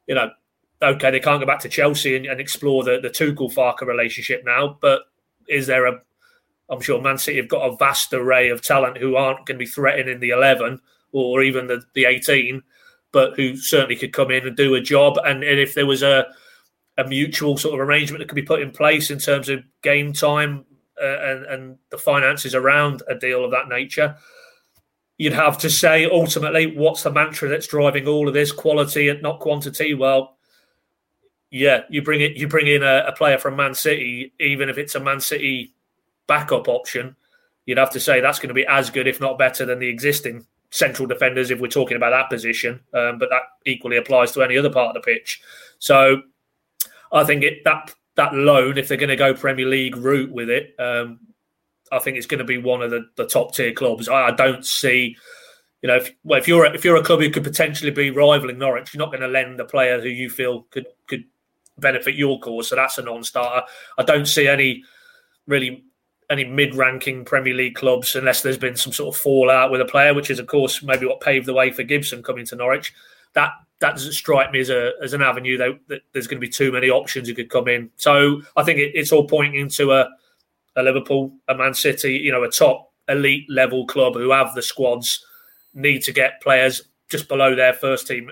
you 0.07 0.15
know, 0.15 0.31
okay, 0.81 1.11
they 1.11 1.19
can't 1.19 1.41
go 1.41 1.47
back 1.47 1.61
to 1.61 1.69
Chelsea 1.69 2.17
and, 2.17 2.27
and 2.27 2.41
explore 2.41 2.85
the 2.85 3.01
the 3.01 3.11
Tuchel 3.11 3.53
Farke 3.53 3.83
relationship 3.83 4.45
now. 4.45 4.79
But 4.81 5.03
is 5.49 5.67
there 5.67 5.87
a 5.87 6.01
I'm 6.71 6.81
sure 6.81 7.03
Man 7.03 7.19
City 7.19 7.39
have 7.39 7.49
got 7.49 7.69
a 7.69 7.77
vast 7.77 8.13
array 8.13 8.49
of 8.49 8.63
talent 8.63 8.99
who 8.99 9.17
aren't 9.17 9.45
going 9.45 9.57
to 9.57 9.65
be 9.65 9.67
threatening 9.67 10.21
the 10.21 10.31
11 10.31 10.81
or 11.13 11.43
even 11.43 11.67
the, 11.67 11.83
the 11.95 12.05
18 12.05 12.63
but 13.13 13.35
who 13.37 13.57
certainly 13.57 13.97
could 13.97 14.13
come 14.13 14.31
in 14.31 14.47
and 14.47 14.57
do 14.57 14.75
a 14.75 14.81
job. 14.81 15.19
And, 15.25 15.43
and 15.43 15.59
if 15.59 15.75
there 15.75 15.87
was 15.87 16.03
a 16.03 16.27
a 16.99 17.09
mutual 17.09 17.57
sort 17.57 17.75
of 17.75 17.81
arrangement 17.81 18.21
that 18.21 18.29
could 18.29 18.35
be 18.35 18.43
put 18.43 18.61
in 18.61 18.71
place 18.71 19.11
in 19.11 19.19
terms 19.19 19.49
of 19.49 19.63
game 19.83 20.13
time 20.13 20.65
uh, 21.01 21.07
and, 21.07 21.47
and 21.47 21.79
the 21.91 21.99
finances 21.99 22.55
around 22.55 23.03
a 23.09 23.15
deal 23.15 23.45
of 23.45 23.51
that 23.51 23.69
nature, 23.69 24.17
you'd 25.17 25.33
have 25.33 25.59
to 25.59 25.71
say 25.71 26.05
ultimately 26.07 26.77
what's 26.77 27.03
the 27.03 27.11
mantra 27.11 27.49
that's 27.49 27.67
driving 27.67 28.07
all 28.07 28.29
of 28.29 28.35
this 28.35 28.53
quality 28.53 29.09
and 29.09 29.23
not 29.23 29.41
quantity. 29.41 29.95
Well, 29.95 30.37
yeah, 31.51 31.83
you 31.89 32.03
bring 32.03 32.21
it. 32.21 32.37
You 32.37 32.47
bring 32.47 32.69
in 32.69 32.83
a, 32.83 33.05
a 33.09 33.13
player 33.13 33.39
from 33.39 33.57
Man 33.57 33.75
City, 33.75 34.33
even 34.39 34.69
if 34.69 34.79
it's 34.79 34.95
a 34.95 35.01
Man 35.01 35.21
City 35.21 35.75
backup 36.27 36.69
option. 36.69 37.17
You'd 37.67 37.79
have 37.79 37.91
to 37.91 38.01
say 38.01 38.21
that's 38.21 38.39
going 38.39 38.49
to 38.49 38.55
be 38.55 38.67
as 38.67 38.91
good, 38.91 39.09
if 39.09 39.21
not 39.21 39.39
better, 39.39 39.65
than 39.65 39.79
the 39.79 39.89
existing 39.89 40.47
central 40.71 41.07
defenders 41.07 41.51
if 41.51 41.61
we're 41.61 41.69
talking 41.69 41.97
about 41.97 42.11
that 42.11 42.31
position, 42.31 42.81
um, 42.95 43.19
but 43.19 43.29
that 43.31 43.43
equally 43.67 43.97
applies 43.97 44.33
to 44.33 44.43
any 44.43 44.57
other 44.57 44.71
part 44.71 44.95
of 44.97 45.03
the 45.03 45.13
pitch. 45.13 45.41
So 45.79 46.23
I 47.13 47.25
think 47.25 47.43
it, 47.43 47.65
that 47.65 47.95
that 48.17 48.35
loan, 48.35 48.79
if 48.79 48.89
they're 48.89 48.97
going 48.97 49.09
to 49.09 49.17
go 49.17 49.35
Premier 49.35 49.67
League 49.67 49.97
route 49.97 50.31
with 50.31 50.51
it, 50.51 50.75
um, 50.79 51.21
I 51.91 51.99
think 51.99 52.17
it's 52.17 52.27
going 52.27 52.39
to 52.39 52.45
be 52.45 52.59
one 52.59 52.83
of 52.83 52.91
the, 52.91 53.07
the 53.17 53.27
top 53.27 53.55
tier 53.55 53.73
clubs. 53.73 54.09
I, 54.09 54.29
I 54.29 54.31
don't 54.31 54.65
see, 54.65 55.17
you 55.83 55.89
know, 55.89 55.97
if, 55.97 56.13
well, 56.23 56.39
if 56.39 56.47
you're 56.47 56.67
a, 56.67 56.73
if 56.73 56.85
you're 56.85 56.97
a 56.97 57.03
club 57.03 57.21
who 57.21 57.31
could 57.31 57.45
potentially 57.45 57.91
be 57.91 58.11
rivaling 58.11 58.59
Norwich, 58.59 58.95
you're 58.95 58.99
not 58.99 59.11
going 59.11 59.23
to 59.23 59.29
lend 59.29 59.59
a 59.59 59.65
player 59.65 60.01
who 60.01 60.09
you 60.09 60.31
feel 60.31 60.63
could 60.71 60.87
could 61.09 61.25
benefit 61.79 62.15
your 62.15 62.39
cause. 62.39 62.69
So 62.69 62.77
that's 62.77 62.99
a 62.99 63.03
non-starter. 63.03 63.67
I 63.99 64.03
don't 64.03 64.27
see 64.27 64.47
any 64.47 64.85
really 65.47 65.85
any 66.31 66.45
mid-ranking 66.45 67.25
Premier 67.25 67.55
League 67.55 67.75
clubs 67.75 68.15
unless 68.15 68.43
there's 68.43 68.57
been 68.57 68.77
some 68.77 68.93
sort 68.93 69.15
of 69.15 69.21
fallout 69.21 69.71
with 69.71 69.81
a 69.81 69.85
player, 69.85 70.15
which 70.15 70.31
is 70.31 70.39
of 70.39 70.47
course 70.47 70.83
maybe 70.83 71.07
what 71.07 71.21
paved 71.21 71.47
the 71.47 71.53
way 71.53 71.71
for 71.71 71.83
Gibson 71.83 72.23
coming 72.23 72.47
to 72.47 72.57
Norwich. 72.57 72.95
That 73.35 73.51
that 73.81 73.97
doesn't 73.97 74.13
strike 74.13 74.53
me 74.53 74.61
as 74.61 74.71
a 74.71 74.93
as 75.03 75.13
an 75.13 75.23
avenue 75.23 75.59
that, 75.59 76.01
there's 76.13 76.27
going 76.27 76.41
to 76.41 76.47
be 76.47 76.51
too 76.51 76.71
many 76.71 76.89
options 76.89 77.29
who 77.29 77.35
could 77.35 77.51
come 77.51 77.69
in. 77.69 77.91
So 77.97 78.43
I 78.57 78.63
think 78.63 78.79
it, 78.79 78.93
it's 78.95 79.13
all 79.13 79.27
pointing 79.27 79.69
to 79.69 79.93
a 79.93 80.09
a 80.77 80.83
Liverpool, 80.83 81.33
a 81.49 81.55
Man 81.55 81.75
City, 81.75 82.13
you 82.15 82.31
know, 82.31 82.45
a 82.45 82.51
top 82.51 82.93
elite 83.09 83.45
level 83.51 83.87
club 83.87 84.15
who 84.15 84.31
have 84.31 84.55
the 84.55 84.63
squads 84.63 85.25
need 85.75 86.01
to 86.05 86.13
get 86.13 86.41
players 86.41 86.83
just 87.09 87.29
below 87.29 87.57
their 87.57 87.73
first 87.73 88.07
team 88.07 88.31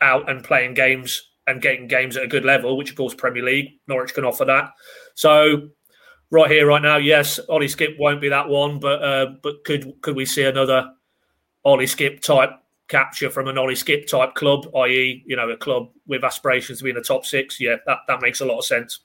out 0.00 0.28
and 0.28 0.42
playing 0.42 0.74
games 0.74 1.22
and 1.46 1.62
getting 1.62 1.86
games 1.86 2.16
at 2.16 2.24
a 2.24 2.28
good 2.28 2.44
level, 2.44 2.76
which 2.76 2.90
of 2.90 2.96
course 2.96 3.14
Premier 3.14 3.44
League 3.44 3.80
Norwich 3.86 4.12
can 4.12 4.24
offer 4.24 4.44
that. 4.44 4.70
So 5.14 5.70
right 6.30 6.50
here, 6.50 6.66
right 6.66 6.82
now, 6.82 6.96
yes, 6.96 7.38
Ollie 7.48 7.66
Skipp 7.66 7.98
won't 7.98 8.20
be 8.20 8.28
that 8.28 8.48
one, 8.48 8.78
but 8.78 9.02
uh, 9.02 9.26
but 9.42 9.64
could 9.64 10.00
could 10.02 10.16
we 10.16 10.24
see 10.24 10.44
another 10.44 10.92
Ollie 11.64 11.86
Skipp 11.86 12.20
type 12.20 12.50
capture 12.88 13.30
from 13.30 13.48
an 13.48 13.58
Ollie 13.58 13.74
Skipp 13.74 14.06
type 14.06 14.34
club, 14.34 14.66
i.e., 14.76 15.22
you 15.26 15.36
know, 15.36 15.48
a 15.48 15.56
club 15.56 15.90
with 16.06 16.24
aspirations 16.24 16.78
to 16.78 16.84
be 16.84 16.90
in 16.90 16.96
the 16.96 17.02
top 17.02 17.24
six? 17.24 17.60
Yeah, 17.60 17.76
that, 17.86 17.98
that 18.08 18.22
makes 18.22 18.40
a 18.40 18.46
lot 18.46 18.58
of 18.58 18.64
sense. 18.64 19.00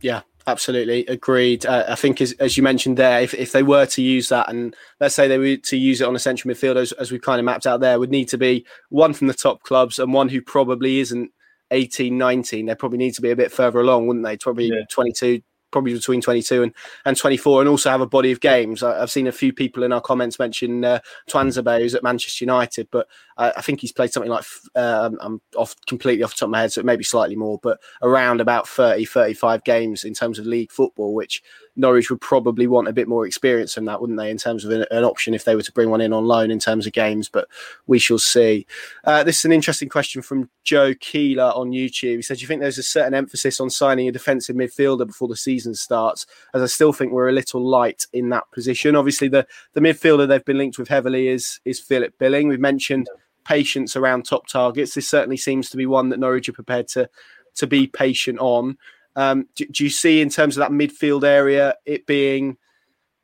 Yeah, 0.00 0.20
absolutely 0.46 1.06
agreed. 1.06 1.66
Uh, 1.66 1.84
I 1.88 1.94
think, 1.94 2.20
as, 2.20 2.32
as 2.34 2.56
you 2.56 2.62
mentioned 2.62 2.96
there, 2.96 3.20
if, 3.20 3.34
if 3.34 3.52
they 3.52 3.62
were 3.62 3.86
to 3.86 4.02
use 4.02 4.28
that, 4.28 4.48
and 4.48 4.76
let's 5.00 5.14
say 5.14 5.26
they 5.26 5.38
were 5.38 5.56
to 5.56 5.76
use 5.76 6.00
it 6.00 6.06
on 6.06 6.14
a 6.14 6.20
central 6.20 6.52
midfield, 6.52 6.76
as, 6.76 6.92
as 6.92 7.10
we've 7.10 7.22
kind 7.22 7.40
of 7.40 7.44
mapped 7.44 7.66
out 7.66 7.80
there, 7.80 7.98
would 7.98 8.10
need 8.10 8.28
to 8.28 8.38
be 8.38 8.66
one 8.90 9.12
from 9.12 9.26
the 9.26 9.34
top 9.34 9.62
clubs 9.62 9.98
and 9.98 10.12
one 10.12 10.28
who 10.28 10.40
probably 10.40 11.00
isn't 11.00 11.30
18, 11.70 12.16
19. 12.16 12.66
They 12.66 12.74
probably 12.74 12.98
need 12.98 13.14
to 13.14 13.22
be 13.22 13.30
a 13.30 13.36
bit 13.36 13.52
further 13.52 13.80
along, 13.80 14.06
wouldn't 14.06 14.24
they? 14.24 14.36
Probably 14.36 14.68
yeah. 14.68 14.84
22, 14.90 15.40
probably 15.70 15.92
between 15.92 16.20
22 16.20 16.62
and, 16.62 16.74
and 17.04 17.16
24 17.16 17.60
and 17.60 17.68
also 17.68 17.90
have 17.90 18.00
a 18.00 18.06
body 18.06 18.32
of 18.32 18.40
games. 18.40 18.82
I, 18.82 18.98
have 18.98 19.10
seen 19.10 19.26
a 19.26 19.32
few 19.32 19.52
people 19.52 19.82
in 19.82 19.92
our 19.92 20.00
comments 20.00 20.38
mention 20.38 20.84
uh, 20.84 21.00
Tuanzebe, 21.28 21.80
who's 21.80 21.94
at 21.94 22.02
Manchester 22.02 22.44
United, 22.44 22.88
but 22.90 23.06
I, 23.36 23.52
I 23.56 23.60
think 23.62 23.80
he's 23.80 23.92
played 23.92 24.12
something 24.12 24.30
like, 24.30 24.44
uh, 24.74 25.10
I'm 25.20 25.40
off 25.56 25.74
completely 25.86 26.24
off 26.24 26.32
the 26.34 26.38
top 26.38 26.46
of 26.46 26.50
my 26.50 26.60
head, 26.60 26.72
so 26.72 26.80
it 26.80 26.86
may 26.86 26.96
be 26.96 27.04
slightly 27.04 27.36
more, 27.36 27.58
but 27.62 27.80
around 28.02 28.40
about 28.40 28.68
30, 28.68 29.04
35 29.04 29.64
games 29.64 30.04
in 30.04 30.14
terms 30.14 30.38
of 30.38 30.46
league 30.46 30.72
football, 30.72 31.14
which 31.14 31.42
Norwich 31.78 32.10
would 32.10 32.20
probably 32.20 32.66
want 32.66 32.88
a 32.88 32.92
bit 32.92 33.08
more 33.08 33.24
experience 33.24 33.76
than 33.76 33.84
that, 33.86 34.00
wouldn't 34.00 34.18
they, 34.18 34.30
in 34.30 34.36
terms 34.36 34.64
of 34.64 34.72
an, 34.72 34.84
an, 34.90 35.04
option 35.04 35.32
if 35.32 35.44
they 35.44 35.54
were 35.54 35.62
to 35.62 35.72
bring 35.72 35.90
one 35.90 36.00
in 36.00 36.12
on 36.12 36.26
loan 36.26 36.50
in 36.50 36.58
terms 36.58 36.86
of 36.86 36.92
games? 36.92 37.28
But 37.28 37.48
we 37.86 37.98
shall 37.98 38.18
see. 38.18 38.66
Uh, 39.04 39.22
this 39.22 39.38
is 39.38 39.44
an 39.44 39.52
interesting 39.52 39.88
question 39.88 40.20
from 40.20 40.50
Joe 40.64 40.92
Keeler 41.00 41.52
on 41.54 41.70
YouTube. 41.70 42.16
He 42.16 42.22
said, 42.22 42.38
Do 42.38 42.42
you 42.42 42.48
think 42.48 42.60
there's 42.60 42.78
a 42.78 42.82
certain 42.82 43.14
emphasis 43.14 43.60
on 43.60 43.70
signing 43.70 44.08
a 44.08 44.12
defensive 44.12 44.56
midfielder 44.56 45.06
before 45.06 45.28
the 45.28 45.36
season 45.36 45.74
starts? 45.74 46.26
As 46.52 46.62
I 46.62 46.66
still 46.66 46.92
think 46.92 47.12
we're 47.12 47.28
a 47.28 47.32
little 47.32 47.64
light 47.64 48.06
in 48.12 48.28
that 48.30 48.50
position. 48.50 48.96
Obviously, 48.96 49.28
the, 49.28 49.46
the 49.74 49.80
midfielder 49.80 50.26
they've 50.26 50.44
been 50.44 50.58
linked 50.58 50.78
with 50.78 50.88
heavily 50.88 51.28
is, 51.28 51.60
is 51.64 51.78
Philip 51.78 52.18
Billing. 52.18 52.48
We've 52.48 52.60
mentioned 52.60 53.08
patience 53.44 53.96
around 53.96 54.24
top 54.24 54.46
targets. 54.46 54.94
This 54.94 55.08
certainly 55.08 55.36
seems 55.36 55.70
to 55.70 55.76
be 55.76 55.86
one 55.86 56.08
that 56.10 56.18
Norwich 56.18 56.48
are 56.48 56.52
prepared 56.52 56.88
to, 56.88 57.08
to 57.54 57.66
be 57.66 57.86
patient 57.86 58.38
on. 58.40 58.76
Um, 59.16 59.46
do, 59.54 59.66
do, 59.66 59.84
you 59.84 59.90
see 59.90 60.20
in 60.20 60.28
terms 60.28 60.56
of 60.56 60.60
that 60.60 60.70
midfield 60.70 61.24
area 61.24 61.74
it 61.84 62.06
being? 62.06 62.56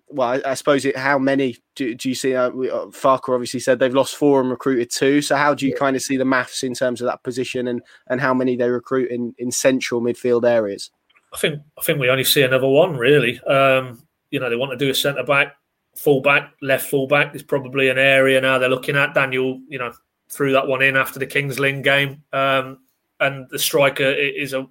Well, 0.09 0.29
I, 0.29 0.51
I 0.51 0.55
suppose 0.55 0.85
it. 0.85 0.97
How 0.97 1.19
many 1.19 1.57
do, 1.77 1.95
do 1.95 2.09
you 2.09 2.15
see? 2.15 2.35
Uh, 2.35 2.49
uh, 2.49 2.87
Farke 2.87 3.33
obviously 3.33 3.61
said 3.61 3.79
they've 3.79 3.95
lost 3.95 4.17
four 4.17 4.41
and 4.41 4.51
recruited 4.51 4.91
two. 4.91 5.23
So 5.23 5.37
how 5.37 5.55
do 5.55 5.67
you 5.67 5.73
yeah. 5.73 5.79
kind 5.79 5.97
of 5.97 6.03
see 6.03 6.17
the 6.17 6.25
maths 6.25 6.63
in 6.63 6.75
terms 6.75 7.01
of 7.01 7.07
that 7.07 7.23
position 7.23 7.69
and 7.69 7.83
and 8.09 8.21
how 8.21 8.35
many 8.35 8.57
they 8.57 8.69
recruit 8.69 9.11
in 9.11 9.35
in 9.39 9.51
central 9.51 10.01
midfield 10.01 10.49
areas? 10.49 10.91
I 11.33 11.39
think 11.39 11.61
I 11.79 11.83
think 11.83 11.99
we 11.99 12.11
only 12.11 12.25
see 12.25 12.43
another 12.43 12.69
one 12.69 12.97
really. 12.97 13.41
Um, 13.41 14.03
you 14.31 14.41
know, 14.41 14.51
they 14.51 14.57
want 14.57 14.73
to 14.73 14.85
do 14.85 14.91
a 14.91 14.95
centre 14.95 15.25
back, 15.25 15.57
full 15.95 16.21
back, 16.21 16.55
left 16.61 16.89
full 16.89 17.07
back. 17.07 17.35
Is 17.35 17.43
probably 17.43 17.89
an 17.89 17.99
area 17.99 18.41
now 18.41 18.59
they're 18.59 18.69
looking 18.69 18.97
at. 18.97 19.15
Daniel, 19.15 19.61
you 19.69 19.79
know, 19.79 19.93
threw 20.29 20.53
that 20.53 20.67
one 20.67 20.83
in 20.83 20.97
after 20.97 21.19
the 21.19 21.27
Kings 21.27 21.59
Lynn 21.59 21.83
game. 21.83 22.23
Um, 22.33 22.81
and 23.21 23.49
the 23.51 23.59
striker 23.59 24.05
is 24.05 24.53
a 24.53 24.67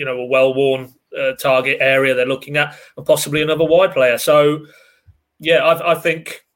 you 0.00 0.06
know 0.06 0.16
a 0.16 0.24
well-worn 0.24 0.90
uh, 1.16 1.32
target 1.32 1.76
area 1.78 2.14
they're 2.14 2.24
looking 2.24 2.56
at, 2.56 2.74
and 2.96 3.04
possibly 3.04 3.42
another 3.42 3.66
wide 3.66 3.92
player. 3.92 4.16
So, 4.16 4.64
yeah, 5.38 5.58
I, 5.58 5.92
I, 5.92 5.94
think, 5.94 6.46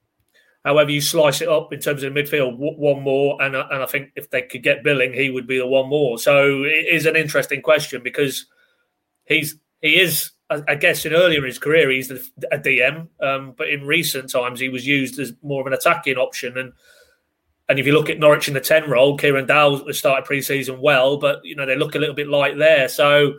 however 0.65 0.91
you 0.91 1.03
slice 1.03 1.43
it 1.43 1.49
up 1.49 1.71
in 1.75 1.81
terms 1.81 2.03
of 2.03 2.15
midfield, 2.15 2.57
one 2.57 3.03
more, 3.03 3.41
and 3.43 3.55
and 3.55 3.83
I 3.83 3.87
think 3.87 4.13
if 4.17 4.31
they 4.31 4.41
could 4.41 4.63
get 4.63 4.83
Billing, 4.83 5.13
he 5.13 5.29
would 5.29 5.47
be 5.47 5.59
the 5.59 5.67
one 5.67 5.91
more. 5.91 6.19
So 6.19 6.63
it 6.63 6.87
is 6.91 7.05
an 7.05 7.17
interesting 7.17 7.61
question 7.61 8.03
because 8.03 8.47
he's 9.27 9.57
he 9.83 10.01
is. 10.01 10.31
I 10.69 10.75
guess 10.75 11.07
in 11.07 11.15
earlier 11.15 11.39
in 11.39 11.47
his 11.47 11.59
career 11.59 11.91
he's 11.91 12.11
a 12.11 12.59
DM, 12.59 13.09
um, 13.21 13.55
but 13.57 13.71
in 13.71 13.87
recent 13.87 14.31
times 14.31 14.61
he 14.61 14.69
was 14.69 14.87
used 14.87 15.19
as 15.19 15.33
more 15.43 15.63
of 15.63 15.67
an 15.67 15.73
attacking 15.73 16.17
option. 16.17 16.59
And 16.59 16.75
and 17.69 17.79
if 17.79 17.87
you 17.87 17.93
look 17.93 18.11
at 18.11 18.19
Norwich 18.19 18.49
in 18.49 18.55
the 18.55 18.61
10 18.61 18.91
role, 18.91 19.17
Kieran 19.17 19.49
has 19.49 19.99
started 19.99 20.27
pre-season 20.27 20.81
well, 20.81 21.17
but 21.17 21.45
you 21.45 21.57
know, 21.57 21.65
they 21.65 21.77
look 21.77 21.95
a 21.95 21.99
little 21.99 22.15
bit 22.15 22.29
light 22.29 22.59
there. 22.59 22.89
So 22.89 23.35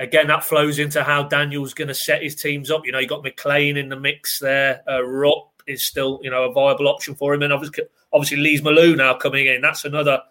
again, 0.00 0.26
that 0.28 0.42
flows 0.42 0.78
into 0.78 1.04
how 1.04 1.22
Daniel's 1.22 1.74
going 1.74 1.88
to 1.88 1.94
set 1.94 2.22
his 2.22 2.34
teams 2.34 2.70
up. 2.70 2.84
You 2.84 2.92
know, 2.92 2.98
you 2.98 3.06
got 3.06 3.22
McLean 3.22 3.76
in 3.76 3.88
the 3.88 4.00
mix 4.00 4.40
there. 4.40 4.82
Uh, 4.88 5.04
Rupp 5.04 5.62
is 5.66 5.84
still, 5.84 6.18
you 6.22 6.30
know, 6.30 6.44
a 6.44 6.52
viable 6.52 6.88
option 6.88 7.14
for 7.14 7.32
him. 7.32 7.42
And 7.42 7.52
obviously, 7.52 7.84
obviously 8.12 8.38
Lees-Melou 8.38 8.96
now 8.96 9.14
coming 9.14 9.46
in. 9.46 9.60
That's 9.60 9.84
another 9.84 10.22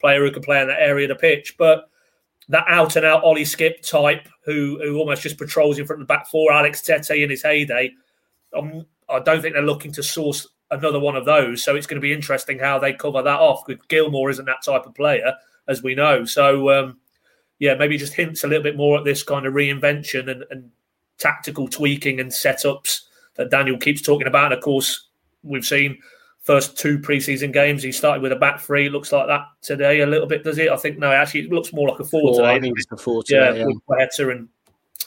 player 0.00 0.24
who 0.24 0.30
can 0.30 0.42
play 0.42 0.62
in 0.62 0.68
that 0.68 0.80
area 0.80 1.10
of 1.10 1.16
the 1.16 1.20
pitch. 1.20 1.56
But 1.58 1.90
that 2.48 2.64
out 2.68 2.96
and 2.96 3.04
out 3.04 3.24
Ollie 3.24 3.42
Skipp 3.42 3.88
type 3.88 4.28
who 4.44 4.78
who 4.80 4.98
almost 4.98 5.22
just 5.22 5.36
patrols 5.36 5.78
in 5.78 5.86
front 5.86 6.00
of 6.00 6.08
the 6.08 6.14
back 6.14 6.28
four, 6.28 6.52
Alex 6.52 6.80
Tettey 6.80 7.22
in 7.24 7.30
his 7.30 7.42
heyday. 7.42 7.92
Um, 8.56 8.86
I 9.08 9.18
don't 9.18 9.42
think 9.42 9.54
they're 9.54 9.62
looking 9.62 9.92
to 9.92 10.02
source 10.02 10.46
another 10.70 11.00
one 11.00 11.16
of 11.16 11.24
those. 11.24 11.62
So 11.62 11.76
it's 11.76 11.86
going 11.86 12.00
to 12.00 12.06
be 12.06 12.12
interesting 12.12 12.58
how 12.58 12.78
they 12.78 12.92
cover 12.92 13.22
that 13.22 13.40
off. 13.40 13.66
With 13.66 13.86
Gilmour 13.88 14.30
isn't 14.30 14.44
that 14.46 14.64
type 14.64 14.86
of 14.86 14.94
player, 14.94 15.34
as 15.68 15.82
we 15.82 15.94
know. 15.94 16.24
So 16.24 16.70
um, 16.70 16.98
yeah, 17.58 17.74
maybe 17.74 17.98
just 17.98 18.14
hints 18.14 18.44
a 18.44 18.48
little 18.48 18.62
bit 18.62 18.76
more 18.76 18.98
at 18.98 19.04
this 19.04 19.22
kind 19.22 19.46
of 19.46 19.54
reinvention 19.54 20.30
and, 20.30 20.44
and 20.50 20.70
tactical 21.18 21.68
tweaking 21.68 22.20
and 22.20 22.30
setups 22.30 23.02
that 23.36 23.50
Daniel 23.50 23.78
keeps 23.78 24.02
talking 24.02 24.26
about. 24.26 24.46
And 24.46 24.54
of 24.54 24.60
course, 24.60 25.08
we've 25.42 25.64
seen 25.64 25.98
first 26.42 26.78
two 26.78 26.98
preseason 26.98 27.52
games. 27.52 27.82
He 27.82 27.92
started 27.92 28.22
with 28.22 28.32
a 28.32 28.36
back 28.36 28.60
three. 28.60 28.88
Looks 28.88 29.12
like 29.12 29.26
that 29.26 29.42
today 29.62 30.00
a 30.00 30.06
little 30.06 30.26
bit, 30.26 30.44
does 30.44 30.58
it? 30.58 30.70
I 30.70 30.76
think 30.76 30.98
no, 30.98 31.12
actually, 31.12 31.40
it 31.40 31.52
looks 31.52 31.72
more 31.72 31.88
like 31.88 32.00
a 32.00 32.04
four, 32.04 32.20
four 32.20 32.36
today. 32.36 32.54
I 32.54 32.60
think 32.60 32.76
it's 32.78 32.92
a 32.92 32.96
four 32.96 33.22
today. 33.22 33.58
Yeah, 33.58 33.66
yeah. 33.66 33.66
with 33.66 34.30
and 34.30 34.48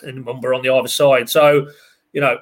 and 0.03 0.25
Mumba 0.25 0.55
on 0.55 0.61
the 0.61 0.73
other 0.73 0.87
side. 0.87 1.29
So 1.29 1.67
you 2.13 2.21
know, 2.21 2.37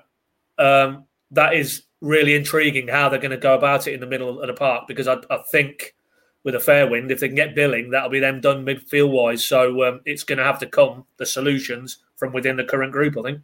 um, 0.58 1.06
that 1.32 1.53
is 1.53 1.84
really 2.02 2.36
intriguing 2.36 2.88
how 2.88 3.10
they're 3.10 3.20
going 3.20 3.32
to 3.32 3.38
go 3.38 3.56
about 3.56 3.88
it 3.88 3.94
in 3.94 4.00
the 4.00 4.08
middle 4.08 4.40
of 4.40 4.48
the 4.48 4.54
park 4.54 4.88
because 4.88 5.08
I, 5.08 5.18
I 5.30 5.38
think 5.52 5.96
with 6.44 6.56
a 6.56 6.60
fair 6.60 6.88
wind, 6.88 7.12
if 7.12 7.20
they 7.20 7.28
can 7.28 7.36
get 7.36 7.56
Billing, 7.56 7.90
that'll 7.90 8.10
be 8.10 8.20
them 8.20 8.40
done 8.40 8.66
midfield 8.66 9.12
wise. 9.12 9.44
So 9.44 9.84
um, 9.88 10.02
it's 10.06 10.24
going 10.24 10.38
to 10.38 10.46
have 10.46 10.60
to 10.60 10.66
come 10.66 11.06
the 11.18 11.26
solutions 11.26 11.98
from 12.16 12.32
within 12.34 12.56
the 12.56 12.64
current 12.64 12.92
group. 12.92 13.18
I 13.18 13.22
think. 13.22 13.42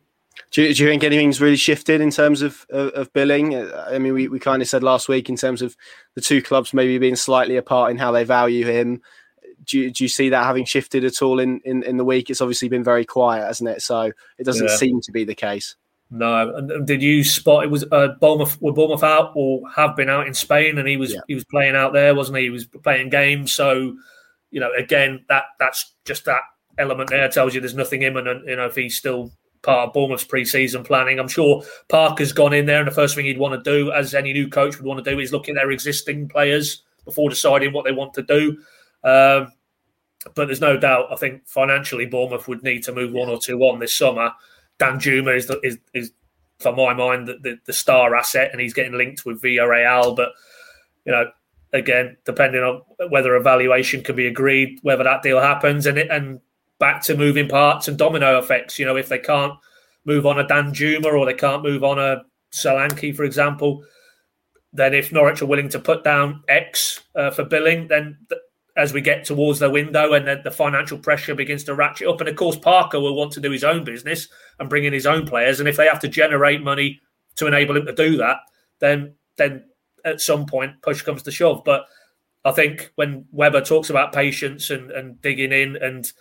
Do 0.52 0.64
you, 0.64 0.74
do 0.74 0.84
you 0.84 0.90
think 0.90 1.04
anything's 1.04 1.42
really 1.42 1.58
shifted 1.58 2.02
in 2.02 2.12
terms 2.12 2.42
of, 2.42 2.66
of, 2.70 2.90
of 2.90 3.14
Billing? 3.14 3.56
I 3.56 4.00
mean, 4.00 4.14
we, 4.14 4.28
we 4.28 4.40
kind 4.40 4.62
of 4.62 4.68
said 4.68 4.84
last 4.84 5.08
week 5.08 5.30
in 5.30 5.36
terms 5.36 5.62
of 5.62 5.76
the 6.16 6.22
two 6.22 6.42
clubs 6.42 6.74
maybe 6.74 6.98
being 6.98 7.16
slightly 7.16 7.58
apart 7.58 7.92
in 7.92 7.98
how 7.98 8.12
they 8.12 8.24
value 8.24 8.66
him. 8.66 9.02
Do 9.66 9.80
you, 9.80 9.92
do 9.92 10.04
you 10.04 10.08
see 10.08 10.30
that 10.30 10.46
having 10.46 10.66
shifted 10.66 11.06
at 11.06 11.22
all 11.22 11.40
in, 11.40 11.62
in, 11.66 11.84
in 11.84 11.98
the 11.98 12.06
week? 12.06 12.30
It's 12.30 12.42
obviously 12.42 12.68
been 12.68 12.84
very 12.84 13.06
quiet, 13.06 13.46
hasn't 13.46 13.70
it? 13.70 13.82
So 13.82 14.12
it 14.38 14.44
doesn't 14.44 14.68
yeah. 14.68 14.76
seem 14.76 15.02
to 15.02 15.12
be 15.12 15.24
the 15.24 15.36
case. 15.36 15.76
No, 16.16 16.56
and 16.56 16.86
did 16.86 17.02
you 17.02 17.24
spot 17.24 17.64
it 17.64 17.72
was 17.72 17.86
uh, 17.92 18.10
Bournemouth? 18.22 18.62
Were 18.62 18.72
Bournemouth 18.72 19.02
out 19.02 19.32
or 19.34 19.68
have 19.76 19.96
been 19.96 20.10
out 20.10 20.28
in 20.28 20.36
Spain, 20.36 20.78
and 20.78 20.88
he 20.88 20.96
was 20.96 21.12
yeah. 21.12 21.22
he 21.28 21.34
was 21.34 21.44
playing 21.46 21.76
out 21.76 21.92
there, 21.92 22.14
wasn't 22.14 22.38
he? 22.38 22.44
He 22.44 22.50
was 22.52 22.68
playing 22.68 23.10
games, 23.10 23.52
so 23.52 23.96
you 24.52 24.60
know, 24.60 24.70
again, 24.78 25.26
that 25.28 25.46
that's 25.58 25.96
just 26.06 26.26
that 26.26 26.42
element 26.78 27.10
there 27.10 27.28
tells 27.30 27.56
you 27.56 27.62
there's 27.62 27.74
nothing 27.74 28.04
imminent. 28.04 28.48
You 28.48 28.58
know, 28.58 28.68
if 28.68 28.76
he's 28.76 28.96
still 28.96 29.32
part 29.64 29.88
of 29.88 29.94
Bournemouth's 29.94 30.24
pre-season 30.24 30.84
planning, 30.84 31.18
I'm 31.18 31.28
sure 31.28 31.64
Parker's 31.90 32.32
gone 32.32 32.54
in 32.54 32.68
there, 32.68 32.78
and 32.78 32.88
the 32.88 32.94
first 32.94 33.16
thing 33.16 33.26
he'd 33.26 33.40
want 33.40 33.64
to 33.64 33.72
do, 33.72 33.92
as 33.92 34.14
any 34.14 34.34
new 34.34 34.48
coach 34.48 34.78
would 34.78 34.86
want 34.86 35.04
to 35.04 35.10
do, 35.10 35.20
is 35.20 35.32
look 35.32 35.50
at 35.50 35.56
their 35.56 35.72
existing 35.72 36.30
players 36.30 36.84
before 37.06 37.32
deciding 37.32 37.74
what 37.74 37.86
they 37.86 37.92
want 37.92 38.14
to 38.14 38.22
do. 38.22 38.60
Um, 39.04 39.52
but 40.36 40.46
there's 40.46 40.62
no 40.62 40.78
doubt, 40.78 41.12
I 41.12 41.16
think 41.16 41.48
financially, 41.48 42.06
Bournemouth 42.06 42.48
would 42.48 42.62
need 42.62 42.84
to 42.84 42.94
move 42.94 43.14
one 43.14 43.30
or 43.30 43.40
two 43.40 43.60
on 43.62 43.80
this 43.80 43.98
summer. 43.98 44.32
Danjuma 44.80 45.36
is, 45.36 45.48
the, 45.48 45.60
is, 45.64 45.78
is 45.94 46.12
for 46.60 46.74
my 46.74 46.94
mind, 46.94 47.28
the, 47.28 47.38
the, 47.42 47.60
the, 47.66 47.74
star 47.74 48.16
asset, 48.16 48.50
and 48.52 48.62
he's 48.62 48.74
getting 48.74 48.98
linked 48.98 49.26
with 49.26 49.42
Villarreal. 49.42 50.16
But 50.16 50.30
you 51.06 51.12
know, 51.12 51.32
again, 51.72 52.18
depending 52.26 52.62
on 52.62 52.82
whether 53.10 53.36
a 53.36 53.42
valuation 53.42 54.04
can 54.04 54.16
be 54.16 54.28
agreed, 54.28 54.80
whether 54.82 55.04
that 55.04 55.24
deal 55.24 55.40
happens, 55.40 55.86
and 55.86 55.98
it, 55.98 56.10
and 56.10 56.40
back 56.80 57.02
to 57.04 57.16
moving 57.16 57.48
parts 57.48 57.88
and 57.88 57.98
domino 57.98 58.40
effects. 58.40 58.80
You 58.80 58.86
know, 58.86 58.98
if 58.98 59.10
they 59.10 59.20
can't 59.20 59.54
move 60.06 60.26
on 60.26 60.40
a 60.40 60.46
Danjuma 60.46 61.06
or 61.06 61.26
they 61.26 61.34
can't 61.34 61.64
move 61.64 61.84
on 61.84 62.00
a 62.00 62.24
Solanke, 62.54 63.16
for 63.16 63.24
example, 63.24 63.84
then 64.74 64.94
if 64.94 65.12
Norwich 65.12 65.42
are 65.42 65.46
willing 65.46 65.70
to 65.70 65.80
put 65.80 66.04
down 66.04 66.44
X 66.48 67.02
uh, 67.16 67.32
for 67.32 67.46
Billing, 67.46 67.88
then 67.88 68.18
th- 68.30 68.42
as 68.76 68.92
we 68.92 69.02
get 69.02 69.24
towards 69.24 69.60
the 69.60 69.70
window 69.70 70.14
and 70.14 70.28
the, 70.28 70.42
the, 70.44 70.52
financial 70.52 70.98
pressure 70.98 71.36
begins 71.36 71.64
to 71.64 71.76
ratchet 71.76 72.08
up. 72.08 72.20
And 72.20 72.30
of 72.30 72.36
course, 72.36 72.58
Parker 72.58 73.00
will 73.00 73.16
want 73.16 73.32
to 73.34 73.42
do 73.42 73.52
his 73.52 73.64
own 73.64 73.84
business 73.84 74.28
and 74.60 74.70
bring 74.70 74.86
in 74.86 74.94
his 74.94 75.06
own 75.06 75.28
players. 75.28 75.60
And 75.60 75.70
if 75.70 75.78
they 75.78 75.86
have 75.86 76.00
to 76.00 76.08
generate 76.08 76.64
money 76.64 77.00
to 77.36 77.46
enable 77.46 77.78
him 77.78 77.86
to 77.86 77.94
do 77.94 78.18
that, 78.18 78.38
then 78.80 79.14
then 79.38 79.66
at 80.06 80.22
some 80.22 80.46
point 80.46 80.82
push 80.82 81.02
comes 81.02 81.24
to 81.24 81.32
shove. 81.32 81.64
But 81.64 81.86
I 82.46 82.52
think 82.52 82.92
when 82.96 83.26
Webber 83.32 83.62
talks 83.62 83.90
about 83.90 84.12
patience 84.12 84.70
and, 84.70 84.92
and 84.92 85.22
digging 85.22 85.52
in 85.52 85.76
and 85.78 86.12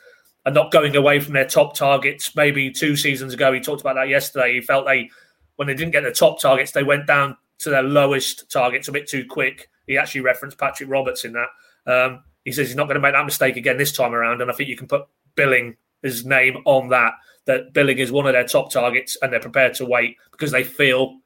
and 0.45 0.55
not 0.55 0.73
going 0.73 0.97
away 0.97 1.21
from 1.21 1.35
their 1.35 1.47
top 1.47 1.75
targets, 1.75 2.35
maybe 2.37 2.71
two 2.71 2.97
seasons 2.97 3.33
ago, 3.33 3.53
he 3.53 3.61
talked 3.61 3.81
about 3.81 3.95
that 3.95 4.09
yesterday. 4.09 4.55
He 4.55 4.61
felt 4.61 4.87
they 4.87 5.09
when 5.57 5.69
they 5.69 5.75
didn't 5.75 5.93
get 5.93 6.03
the 6.03 6.13
top 6.13 6.41
targets, 6.41 6.73
they 6.73 6.83
went 6.83 7.07
down 7.07 7.37
to 7.61 7.71
their 7.71 7.83
lowest 7.83 8.51
targets 8.51 8.89
a 8.89 8.93
bit 8.93 9.09
too 9.09 9.25
quick. 9.25 9.69
He 9.87 9.97
actually 9.97 10.23
referenced 10.23 10.59
Patrick 10.59 10.91
Roberts 10.91 11.25
in 11.25 11.33
that. 11.33 11.49
Um, 11.87 12.25
he 12.45 12.53
says 12.53 12.69
he's 12.69 12.77
not 12.77 12.85
going 12.85 12.97
to 12.97 13.01
make 13.01 13.15
that 13.15 13.25
mistake 13.25 13.57
again 13.57 13.77
this 13.77 13.93
time 13.93 14.15
around. 14.15 14.41
And 14.41 14.51
I 14.51 14.55
think 14.55 14.69
you 14.69 14.77
can 14.77 14.89
put 14.89 15.07
Billing 15.35 15.77
his 16.03 16.25
name 16.25 16.59
on 16.65 16.89
that. 16.89 17.15
That 17.47 17.73
Billing 17.73 17.99
is 17.99 18.13
one 18.13 18.27
of 18.27 18.35
their 18.35 18.47
top 18.47 18.71
targets, 18.71 19.17
and 19.21 19.33
they're 19.33 19.41
prepared 19.41 19.75
to 19.75 19.85
wait 19.85 20.17
because 20.31 20.53
they 20.53 20.63
feel 20.63 21.19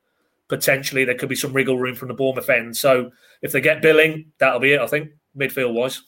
potentially 0.48 1.04
there 1.04 1.14
could 1.14 1.28
be 1.28 1.36
some 1.36 1.52
wriggle 1.52 1.78
room 1.78 1.94
from 1.94 2.08
the 2.08 2.14
Bournemouth 2.14 2.48
end. 2.48 2.76
So 2.76 3.10
if 3.42 3.52
they 3.52 3.60
get 3.60 3.82
Billing, 3.82 4.32
that'll 4.38 4.60
be 4.60 4.72
it. 4.72 4.80
I 4.80 4.86
think 4.86 5.10
midfield 5.36 5.74
wise. 5.74 6.02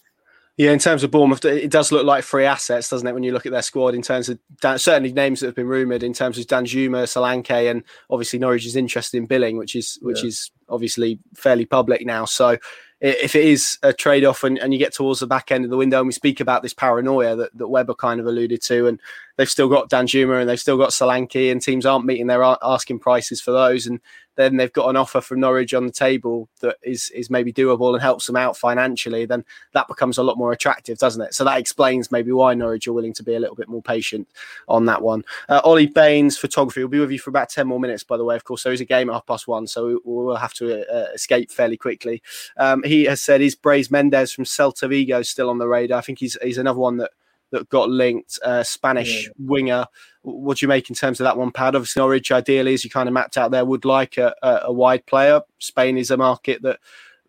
Yeah, 0.56 0.72
in 0.72 0.80
terms 0.80 1.04
of 1.04 1.12
Bournemouth, 1.12 1.44
it 1.44 1.70
does 1.70 1.92
look 1.92 2.04
like 2.04 2.24
free 2.24 2.44
assets, 2.44 2.88
doesn't 2.88 3.06
it? 3.06 3.12
When 3.14 3.22
you 3.22 3.32
look 3.32 3.46
at 3.46 3.52
their 3.52 3.62
squad, 3.62 3.94
in 3.94 4.02
terms 4.02 4.28
of 4.28 4.40
certainly 4.76 5.12
names 5.12 5.38
that 5.38 5.46
have 5.46 5.54
been 5.54 5.68
rumored, 5.68 6.02
in 6.02 6.12
terms 6.12 6.36
of 6.36 6.46
Danjuma, 6.46 7.04
Solanke, 7.04 7.70
and 7.70 7.84
obviously 8.10 8.40
Norwich 8.40 8.66
is 8.66 8.74
interested 8.74 9.18
in 9.18 9.26
Billing, 9.26 9.56
which 9.56 9.76
is 9.76 10.00
which 10.02 10.22
yeah. 10.22 10.28
is 10.28 10.50
obviously 10.68 11.20
fairly 11.36 11.64
public 11.64 12.04
now. 12.04 12.24
So 12.24 12.58
if 13.00 13.36
it 13.36 13.44
is 13.44 13.78
a 13.82 13.92
trade 13.92 14.24
off 14.24 14.42
and, 14.42 14.58
and 14.58 14.72
you 14.72 14.78
get 14.78 14.92
towards 14.92 15.20
the 15.20 15.26
back 15.26 15.52
end 15.52 15.64
of 15.64 15.70
the 15.70 15.76
window 15.76 15.98
and 15.98 16.06
we 16.06 16.12
speak 16.12 16.40
about 16.40 16.62
this 16.62 16.74
paranoia 16.74 17.36
that, 17.36 17.56
that 17.56 17.68
Webber 17.68 17.94
kind 17.94 18.20
of 18.20 18.26
alluded 18.26 18.60
to, 18.62 18.86
and 18.86 19.00
they've 19.38 19.48
still 19.48 19.68
got 19.68 19.88
Danjuma 19.88 20.40
and 20.40 20.48
they've 20.48 20.60
still 20.60 20.76
got 20.76 20.90
Solanke, 20.90 21.50
and 21.50 21.62
teams 21.62 21.86
aren't 21.86 22.04
meeting 22.04 22.26
their 22.26 22.42
asking 22.42 22.98
prices 22.98 23.40
for 23.40 23.52
those. 23.52 23.86
And 23.86 24.00
then 24.34 24.56
they've 24.56 24.72
got 24.72 24.88
an 24.88 24.96
offer 24.96 25.20
from 25.20 25.40
Norwich 25.40 25.74
on 25.74 25.86
the 25.86 25.92
table 25.92 26.48
that 26.60 26.76
is 26.82 27.10
is 27.10 27.28
maybe 27.30 27.52
doable 27.52 27.92
and 27.92 28.02
helps 28.02 28.26
them 28.26 28.36
out 28.36 28.56
financially, 28.56 29.26
then 29.26 29.44
that 29.72 29.88
becomes 29.88 30.18
a 30.18 30.22
lot 30.22 30.38
more 30.38 30.52
attractive, 30.52 30.98
doesn't 30.98 31.22
it? 31.22 31.34
So 31.34 31.44
that 31.44 31.58
explains 31.58 32.12
maybe 32.12 32.30
why 32.32 32.54
Norwich 32.54 32.86
are 32.86 32.92
willing 32.92 33.14
to 33.14 33.22
be 33.22 33.34
a 33.34 33.40
little 33.40 33.56
bit 33.56 33.68
more 33.68 33.82
patient 33.82 34.28
on 34.68 34.86
that 34.86 35.02
one. 35.02 35.24
Uh, 35.48 35.60
Ollie 35.64 35.86
Baines 35.86 36.36
photography 36.36 36.82
will 36.82 36.88
be 36.88 37.00
with 37.00 37.10
you 37.10 37.18
for 37.18 37.30
about 37.30 37.48
ten 37.48 37.66
more 37.66 37.80
minutes, 37.80 38.04
by 38.04 38.16
the 38.16 38.24
way. 38.24 38.36
Of 38.36 38.44
course, 38.44 38.62
there 38.62 38.72
is 38.72 38.80
a 38.80 38.84
game 38.84 39.08
at 39.08 39.14
half 39.14 39.26
past 39.26 39.48
one, 39.48 39.66
so 39.66 40.00
we'll 40.04 40.36
have 40.36 40.54
to 40.54 40.86
uh, 40.88 41.12
escape 41.14 41.50
fairly 41.50 41.76
quickly. 41.76 42.22
Um, 42.56 42.82
he 42.84 43.04
has 43.04 43.20
said, 43.20 43.40
"Is 43.40 43.56
Brais 43.56 43.88
Méndez 43.88 44.34
from 44.34 44.44
Celta 44.44 44.88
Vigo 44.88 45.22
still 45.22 45.50
on 45.50 45.58
the 45.58 45.68
radar?" 45.68 45.98
I 45.98 46.02
think 46.02 46.20
he's 46.20 46.36
he's 46.42 46.58
another 46.58 46.78
one 46.78 46.98
that 46.98 47.10
that 47.50 47.68
got 47.68 47.88
linked. 47.88 48.38
Uh, 48.44 48.62
Spanish 48.62 49.24
yeah. 49.24 49.30
winger. 49.38 49.86
What 50.22 50.58
do 50.58 50.64
you 50.64 50.68
make 50.68 50.90
in 50.90 50.96
terms 50.96 51.20
of 51.20 51.24
that 51.24 51.36
one, 51.36 51.50
Pad? 51.50 51.74
Obviously, 51.74 52.00
Norwich, 52.00 52.32
ideally, 52.32 52.74
as 52.74 52.84
you 52.84 52.90
kind 52.90 53.08
of 53.08 53.12
mapped 53.12 53.38
out 53.38 53.50
there, 53.50 53.64
would 53.64 53.84
like 53.84 54.18
a, 54.18 54.34
a, 54.42 54.60
a, 54.64 54.72
wide 54.72 55.06
player. 55.06 55.40
Spain 55.58 55.96
is 55.96 56.10
a 56.10 56.16
market 56.16 56.62
that 56.62 56.80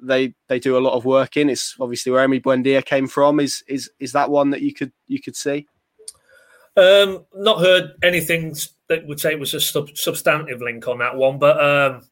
they 0.01 0.33
they 0.47 0.59
do 0.59 0.77
a 0.77 0.79
lot 0.79 0.93
of 0.93 1.05
work 1.05 1.37
in. 1.37 1.49
It's 1.49 1.75
obviously 1.79 2.11
where 2.11 2.27
Emi 2.27 2.41
Buendia 2.41 2.83
came 2.83 3.07
from. 3.07 3.39
Is 3.39 3.63
is 3.67 3.89
is 3.99 4.11
that 4.13 4.29
one 4.29 4.49
that 4.49 4.61
you 4.61 4.73
could 4.73 4.91
you 5.07 5.21
could 5.21 5.35
see? 5.35 5.67
Um, 6.75 7.25
not 7.33 7.59
heard 7.59 7.91
anything 8.03 8.55
that 8.87 9.05
would 9.05 9.19
say 9.19 9.31
it 9.31 9.39
was 9.39 9.53
a 9.53 9.59
sub- 9.59 9.97
substantive 9.97 10.61
link 10.61 10.87
on 10.87 10.99
that 10.99 11.15
one, 11.15 11.37
but 11.37 11.61
um, 11.61 12.07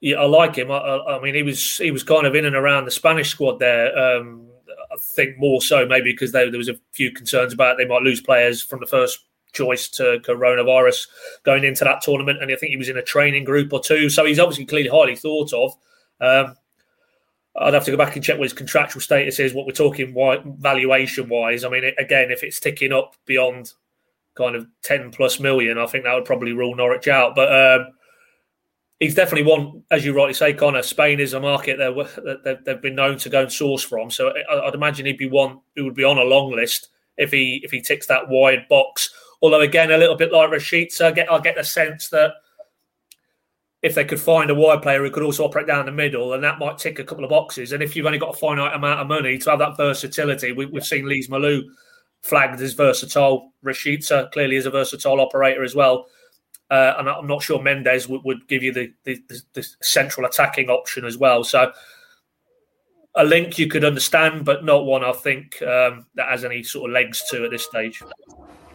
yeah, 0.00 0.16
I 0.16 0.24
like 0.24 0.56
him. 0.56 0.70
I, 0.70 0.78
I, 0.78 1.16
I, 1.16 1.22
mean, 1.22 1.34
he 1.34 1.42
was 1.42 1.76
he 1.76 1.90
was 1.90 2.02
kind 2.02 2.26
of 2.26 2.34
in 2.34 2.44
and 2.44 2.56
around 2.56 2.84
the 2.86 2.90
Spanish 2.90 3.30
squad 3.30 3.60
there. 3.60 3.96
Um, 3.96 4.48
I 4.92 4.96
think 4.98 5.38
more 5.38 5.62
so 5.62 5.86
maybe 5.86 6.12
because 6.12 6.32
there, 6.32 6.50
there 6.50 6.58
was 6.58 6.68
a 6.68 6.78
few 6.92 7.10
concerns 7.12 7.52
about 7.52 7.78
they 7.78 7.86
might 7.86 8.02
lose 8.02 8.20
players 8.20 8.62
from 8.62 8.80
the 8.80 8.86
first 8.86 9.20
choice 9.52 9.88
to 9.88 10.18
coronavirus 10.24 11.08
going 11.44 11.64
into 11.64 11.84
that 11.84 12.00
tournament, 12.02 12.42
and 12.42 12.50
I 12.50 12.56
think 12.56 12.70
he 12.70 12.76
was 12.76 12.88
in 12.88 12.96
a 12.96 13.02
training 13.02 13.44
group 13.44 13.72
or 13.72 13.80
two, 13.80 14.08
so 14.08 14.24
he's 14.24 14.38
obviously 14.38 14.64
clearly 14.64 14.88
highly 14.88 15.16
thought 15.16 15.52
of. 15.52 15.74
Um, 16.20 16.56
I'd 17.56 17.74
have 17.74 17.84
to 17.84 17.90
go 17.90 17.98
back 17.98 18.16
and 18.16 18.24
check 18.24 18.38
what 18.38 18.44
his 18.44 18.54
contractual 18.54 19.02
status 19.02 19.38
is. 19.38 19.52
What 19.52 19.66
we're 19.66 19.72
talking 19.72 20.14
valuation 20.58 21.28
wise. 21.28 21.64
I 21.64 21.68
mean, 21.68 21.84
again, 21.98 22.30
if 22.30 22.42
it's 22.42 22.58
ticking 22.58 22.92
up 22.92 23.14
beyond 23.26 23.74
kind 24.34 24.56
of 24.56 24.66
ten 24.82 25.10
plus 25.10 25.38
million, 25.38 25.76
I 25.76 25.86
think 25.86 26.04
that 26.04 26.14
would 26.14 26.24
probably 26.24 26.52
rule 26.52 26.74
Norwich 26.74 27.08
out. 27.08 27.34
But 27.34 27.52
um, 27.52 27.92
he's 29.02 29.16
definitely 29.16 29.50
one, 29.50 29.82
as 29.90 30.04
you 30.04 30.14
rightly 30.14 30.32
say, 30.32 30.52
Connor. 30.52 30.82
Spain 30.82 31.18
is 31.18 31.34
a 31.34 31.40
market 31.40 31.76
that 31.76 32.60
they've 32.64 32.80
been 32.80 32.94
known 32.94 33.18
to 33.18 33.28
go 33.28 33.42
and 33.42 33.52
source 33.52 33.82
from. 33.82 34.10
So 34.10 34.32
I'd 34.48 34.74
imagine 34.74 35.06
he'd 35.06 35.18
be 35.18 35.28
one 35.28 35.58
who 35.74 35.84
would 35.84 35.96
be 35.96 36.04
on 36.04 36.18
a 36.18 36.22
long 36.22 36.52
list 36.52 36.88
if 37.18 37.32
he 37.32 37.60
if 37.64 37.72
he 37.72 37.80
ticks 37.82 38.06
that 38.06 38.28
wide 38.28 38.68
box. 38.68 39.10
Although 39.42 39.60
again, 39.60 39.90
a 39.90 39.98
little 39.98 40.16
bit 40.16 40.32
like 40.32 40.50
Rashica, 40.50 41.00
I 41.00 41.10
get 41.10 41.30
I 41.30 41.40
get 41.40 41.56
the 41.56 41.64
sense 41.64 42.10
that 42.10 42.30
if 43.82 43.96
they 43.96 44.04
could 44.04 44.20
find 44.20 44.48
a 44.50 44.54
wide 44.54 44.82
player 44.82 45.02
who 45.02 45.10
could 45.10 45.24
also 45.24 45.44
operate 45.44 45.66
down 45.66 45.86
the 45.86 45.92
middle, 45.92 46.34
and 46.34 46.44
that 46.44 46.60
might 46.60 46.78
tick 46.78 47.00
a 47.00 47.04
couple 47.04 47.24
of 47.24 47.30
boxes. 47.30 47.72
And 47.72 47.82
if 47.82 47.96
you've 47.96 48.06
only 48.06 48.20
got 48.20 48.36
a 48.36 48.38
finite 48.38 48.72
amount 48.72 49.00
of 49.00 49.08
money 49.08 49.36
to 49.38 49.50
have 49.50 49.58
that 49.58 49.76
versatility, 49.76 50.52
we, 50.52 50.70
have 50.72 50.86
seen 50.86 51.08
Lees-Melou 51.08 51.64
flagged 52.20 52.60
as 52.60 52.74
versatile. 52.74 53.50
Rashica 53.64 54.30
clearly 54.30 54.54
is 54.54 54.66
a 54.66 54.70
versatile 54.70 55.20
operator 55.20 55.64
as 55.64 55.74
well. 55.74 56.06
Uh, 56.72 56.94
and 56.98 57.06
I'm 57.06 57.26
not 57.26 57.42
sure 57.42 57.58
Méndez 57.58 58.08
would, 58.08 58.24
would 58.24 58.48
give 58.48 58.62
you 58.62 58.72
the, 58.72 58.94
the, 59.04 59.22
the, 59.52 59.68
central 59.82 60.26
attacking 60.26 60.70
option 60.70 61.04
as 61.04 61.18
well. 61.18 61.44
So 61.44 61.70
a 63.14 63.22
link 63.22 63.58
you 63.58 63.68
could 63.68 63.84
understand, 63.84 64.46
but 64.46 64.64
not 64.64 64.86
one 64.86 65.04
I 65.04 65.12
think 65.12 65.60
um, 65.60 66.06
that 66.14 66.30
has 66.30 66.46
any 66.46 66.62
sort 66.62 66.88
of 66.88 66.94
legs 66.94 67.24
to 67.30 67.44
at 67.44 67.50
this 67.50 67.66
stage. 67.66 68.02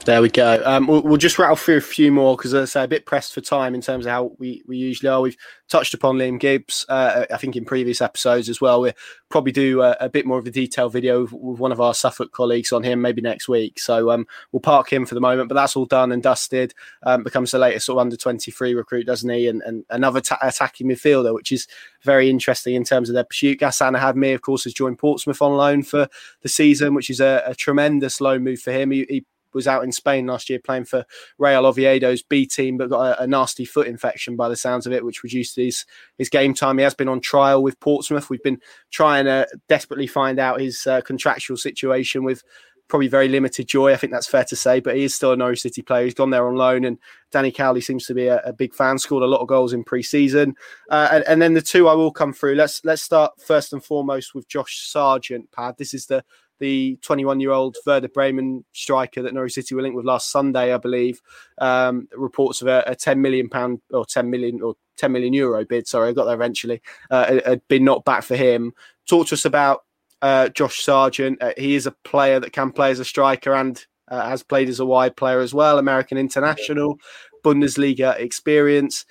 There 0.07 0.21
we 0.21 0.29
go. 0.29 0.61
Um, 0.63 0.87
we'll, 0.87 1.01
we'll, 1.01 1.17
just 1.17 1.37
rattle 1.37 1.57
through 1.57 1.75
a 1.75 1.81
few 1.81 2.13
more 2.13 2.37
because, 2.37 2.53
as 2.53 2.69
I 2.69 2.79
say, 2.79 2.83
a 2.85 2.87
bit 2.87 3.05
pressed 3.05 3.33
for 3.33 3.41
time 3.41 3.75
in 3.75 3.81
terms 3.81 4.05
of 4.05 4.11
how 4.13 4.31
we, 4.37 4.63
we 4.65 4.77
usually 4.77 5.09
are. 5.09 5.19
We've 5.19 5.35
touched 5.67 5.93
upon 5.93 6.15
Liam 6.15 6.39
Gibbs, 6.39 6.85
uh, 6.87 7.25
I 7.29 7.35
think, 7.35 7.57
in 7.57 7.65
previous 7.65 8.01
episodes 8.01 8.47
as 8.47 8.61
well. 8.61 8.79
We'll 8.79 8.93
probably 9.27 9.51
do 9.51 9.81
a, 9.81 9.97
a 9.99 10.07
bit 10.07 10.25
more 10.25 10.39
of 10.39 10.47
a 10.47 10.49
detailed 10.49 10.93
video 10.93 11.23
with, 11.23 11.33
with, 11.33 11.59
one 11.59 11.73
of 11.73 11.81
our 11.81 11.93
Suffolk 11.93 12.31
colleagues 12.31 12.71
on 12.71 12.83
him 12.83 13.01
maybe 13.01 13.21
next 13.21 13.49
week. 13.49 13.81
So 13.81 14.09
um, 14.09 14.25
we'll 14.53 14.61
park 14.61 14.93
him 14.93 15.05
for 15.05 15.13
the 15.13 15.19
moment, 15.19 15.49
but 15.49 15.55
that's 15.55 15.75
all 15.75 15.85
done 15.85 16.13
and 16.13 16.23
dusted. 16.23 16.73
Um, 17.03 17.23
becomes 17.23 17.51
the 17.51 17.59
latest 17.59 17.87
sort 17.87 17.97
of 17.97 18.03
under 18.03 18.15
23 18.15 18.75
recruit, 18.75 19.07
doesn't 19.07 19.29
he? 19.29 19.49
And, 19.49 19.61
and 19.63 19.83
another 19.89 20.21
ta- 20.21 20.39
attacking 20.41 20.87
midfielder, 20.87 21.33
which 21.33 21.51
is 21.51 21.67
very 22.03 22.29
interesting 22.29 22.75
in 22.75 22.85
terms 22.85 23.09
of 23.09 23.13
their 23.13 23.25
pursuit. 23.25 23.59
Gassan 23.59 23.99
Ahadme, 23.99 24.33
of 24.33 24.41
course, 24.41 24.63
has 24.63 24.73
joined 24.73 24.99
Portsmouth 24.99 25.41
on 25.41 25.57
loan 25.57 25.83
for 25.83 26.07
the 26.43 26.49
season, 26.49 26.93
which 26.93 27.09
is 27.09 27.19
a, 27.19 27.43
a 27.45 27.53
tremendous 27.53 28.21
loan 28.21 28.45
move 28.45 28.61
for 28.61 28.71
him. 28.71 28.91
He, 28.91 29.05
he 29.09 29.25
was 29.53 29.67
out 29.67 29.83
in 29.83 29.91
Spain 29.91 30.27
last 30.27 30.49
year 30.49 30.59
playing 30.59 30.85
for 30.85 31.05
Real 31.37 31.65
Oviedo's 31.65 32.21
B 32.21 32.45
team, 32.45 32.77
but 32.77 32.89
got 32.89 33.19
a, 33.19 33.23
a, 33.23 33.27
nasty 33.27 33.65
foot 33.65 33.87
infection 33.87 34.35
by 34.35 34.49
the 34.49 34.55
sounds 34.55 34.85
of 34.85 34.93
it, 34.93 35.03
which 35.03 35.23
reduced 35.23 35.55
his 35.55 35.85
his 36.17 36.29
game 36.29 36.53
time. 36.53 36.77
He 36.77 36.83
has 36.83 36.93
been 36.93 37.09
on 37.09 37.21
trial 37.21 37.63
with 37.63 37.79
Portsmouth. 37.79 38.29
We've 38.29 38.43
been 38.43 38.61
trying 38.91 39.25
to 39.25 39.47
desperately 39.67 40.07
find 40.07 40.39
out 40.39 40.61
his 40.61 40.85
uh, 40.87 41.01
contractual 41.01 41.57
situation 41.57 42.23
with 42.23 42.43
probably 42.87 43.07
very 43.07 43.27
limited 43.27 43.67
joy. 43.67 43.91
I 43.91 43.97
think 43.97 44.13
that's 44.13 44.27
fair 44.27 44.45
to 44.45 44.55
say, 44.55 44.79
but 44.79 44.95
he 44.95 45.03
is 45.03 45.13
still 45.13 45.33
a 45.33 45.37
Norwich 45.37 45.61
City 45.61 45.81
player. 45.81 46.05
He's 46.05 46.13
gone 46.13 46.29
there 46.29 46.47
on 46.47 46.55
loan, 46.55 46.85
and 46.85 46.97
Danny 47.31 47.51
Cowley 47.51 47.81
seems 47.81 48.05
to 48.07 48.13
be 48.13 48.27
a, 48.27 48.41
a 48.43 48.53
big 48.53 48.73
fan. 48.73 48.97
Scored 48.97 49.23
a 49.23 49.27
lot 49.27 49.41
of 49.41 49.47
goals 49.47 49.73
in 49.73 49.83
pre-season, 49.83 50.55
uh, 50.89 51.09
and, 51.11 51.23
and, 51.25 51.41
then 51.41 51.53
the 51.53 51.61
two 51.61 51.87
I 51.87 51.93
will 51.93 52.11
come 52.11 52.33
through. 52.33 52.55
Let's 52.55 52.83
let's 52.85 53.01
start 53.01 53.39
first 53.41 53.73
and 53.73 53.83
foremost 53.83 54.33
with 54.33 54.47
Josh 54.47 54.87
Sargent. 54.87 55.51
Pad, 55.51 55.75
this 55.77 55.93
is 55.93 56.05
the 56.05 56.23
the 56.59 56.97
21 57.01 57.39
year 57.39 57.51
old 57.51 57.77
Werder 57.85 58.07
Bremen 58.07 58.65
striker 58.73 59.21
that 59.21 59.33
Norwich 59.33 59.53
City 59.53 59.75
were 59.75 59.81
linked 59.81 59.95
with 59.95 60.05
last 60.05 60.31
Sunday, 60.31 60.73
I 60.73 60.77
believe. 60.77 61.21
Um, 61.57 62.07
reports 62.13 62.61
of 62.61 62.67
a, 62.67 62.83
a 62.87 62.95
10 62.95 63.21
million 63.21 63.49
pound 63.49 63.81
or 63.91 64.05
10 64.05 64.29
million 64.29 64.61
or 64.61 64.75
10 64.97 65.11
million 65.11 65.33
euro 65.33 65.65
bid. 65.65 65.87
Sorry, 65.87 66.09
I 66.09 66.13
got 66.13 66.25
there 66.25 66.35
eventually. 66.35 66.81
Uh, 67.09 67.39
had 67.45 67.67
been 67.67 67.85
knocked 67.85 68.05
back 68.05 68.23
for 68.23 68.35
him. 68.35 68.73
Talk 69.07 69.27
to 69.27 69.35
us 69.35 69.45
about 69.45 69.83
uh, 70.21 70.49
Josh 70.49 70.83
Sargent. 70.83 71.41
Uh, 71.41 71.53
he 71.57 71.75
is 71.75 71.85
a 71.85 71.91
player 72.03 72.39
that 72.39 72.53
can 72.53 72.71
play 72.71 72.91
as 72.91 72.99
a 72.99 73.05
striker 73.05 73.53
and 73.53 73.85
uh, 74.09 74.27
has 74.29 74.43
played 74.43 74.69
as 74.69 74.79
a 74.79 74.85
wide 74.85 75.15
player 75.15 75.39
as 75.39 75.53
well. 75.53 75.79
American 75.79 76.17
international, 76.17 76.97
Bundesliga 77.43 78.17
experience. 78.19 79.05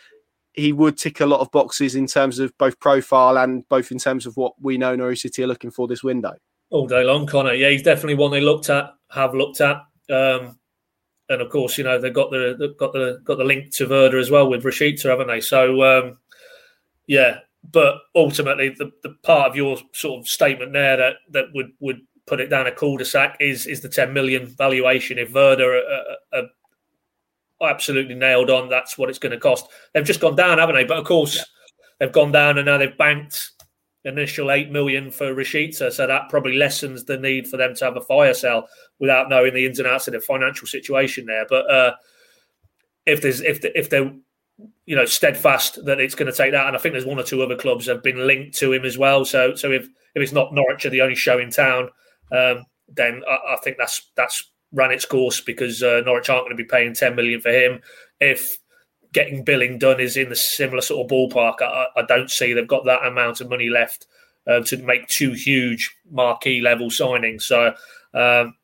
He 0.53 0.73
would 0.73 0.97
tick 0.97 1.21
a 1.21 1.27
lot 1.27 1.41
of 1.41 1.51
boxes 1.51 1.95
in 1.95 2.07
terms 2.07 2.39
of 2.39 2.57
both 2.59 2.81
profile 2.81 3.37
and 3.37 3.69
both 3.69 3.93
in 3.93 3.99
terms 3.99 4.25
of 4.25 4.37
what 4.37 4.55
we 4.61 4.79
know 4.79 4.97
Norwich 4.97 5.21
City 5.21 5.43
are 5.43 5.47
looking 5.47 5.71
for 5.71 5.87
this 5.87 6.03
window 6.03 6.33
all 6.71 6.87
day 6.87 7.05
long, 7.05 7.27
Connor. 7.27 7.55
Yeah, 7.55 7.71
he's 7.71 7.83
definitely 7.83 8.15
one 8.15 8.31
they 8.31 8.41
looked 8.41 8.71
at, 8.71 8.95
have 9.11 9.35
looked 9.35 9.61
at, 9.61 9.77
um, 10.11 10.59
and 11.29 11.41
of 11.43 11.51
course, 11.51 11.79
you 11.79 11.85
know 11.85 12.01
they've 12.01 12.15
got 12.15 12.31
the 12.31 12.57
they've 12.59 12.77
got 12.77 12.93
the 12.93 13.21
got 13.25 13.39
the 13.39 13.45
link 13.45 13.73
to 13.77 13.89
Werder 13.89 14.19
as 14.19 14.31
well 14.31 14.49
with 14.49 14.65
Rashica, 14.65 15.11
haven't 15.11 15.29
they? 15.29 15.41
So 15.41 15.83
um, 15.83 16.19
yeah, 17.07 17.41
but 17.73 17.97
ultimately, 18.15 18.71
the, 18.71 18.91
the 19.03 19.17
part 19.23 19.51
of 19.51 19.57
your 19.57 19.77
sort 19.93 20.21
of 20.21 20.29
statement 20.29 20.73
there 20.73 20.97
that 20.97 21.15
that 21.31 21.47
would 21.55 21.73
would 21.81 22.01
put 22.27 22.41
it 22.41 22.49
down 22.49 22.67
a 22.67 22.73
cul-de-sac 22.73 23.37
is 23.41 23.67
is 23.67 23.81
the 23.81 23.89
10 23.89 24.13
million 24.13 24.47
valuation. 24.47 25.19
If 25.19 25.33
Werder 25.33 25.77
are, 25.77 26.17
are, 26.33 26.43
are 27.61 27.71
absolutely 27.71 28.15
nailed 28.15 28.51
on, 28.51 28.69
that's 28.69 28.99
what 28.99 29.09
it's 29.09 29.19
going 29.19 29.33
to 29.33 29.39
cost. 29.39 29.69
They've 29.95 30.05
just 30.05 30.21
gone 30.21 30.37
down, 30.37 30.59
haven't 30.59 30.75
they? 30.75 30.85
But 30.85 30.99
of 30.99 31.05
course, 31.05 31.37
yeah. 31.37 31.43
they've 31.99 32.13
gone 32.13 32.33
down 32.33 32.59
and 32.59 32.67
now 32.67 32.79
they've 32.79 32.97
banked 32.97 33.53
initial 34.07 34.51
eight 34.51 34.71
million 34.71 35.11
for 35.11 35.35
Rashica, 35.35 35.93
so 35.93 36.07
that 36.07 36.29
probably 36.31 36.57
lessens 36.57 37.05
the 37.05 37.19
need 37.19 37.49
for 37.49 37.57
them 37.57 37.75
to 37.75 37.85
have 37.85 37.97
a 37.97 38.01
fire 38.01 38.35
sale 38.35 38.69
without 38.99 39.29
knowing 39.29 39.53
the 39.53 39.67
ins 39.67 39.79
and 39.79 39.89
outs 39.89 40.07
of 40.07 40.15
the 40.15 40.21
financial 40.21 40.67
situation 40.67 41.27
there. 41.27 41.45
But 41.49 41.71
uh, 41.71 41.95
if 43.05 43.21
there's 43.21 43.41
if 43.41 43.61
the, 43.61 43.77
if 43.79 43.91
they're 43.91 44.13
you 44.87 44.97
know 44.97 45.05
steadfast 45.05 45.85
that 45.85 46.01
it's 46.01 46.15
going 46.15 46.31
to 46.31 46.37
take 46.37 46.53
that, 46.53 46.67
and 46.67 46.77
I 46.77 46.79
think 46.79 46.93
there's 46.93 47.05
one 47.05 47.19
or 47.19 47.25
two 47.25 47.43
other 47.43 47.57
clubs 47.57 47.87
have 47.87 48.03
been 48.03 48.27
linked 48.27 48.57
to 48.59 48.73
him 48.73 48.85
as 48.85 48.97
well. 48.97 49.25
So 49.25 49.55
so 49.55 49.71
if 49.73 49.85
if 50.15 50.23
it's 50.23 50.33
not 50.33 50.55
Norwich 50.55 50.87
are 50.87 50.91
the 50.91 51.03
only 51.03 51.17
show 51.17 51.39
in 51.39 51.51
town, 51.51 51.91
um, 52.33 52.65
then 52.89 53.23
I, 53.29 53.55
I, 53.55 53.57
think 53.63 53.77
that's 53.77 54.11
that's 54.17 54.51
ran 54.73 54.93
its 54.93 55.05
course 55.05 55.41
because 55.41 55.83
uh, 55.83 56.03
Norwich 56.07 56.31
aren't 56.31 56.45
going 56.45 56.57
to 56.57 56.63
be 56.63 56.69
paying 56.69 56.95
ten 56.95 57.17
million 57.17 57.41
for 57.41 57.51
him. 57.51 57.81
If 58.21 58.59
getting 59.13 59.45
Billing 59.45 59.79
done 59.79 60.01
is 60.01 60.17
in 60.17 60.29
the 60.29 60.37
similar 60.37 60.83
sort 60.83 61.05
of 61.05 61.11
ballpark. 61.11 61.63
I, 61.63 61.87
I 61.97 62.03
don't 62.03 62.31
see 62.31 62.53
they've 62.53 62.67
got 62.67 62.85
that 62.85 63.07
amount 63.07 63.41
of 63.41 63.51
money 63.51 63.69
left 63.69 64.07
uh, 64.47 64.61
to 64.61 64.77
make 64.79 65.09
two 65.09 65.33
huge 65.33 65.95
marquee 66.11 66.61
level 66.61 66.89
signings. 66.89 67.43
So 67.43 67.75
um, 68.15 68.55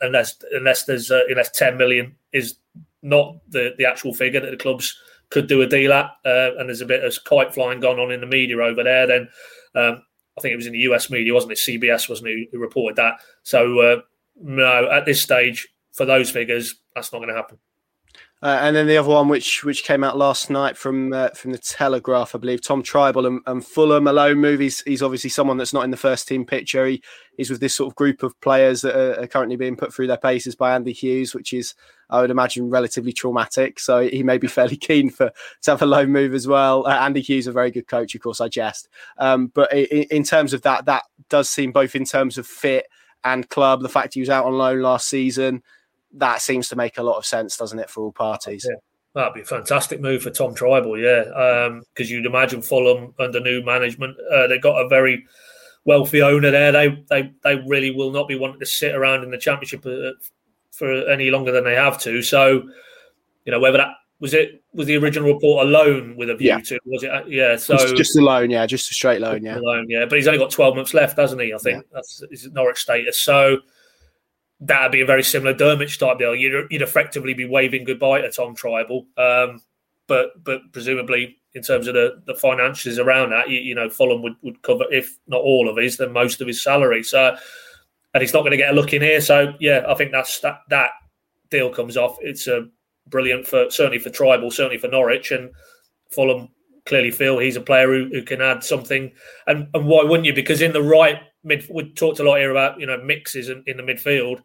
unless 0.00 0.36
unless 0.52 0.84
there's 0.84 1.10
uh, 1.10 1.22
unless 1.28 1.50
10 1.52 1.76
million 1.76 2.14
is 2.32 2.56
not 3.02 3.36
the 3.48 3.74
the 3.78 3.86
actual 3.86 4.14
figure 4.14 4.40
that 4.40 4.50
the 4.50 4.56
clubs 4.56 4.96
could 5.30 5.46
do 5.46 5.62
a 5.62 5.66
deal 5.66 5.92
at, 5.92 6.10
uh, 6.26 6.50
and 6.58 6.68
there's 6.68 6.82
a 6.82 6.86
bit 6.86 7.02
of 7.02 7.24
kite 7.24 7.54
flying 7.54 7.80
going 7.80 7.98
on 7.98 8.12
in 8.12 8.20
the 8.20 8.26
media 8.26 8.58
over 8.58 8.84
there, 8.84 9.06
then 9.06 9.28
um, 9.74 10.02
I 10.36 10.40
think 10.42 10.52
it 10.52 10.56
was 10.56 10.66
in 10.66 10.74
the 10.74 10.80
US 10.80 11.10
media, 11.10 11.32
wasn't 11.32 11.52
it? 11.52 11.60
CBS 11.66 12.08
wasn't 12.08 12.28
it, 12.28 12.48
who 12.52 12.58
reported 12.58 12.96
that. 12.96 13.14
So 13.42 13.80
uh, 13.80 13.96
no, 14.40 14.90
at 14.90 15.06
this 15.06 15.22
stage, 15.22 15.68
for 15.92 16.04
those 16.04 16.30
figures, 16.30 16.74
that's 16.94 17.12
not 17.12 17.20
going 17.20 17.28
to 17.28 17.34
happen. 17.34 17.58
Uh, 18.42 18.58
and 18.60 18.74
then 18.74 18.88
the 18.88 18.96
other 18.96 19.08
one, 19.08 19.28
which 19.28 19.62
which 19.62 19.84
came 19.84 20.02
out 20.02 20.18
last 20.18 20.50
night 20.50 20.76
from 20.76 21.12
uh, 21.12 21.28
from 21.28 21.52
the 21.52 21.58
Telegraph, 21.58 22.34
I 22.34 22.38
believe, 22.38 22.60
Tom 22.60 22.82
Trybull 22.82 23.24
and, 23.24 23.40
and 23.46 23.64
Fulham 23.64 24.08
alone 24.08 24.38
move. 24.38 24.58
He's, 24.58 24.82
he's 24.82 25.02
obviously 25.02 25.30
someone 25.30 25.58
that's 25.58 25.72
not 25.72 25.84
in 25.84 25.92
the 25.92 25.96
first 25.96 26.26
team 26.26 26.44
picture. 26.44 26.86
He, 26.86 27.00
he's 27.36 27.50
with 27.50 27.60
this 27.60 27.76
sort 27.76 27.92
of 27.92 27.94
group 27.94 28.24
of 28.24 28.38
players 28.40 28.80
that 28.80 28.96
are, 28.96 29.22
are, 29.22 29.26
currently 29.28 29.54
being 29.54 29.76
put 29.76 29.94
through 29.94 30.08
their 30.08 30.16
paces 30.16 30.56
by 30.56 30.74
Andy 30.74 30.92
Hughes, 30.92 31.36
which 31.36 31.52
is, 31.52 31.76
I 32.10 32.20
would 32.20 32.32
imagine, 32.32 32.68
relatively 32.68 33.12
traumatic. 33.12 33.78
So 33.78 34.08
he 34.08 34.24
may 34.24 34.38
be 34.38 34.46
fairly 34.48 34.76
keen 34.76 35.10
for 35.10 35.30
to 35.62 35.70
have 35.70 35.82
a 35.82 35.86
loan 35.86 36.10
move 36.10 36.34
as 36.34 36.48
well. 36.48 36.84
Uh, 36.84 36.98
Andy 36.98 37.20
Hughes, 37.20 37.46
a 37.46 37.52
very 37.52 37.70
good 37.70 37.86
coach, 37.86 38.16
of 38.16 38.22
course, 38.22 38.40
I 38.40 38.48
jest. 38.48 38.88
Um, 39.18 39.52
but 39.54 39.72
in, 39.72 40.02
in 40.10 40.24
terms 40.24 40.52
of 40.52 40.62
that, 40.62 40.86
that 40.86 41.04
does 41.28 41.48
seem 41.48 41.70
both 41.70 41.94
in 41.94 42.04
terms 42.04 42.38
of 42.38 42.46
fit 42.48 42.88
and 43.22 43.48
club, 43.48 43.82
the 43.82 43.88
fact 43.88 44.14
he 44.14 44.20
was 44.20 44.30
out 44.30 44.46
on 44.46 44.54
loan 44.54 44.82
last 44.82 45.08
season 45.08 45.62
that 46.14 46.42
seems 46.42 46.68
to 46.68 46.76
make 46.76 46.98
a 46.98 47.02
lot 47.02 47.16
of 47.16 47.26
sense, 47.26 47.56
doesn't 47.56 47.78
it, 47.78 47.90
for 47.90 48.02
all 48.02 48.12
parties? 48.12 48.66
Yeah. 48.68 48.76
That'd 49.14 49.34
be 49.34 49.40
a 49.42 49.44
fantastic 49.44 50.00
move 50.00 50.22
for 50.22 50.30
Tom 50.30 50.54
Trybull, 50.54 50.98
yeah. 50.98 51.24
Because 51.94 52.10
um, 52.10 52.14
you'd 52.14 52.24
imagine 52.24 52.62
Fulham 52.62 53.12
under 53.18 53.40
new 53.40 53.62
management, 53.62 54.16
uh, 54.32 54.46
they've 54.46 54.62
got 54.62 54.78
a 54.78 54.88
very 54.88 55.26
wealthy 55.84 56.22
owner 56.22 56.50
there. 56.50 56.72
They 56.72 57.04
they 57.10 57.30
they 57.42 57.56
really 57.66 57.90
will 57.90 58.10
not 58.10 58.26
be 58.26 58.38
wanting 58.38 58.60
to 58.60 58.66
sit 58.66 58.94
around 58.94 59.22
in 59.22 59.30
the 59.30 59.36
championship 59.38 59.84
uh, 59.84 60.12
for 60.70 60.90
any 61.10 61.30
longer 61.30 61.52
than 61.52 61.64
they 61.64 61.74
have 61.74 61.98
to. 62.00 62.22
So, 62.22 62.62
you 63.44 63.52
know, 63.52 63.60
whether 63.60 63.78
that 63.78 63.88
was 64.20 64.32
it 64.32 64.62
was 64.72 64.86
the 64.86 64.96
original 64.96 65.30
report 65.30 65.66
a 65.66 65.68
loan 65.68 66.16
with 66.16 66.30
a 66.30 66.36
view 66.36 66.48
yeah. 66.48 66.60
to 66.60 66.78
was 66.86 67.02
it? 67.02 67.10
Yeah, 67.28 67.56
so 67.56 67.76
just, 67.76 67.96
just, 67.96 68.16
a 68.16 68.22
loan, 68.22 68.50
yeah, 68.50 68.64
just 68.64 68.90
a 68.90 68.94
straight 68.94 69.20
loan, 69.20 69.44
yeah, 69.44 69.58
loan, 69.60 69.86
yeah. 69.90 70.06
But 70.06 70.16
he's 70.16 70.28
only 70.28 70.38
got 70.38 70.50
twelve 70.50 70.76
months 70.76 70.94
left, 70.94 71.18
hasn't 71.18 71.42
he? 71.42 71.52
I 71.52 71.58
think 71.58 71.84
yeah. 71.84 71.90
that's 71.92 72.22
his 72.30 72.50
Norwich 72.52 72.78
status. 72.78 73.20
So 73.20 73.58
that'd 74.62 74.92
be 74.92 75.00
a 75.00 75.06
very 75.06 75.22
similar 75.22 75.52
Dermot 75.52 75.98
type 75.98 76.18
deal. 76.18 76.34
You'd, 76.34 76.68
you'd 76.70 76.82
effectively 76.82 77.34
be 77.34 77.44
waving 77.44 77.84
goodbye 77.84 78.20
to 78.20 78.30
Tom 78.30 78.54
Trybull, 78.54 79.06
um, 79.18 79.60
but 80.06 80.42
but 80.42 80.60
presumably 80.72 81.38
in 81.54 81.62
terms 81.62 81.86
of 81.86 81.94
the, 81.94 82.22
the 82.26 82.34
finances 82.34 82.98
around 82.98 83.30
that, 83.30 83.50
you, 83.50 83.60
you, 83.60 83.74
know, 83.74 83.90
Fulham 83.90 84.22
would, 84.22 84.36
would 84.40 84.62
cover 84.62 84.84
if 84.90 85.18
not 85.26 85.42
all 85.42 85.68
of 85.68 85.76
his, 85.76 85.98
then 85.98 86.10
most 86.10 86.40
of 86.40 86.46
his 86.46 86.62
salary. 86.62 87.02
So, 87.02 87.36
and 88.14 88.22
he's 88.22 88.32
not 88.32 88.40
going 88.40 88.52
to 88.52 88.56
get 88.56 88.70
a 88.70 88.74
look 88.74 88.94
in 88.94 89.02
here. 89.02 89.20
So 89.20 89.52
yeah, 89.60 89.84
I 89.86 89.94
think 89.94 90.12
that's 90.12 90.40
that 90.40 90.60
that 90.70 90.90
deal 91.50 91.70
comes 91.70 91.96
off. 91.96 92.16
It's 92.20 92.46
a 92.46 92.68
brilliant 93.08 93.46
for 93.46 93.70
certainly 93.70 93.98
for 93.98 94.10
Tribal, 94.10 94.50
certainly 94.50 94.78
for 94.78 94.88
Norwich, 94.88 95.30
and 95.30 95.50
Fulham 96.10 96.48
clearly 96.86 97.10
feel 97.10 97.38
he's 97.38 97.56
a 97.56 97.60
player 97.60 97.86
who, 97.86 98.08
who 98.12 98.22
can 98.22 98.40
add 98.40 98.62
something. 98.62 99.12
And 99.46 99.68
and 99.74 99.86
why 99.86 100.04
wouldn't 100.04 100.26
you? 100.26 100.34
Because 100.34 100.62
in 100.62 100.72
the 100.72 100.82
right 100.82 101.20
mid, 101.42 101.66
we 101.70 101.92
talked 101.92 102.20
a 102.20 102.24
lot 102.24 102.38
here 102.38 102.50
about 102.50 102.78
you 102.78 102.86
know 102.86 103.02
mixes 103.02 103.48
in, 103.48 103.64
in 103.66 103.76
the 103.76 103.82
midfield 103.82 104.42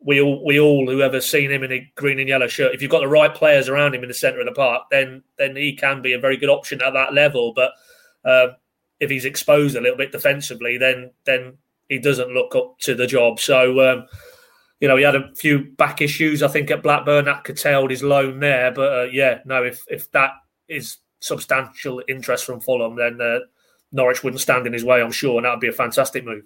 we 0.00 0.20
all 0.20 0.44
we 0.44 0.60
all 0.60 0.88
who 0.88 1.00
ever 1.00 1.20
seen 1.20 1.50
him 1.50 1.62
in 1.62 1.72
a 1.72 1.92
green 1.96 2.18
and 2.18 2.28
yellow 2.28 2.46
shirt, 2.46 2.74
if 2.74 2.82
you've 2.82 2.90
got 2.90 3.00
the 3.00 3.08
right 3.08 3.34
players 3.34 3.68
around 3.68 3.94
him 3.94 4.02
in 4.02 4.08
the 4.08 4.14
centre 4.14 4.40
of 4.40 4.46
the 4.46 4.52
park, 4.52 4.84
then 4.90 5.22
then 5.38 5.56
he 5.56 5.74
can 5.74 6.02
be 6.02 6.12
a 6.12 6.18
very 6.18 6.36
good 6.36 6.50
option 6.50 6.82
at 6.82 6.92
that 6.92 7.14
level. 7.14 7.52
But 7.54 7.72
uh, 8.24 8.54
if 9.00 9.10
he's 9.10 9.24
exposed 9.24 9.76
a 9.76 9.80
little 9.80 9.96
bit 9.96 10.12
defensively, 10.12 10.78
then 10.78 11.10
then 11.24 11.58
he 11.88 11.98
doesn't 11.98 12.34
look 12.34 12.54
up 12.54 12.78
to 12.80 12.94
the 12.94 13.06
job. 13.06 13.40
So 13.40 13.80
um, 13.90 14.06
you 14.80 14.88
know 14.88 14.96
he 14.96 15.04
had 15.04 15.16
a 15.16 15.34
few 15.34 15.64
back 15.76 16.00
issues, 16.00 16.42
I 16.42 16.48
think, 16.48 16.70
at 16.70 16.82
Blackburn 16.82 17.24
that 17.24 17.44
curtailed 17.44 17.90
his 17.90 18.02
loan 18.02 18.40
there. 18.40 18.70
But 18.70 18.92
uh, 18.92 19.08
yeah, 19.10 19.40
no, 19.44 19.64
if 19.64 19.84
if 19.88 20.10
that 20.12 20.32
is 20.68 20.98
substantial 21.20 22.02
interest 22.08 22.44
from 22.44 22.60
Fulham, 22.60 22.96
then 22.96 23.20
uh, 23.20 23.38
Norwich 23.92 24.22
wouldn't 24.22 24.40
stand 24.40 24.66
in 24.66 24.72
his 24.72 24.84
way, 24.84 25.00
I'm 25.00 25.12
sure, 25.12 25.36
and 25.36 25.46
that 25.46 25.50
would 25.52 25.60
be 25.60 25.68
a 25.68 25.72
fantastic 25.72 26.24
move. 26.24 26.44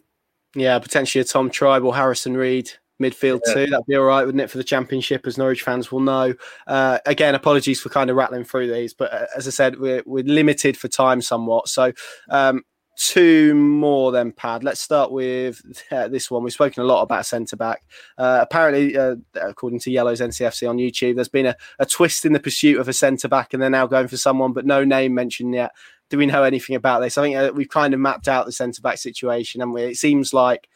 Yeah, 0.55 0.79
potentially 0.79 1.21
a 1.21 1.25
Tom 1.25 1.51
Trybull, 1.51 1.95
Harrison 1.95 2.37
Reed 2.37 2.73
midfield 3.01 3.41
yeah. 3.47 3.55
too. 3.55 3.67
That'd 3.67 3.87
be 3.87 3.97
all 3.97 4.05
right, 4.05 4.25
wouldn't 4.25 4.43
it, 4.43 4.51
for 4.51 4.59
the 4.59 4.65
championship, 4.65 5.27
as 5.27 5.39
Norwich 5.39 5.63
fans 5.63 5.91
will 5.91 6.01
know. 6.01 6.35
Uh, 6.67 6.99
again, 7.07 7.35
apologies 7.35 7.81
for 7.81 7.89
kind 7.89 8.11
of 8.11 8.17
rattling 8.17 8.45
through 8.45 8.73
these, 8.73 8.95
but 8.95 9.13
uh, 9.13 9.27
as 9.37 9.47
I 9.47 9.51
said, 9.51 9.79
we're, 9.79 10.03
we're 10.07 10.25
limited 10.25 10.77
for 10.77 10.89
time 10.89 11.23
somewhat. 11.23 11.69
So, 11.69 11.93
um, 12.29 12.63
two 13.01 13.55
more 13.55 14.13
then, 14.13 14.31
Pad. 14.31 14.63
Let's 14.63 14.81
start 14.81 15.11
with 15.11 15.63
uh, 15.91 16.09
this 16.09 16.31
one. 16.31 16.43
We've 16.43 16.53
spoken 16.53 16.83
a 16.83 16.87
lot 16.87 17.03
about 17.03 17.25
centre 17.25 17.57
back. 17.57 17.83
Uh, 18.19 18.41
apparently, 18.43 18.97
uh, 18.97 19.17
according 19.35 19.81
to 19.81 19.91
Yellow's 19.91 20.21
NCFC 20.21 20.69
on 20.69 20.77
YouTube, 20.77 21.15
there's 21.15 21.29
been 21.29 21.47
a, 21.47 21.57
a 21.79 21.87
twist 21.87 22.27
in 22.27 22.35
the 22.35 22.41
pursuit 22.41 22.79
of 22.79 22.89
a 22.89 22.93
centre 22.93 23.29
back, 23.29 23.55
and 23.55 23.63
they're 23.63 23.71
now 23.71 23.87
going 23.87 24.09
for 24.09 24.19
someone, 24.19 24.53
but 24.53 24.67
no 24.67 24.85
name 24.85 25.15
mentioned 25.15 25.55
yet. 25.55 25.73
Do 26.11 26.19
we 26.19 26.27
know 26.27 26.43
anything 26.43 26.77
about 26.77 27.01
this? 27.01 27.17
I 27.17 27.23
think 27.23 27.37
uh, 27.37 27.53
we've 27.55 27.69
kind 27.69 27.95
of 27.95 28.01
mapped 28.01 28.29
out 28.29 28.45
the 28.45 28.53
centre 28.53 28.83
back 28.83 28.99
situation, 28.99 29.63
and 29.63 29.77
it 29.79 29.97
seems 29.97 30.35
like 30.35 30.69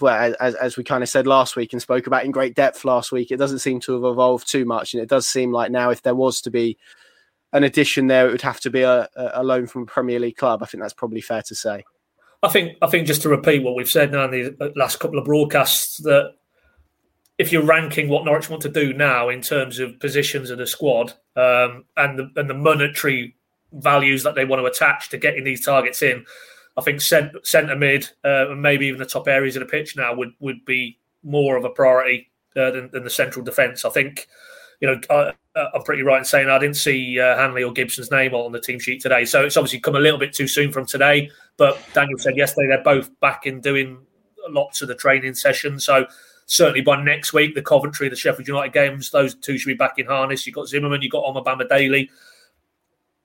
well, 0.00 0.34
as, 0.40 0.54
as 0.56 0.76
we 0.76 0.84
kind 0.84 1.02
of 1.02 1.08
said 1.08 1.26
last 1.26 1.56
week 1.56 1.72
and 1.72 1.80
spoke 1.80 2.06
about 2.06 2.24
in 2.24 2.30
great 2.30 2.54
depth 2.54 2.84
last 2.84 3.12
week, 3.12 3.30
it 3.30 3.38
doesn't 3.38 3.60
seem 3.60 3.80
to 3.80 3.94
have 3.94 4.04
evolved 4.04 4.50
too 4.50 4.64
much. 4.64 4.94
And 4.94 5.02
it 5.02 5.08
does 5.08 5.26
seem 5.26 5.52
like 5.52 5.70
now, 5.70 5.90
if 5.90 6.02
there 6.02 6.14
was 6.14 6.40
to 6.42 6.50
be 6.50 6.76
an 7.52 7.64
addition 7.64 8.06
there, 8.06 8.28
it 8.28 8.32
would 8.32 8.42
have 8.42 8.60
to 8.60 8.70
be 8.70 8.82
a, 8.82 9.08
a 9.16 9.42
loan 9.42 9.66
from 9.66 9.82
a 9.82 9.86
Premier 9.86 10.18
League 10.18 10.36
club. 10.36 10.62
I 10.62 10.66
think 10.66 10.82
that's 10.82 10.94
probably 10.94 11.20
fair 11.20 11.42
to 11.42 11.54
say. 11.54 11.84
I 12.42 12.48
think 12.48 12.76
I 12.82 12.88
think 12.88 13.06
just 13.06 13.22
to 13.22 13.28
repeat 13.28 13.62
what 13.62 13.76
we've 13.76 13.90
said 13.90 14.10
now 14.10 14.24
in 14.24 14.30
the 14.30 14.56
uh, 14.60 14.70
last 14.74 14.98
couple 14.98 15.18
of 15.18 15.24
broadcasts 15.24 15.98
that 15.98 16.34
if 17.38 17.52
you're 17.52 17.64
ranking 17.64 18.08
what 18.08 18.24
Norwich 18.24 18.50
want 18.50 18.62
to 18.62 18.68
do 18.68 18.92
now 18.92 19.28
in 19.28 19.40
terms 19.40 19.78
of 19.78 19.98
positions 20.00 20.50
of 20.50 20.58
the 20.58 20.66
squad 20.66 21.12
um, 21.36 21.84
and 21.96 22.18
the, 22.18 22.30
and 22.36 22.50
the 22.50 22.54
monetary 22.54 23.36
values 23.72 24.22
that 24.24 24.34
they 24.34 24.44
want 24.44 24.60
to 24.60 24.66
attach 24.66 25.08
to 25.10 25.18
getting 25.18 25.44
these 25.44 25.64
targets 25.64 26.02
in, 26.02 26.24
I 26.76 26.82
think 26.82 27.00
centre 27.00 27.76
mid 27.76 28.08
uh, 28.24 28.50
and 28.50 28.62
maybe 28.62 28.86
even 28.86 28.98
the 28.98 29.06
top 29.06 29.28
areas 29.28 29.56
of 29.56 29.60
the 29.60 29.66
pitch 29.66 29.96
now 29.96 30.14
would 30.14 30.32
would 30.40 30.64
be 30.64 30.98
more 31.22 31.56
of 31.56 31.64
a 31.64 31.70
priority 31.70 32.30
uh, 32.56 32.70
than, 32.70 32.90
than, 32.92 33.04
the 33.04 33.10
central 33.10 33.44
defence. 33.44 33.84
I 33.84 33.90
think, 33.90 34.26
you 34.80 34.88
know, 34.88 35.00
I, 35.08 35.32
am 35.74 35.82
pretty 35.84 36.02
right 36.02 36.18
in 36.18 36.24
saying 36.24 36.48
I 36.48 36.58
didn't 36.58 36.76
see 36.76 37.20
uh, 37.20 37.36
Hanley 37.36 37.62
or 37.62 37.72
Gibson's 37.72 38.10
name 38.10 38.34
on 38.34 38.52
the 38.52 38.60
team 38.60 38.78
sheet 38.78 39.00
today, 39.00 39.24
so 39.24 39.44
it's 39.44 39.56
obviously 39.56 39.80
come 39.80 39.96
a 39.96 40.00
little 40.00 40.18
bit 40.18 40.32
too 40.32 40.48
soon 40.48 40.72
from 40.72 40.86
today. 40.86 41.30
But 41.56 41.78
Daniel 41.94 42.18
said 42.18 42.36
yesterday 42.36 42.68
they're 42.68 42.82
both 42.82 43.08
back 43.20 43.46
in 43.46 43.60
doing 43.60 43.98
lots 44.48 44.82
of 44.82 44.88
the 44.88 44.94
training 44.94 45.34
sessions, 45.34 45.84
so. 45.84 46.06
Certainly 46.46 46.80
by 46.82 47.02
next 47.02 47.32
week, 47.32 47.54
the 47.54 47.62
Coventry, 47.62 48.08
the 48.08 48.16
Sheffield 48.16 48.48
United 48.48 48.74
games, 48.74 49.10
those 49.10 49.36
two 49.36 49.56
should 49.56 49.68
be 49.68 49.74
back 49.74 49.98
in 49.98 50.06
harness. 50.06 50.44
You've 50.44 50.56
got 50.56 50.66
Zimmermann, 50.66 51.00
you've 51.00 51.12
got 51.12 51.24
Omobamidele 51.24 52.10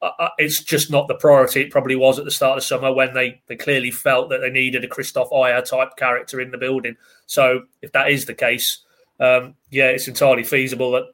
uh, 0.02 0.30
it's 0.38 0.64
just 0.64 0.91
not 0.91 1.08
the 1.08 1.16
priority 1.16 1.62
it 1.62 1.72
probably 1.72 1.95
was 1.95 2.20
at 2.20 2.26
the 2.26 2.32
start 2.32 2.58
of 2.58 2.64
summer 2.64 2.93
when 2.93 3.14
they, 3.14 3.41
they 3.48 3.56
clearly 3.56 3.91
felt 3.91 4.30
that 4.30 4.39
they 4.39 4.50
needed 4.50 4.84
a 4.84 4.88
Kristoffer 4.88 5.32
Ajer 5.32 5.64
type 5.64 5.98
character 5.98 6.39
in 6.39 6.52
the 6.52 6.58
building. 6.58 6.95
So 7.26 7.64
if 7.82 7.91
that 7.93 8.12
is 8.12 8.26
the 8.26 8.36
case, 8.36 8.84
um, 9.20 9.56
yeah, 9.72 9.88
it's 9.88 10.08
entirely 10.08 10.43
feasible 10.43 10.91
that 10.91 11.06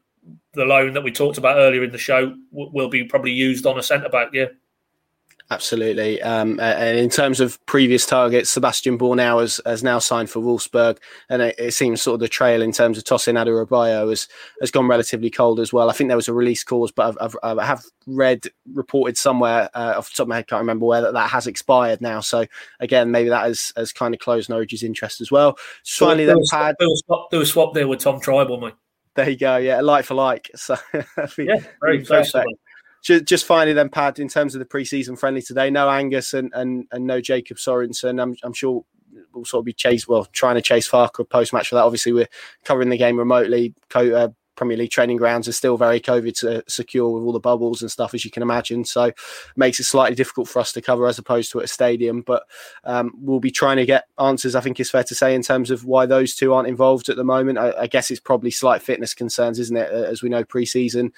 the 0.53 0.65
loan 0.65 0.93
that 0.93 1.03
we 1.03 1.11
talked 1.11 1.37
about 1.37 1.57
earlier 1.57 1.83
in 1.83 1.91
the 1.91 1.97
show 1.97 2.35
w- 2.51 2.71
will 2.73 2.89
be 2.89 3.05
probably 3.05 3.31
used 3.31 3.65
on 3.65 3.79
a 3.79 3.83
centre 3.83 4.09
back. 4.09 4.29
Yeah. 4.33 4.47
Absolutely. 5.53 6.19
Um, 6.19 6.59
and 6.59 6.97
in 6.97 7.11
terms 7.11 7.39
of 7.39 7.63
previous 7.67 8.07
targets, 8.07 8.55
Sebastiaan 8.55 8.97
Bornauw 8.97 9.39
has, 9.39 9.61
has 9.67 9.83
now 9.83 9.99
signed 9.99 10.31
for 10.31 10.39
Wolfsburg, 10.39 10.97
and 11.29 11.43
it, 11.43 11.55
it, 11.59 11.73
seems 11.73 12.01
sort 12.01 12.15
of 12.15 12.21
the 12.21 12.27
trail 12.27 12.63
in 12.63 12.71
terms 12.71 12.97
of 12.97 13.03
Tosin 13.03 13.35
Adarabioyo 13.35 14.09
has, 14.09 14.27
has 14.61 14.71
gone 14.71 14.87
relatively 14.87 15.29
cold 15.29 15.59
as 15.59 15.71
well. 15.71 15.91
I 15.91 15.93
think 15.93 16.07
there 16.07 16.17
was 16.17 16.27
a 16.27 16.33
release 16.33 16.63
clause, 16.63 16.91
but 16.91 17.15
I've, 17.21 17.35
I've 17.43 17.59
I 17.59 17.65
have 17.65 17.83
read 18.07 18.45
reported 18.73 19.15
somewhere 19.15 19.69
uh, 19.75 19.93
off 19.95 20.09
the 20.09 20.15
top 20.15 20.25
of 20.25 20.29
my 20.29 20.37
head, 20.37 20.47
can't 20.47 20.61
remember 20.61 20.87
where 20.87 21.01
that, 21.01 21.13
that 21.13 21.29
has 21.29 21.45
expired 21.45 22.01
now. 22.01 22.19
So 22.19 22.47
again, 22.79 23.11
maybe 23.11 23.29
that 23.29 23.43
has, 23.43 23.71
has 23.77 23.93
kind 23.93 24.15
of 24.15 24.19
closed 24.19 24.49
Norwich's 24.49 24.81
interest 24.81 25.21
as 25.21 25.31
well. 25.31 25.55
So 25.83 26.07
Finally, 26.07 26.25
then 26.25 26.37
Pad 26.49 26.75
do 26.79 26.91
a 26.91 26.97
swap, 26.97 27.29
do 27.29 27.41
a 27.41 27.45
swap 27.45 27.75
there 27.75 27.87
with 27.87 27.99
Tom 27.99 28.19
Trybull, 28.19 28.59
mate. 28.59 28.73
There 29.15 29.29
you 29.29 29.37
go. 29.37 29.57
Yeah, 29.57 29.81
like 29.81 30.05
for 30.05 30.15
like. 30.15 30.49
So 30.57 30.75
yeah, 31.37 31.59
very 31.79 32.03
close 32.05 32.33
just, 33.03 33.25
just 33.25 33.45
finally 33.45 33.73
then, 33.73 33.89
Pad, 33.89 34.17
in 34.17 34.29
terms 34.29 34.55
of 34.55 34.59
the 34.59 34.65
preseason 34.65 35.19
friendly 35.19 35.41
today, 35.41 35.69
no 35.69 35.89
Angus 35.89 36.33
and 36.33 36.51
and, 36.55 36.87
and 36.91 37.05
no 37.05 37.21
Jacob 37.21 37.57
Sorensen. 37.57 38.21
I'm, 38.21 38.35
I'm 38.43 38.53
sure 38.53 38.83
we'll 39.33 39.45
sort 39.45 39.61
of 39.61 39.65
be 39.65 39.73
chased, 39.73 40.07
well, 40.07 40.25
trying 40.25 40.55
to 40.55 40.61
chase 40.61 40.89
Farke 40.89 41.27
post 41.29 41.53
match 41.53 41.69
for 41.69 41.75
that. 41.75 41.83
Obviously, 41.83 42.13
we're 42.13 42.29
covering 42.63 42.89
the 42.89 42.97
game 42.97 43.17
remotely. 43.17 43.75
Co- 43.89 44.13
uh, 44.13 44.29
Premier 44.55 44.77
League 44.77 44.91
training 44.91 45.17
grounds 45.17 45.47
are 45.47 45.53
still 45.53 45.77
very 45.77 45.99
COVID 45.99 46.69
secure 46.69 47.09
with 47.09 47.23
all 47.23 47.31
the 47.31 47.39
bubbles 47.39 47.81
and 47.81 47.91
stuff, 47.91 48.13
as 48.13 48.23
you 48.23 48.31
can 48.31 48.43
imagine. 48.43 48.85
So 48.85 49.11
makes 49.55 49.79
it 49.79 49.85
slightly 49.85 50.15
difficult 50.15 50.47
for 50.47 50.59
us 50.59 50.71
to 50.73 50.81
cover 50.81 51.07
as 51.07 51.17
opposed 51.17 51.51
to 51.51 51.59
at 51.59 51.65
a 51.65 51.67
stadium. 51.67 52.21
But 52.21 52.43
um, 52.83 53.13
we'll 53.17 53.39
be 53.39 53.51
trying 53.51 53.77
to 53.77 53.85
get 53.85 54.05
answers, 54.19 54.55
I 54.55 54.61
think 54.61 54.79
it's 54.79 54.91
fair 54.91 55.03
to 55.03 55.15
say, 55.15 55.33
in 55.33 55.41
terms 55.41 55.71
of 55.71 55.85
why 55.85 56.05
those 56.05 56.35
two 56.35 56.53
aren't 56.53 56.67
involved 56.67 57.09
at 57.09 57.15
the 57.15 57.23
moment. 57.23 57.57
I, 57.57 57.71
I 57.71 57.87
guess 57.87 58.11
it's 58.11 58.19
probably 58.19 58.51
slight 58.51 58.81
fitness 58.81 59.13
concerns, 59.13 59.59
isn't 59.59 59.75
it? 59.75 59.91
As 59.91 60.21
we 60.21 60.29
know, 60.29 60.43
pre 60.43 60.65
season 60.65 61.13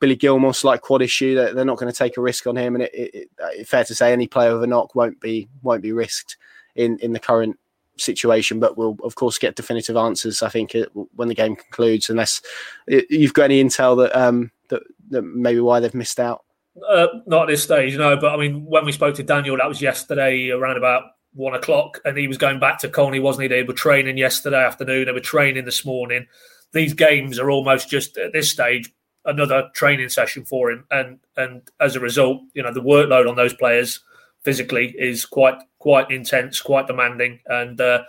Billy 0.00 0.16
Gilmour 0.16 0.54
slight 0.54 0.80
quad 0.80 1.02
issue 1.02 1.34
that 1.36 1.54
they're 1.54 1.64
not 1.64 1.78
going 1.78 1.92
to 1.92 1.96
take 1.96 2.16
a 2.16 2.22
risk 2.22 2.46
on 2.46 2.56
him, 2.56 2.74
and 2.74 2.84
it, 2.84 2.94
it, 2.94 3.30
it, 3.38 3.68
fair 3.68 3.84
to 3.84 3.94
say 3.94 4.12
any 4.12 4.26
player 4.26 4.54
with 4.54 4.64
a 4.64 4.66
knock 4.66 4.94
won't 4.94 5.20
be 5.20 5.48
won't 5.62 5.82
be 5.82 5.92
risked 5.92 6.36
in 6.74 6.98
in 6.98 7.12
the 7.12 7.20
current 7.20 7.58
situation, 7.98 8.58
but 8.58 8.76
we'll 8.78 8.96
of 9.04 9.14
course 9.14 9.38
get 9.38 9.56
definitive 9.56 9.96
answers. 9.96 10.42
I 10.42 10.48
think 10.48 10.74
it, 10.74 10.88
when 11.14 11.28
the 11.28 11.34
game 11.34 11.54
concludes, 11.54 12.08
unless 12.08 12.40
you've 12.88 13.34
got 13.34 13.44
any 13.44 13.62
intel 13.62 13.96
that 13.98 14.18
um, 14.18 14.50
that, 14.68 14.82
that 15.10 15.22
maybe 15.22 15.60
why 15.60 15.80
they've 15.80 15.94
missed 15.94 16.18
out. 16.18 16.44
Uh, 16.88 17.08
not 17.26 17.42
at 17.42 17.48
this 17.48 17.62
stage, 17.62 17.96
no. 17.96 18.16
But 18.16 18.32
I 18.32 18.36
mean, 18.38 18.64
when 18.64 18.86
we 18.86 18.92
spoke 18.92 19.16
to 19.16 19.22
Daniel, 19.22 19.58
that 19.58 19.68
was 19.68 19.82
yesterday 19.82 20.50
around 20.50 20.78
about 20.78 21.02
one 21.34 21.54
o'clock, 21.54 22.00
and 22.04 22.16
he 22.16 22.26
was 22.26 22.38
going 22.38 22.58
back 22.58 22.78
to 22.80 22.88
Colney, 22.88 23.20
wasn't 23.20 23.42
he? 23.42 23.48
They 23.48 23.62
were 23.62 23.74
training 23.74 24.16
yesterday 24.16 24.64
afternoon. 24.64 25.04
They 25.04 25.12
were 25.12 25.20
training 25.20 25.66
this 25.66 25.84
morning. 25.84 26.26
These 26.72 26.94
games 26.94 27.38
are 27.38 27.50
almost 27.50 27.90
just 27.90 28.16
at 28.16 28.32
this 28.32 28.50
stage 28.50 28.90
another 29.24 29.70
training 29.74 30.08
session 30.08 30.44
for 30.44 30.70
him, 30.70 30.84
and 30.90 31.18
and 31.36 31.62
as 31.80 31.96
a 31.96 32.00
result, 32.00 32.42
you 32.54 32.62
know, 32.62 32.72
the 32.72 32.82
workload 32.82 33.28
on 33.28 33.36
those 33.36 33.54
players 33.54 34.00
physically 34.42 34.94
is 34.98 35.24
quite 35.26 35.58
quite 35.78 36.10
intense, 36.10 36.60
quite 36.60 36.86
demanding, 36.86 37.40
and. 37.46 37.80
Uh, 37.80 38.02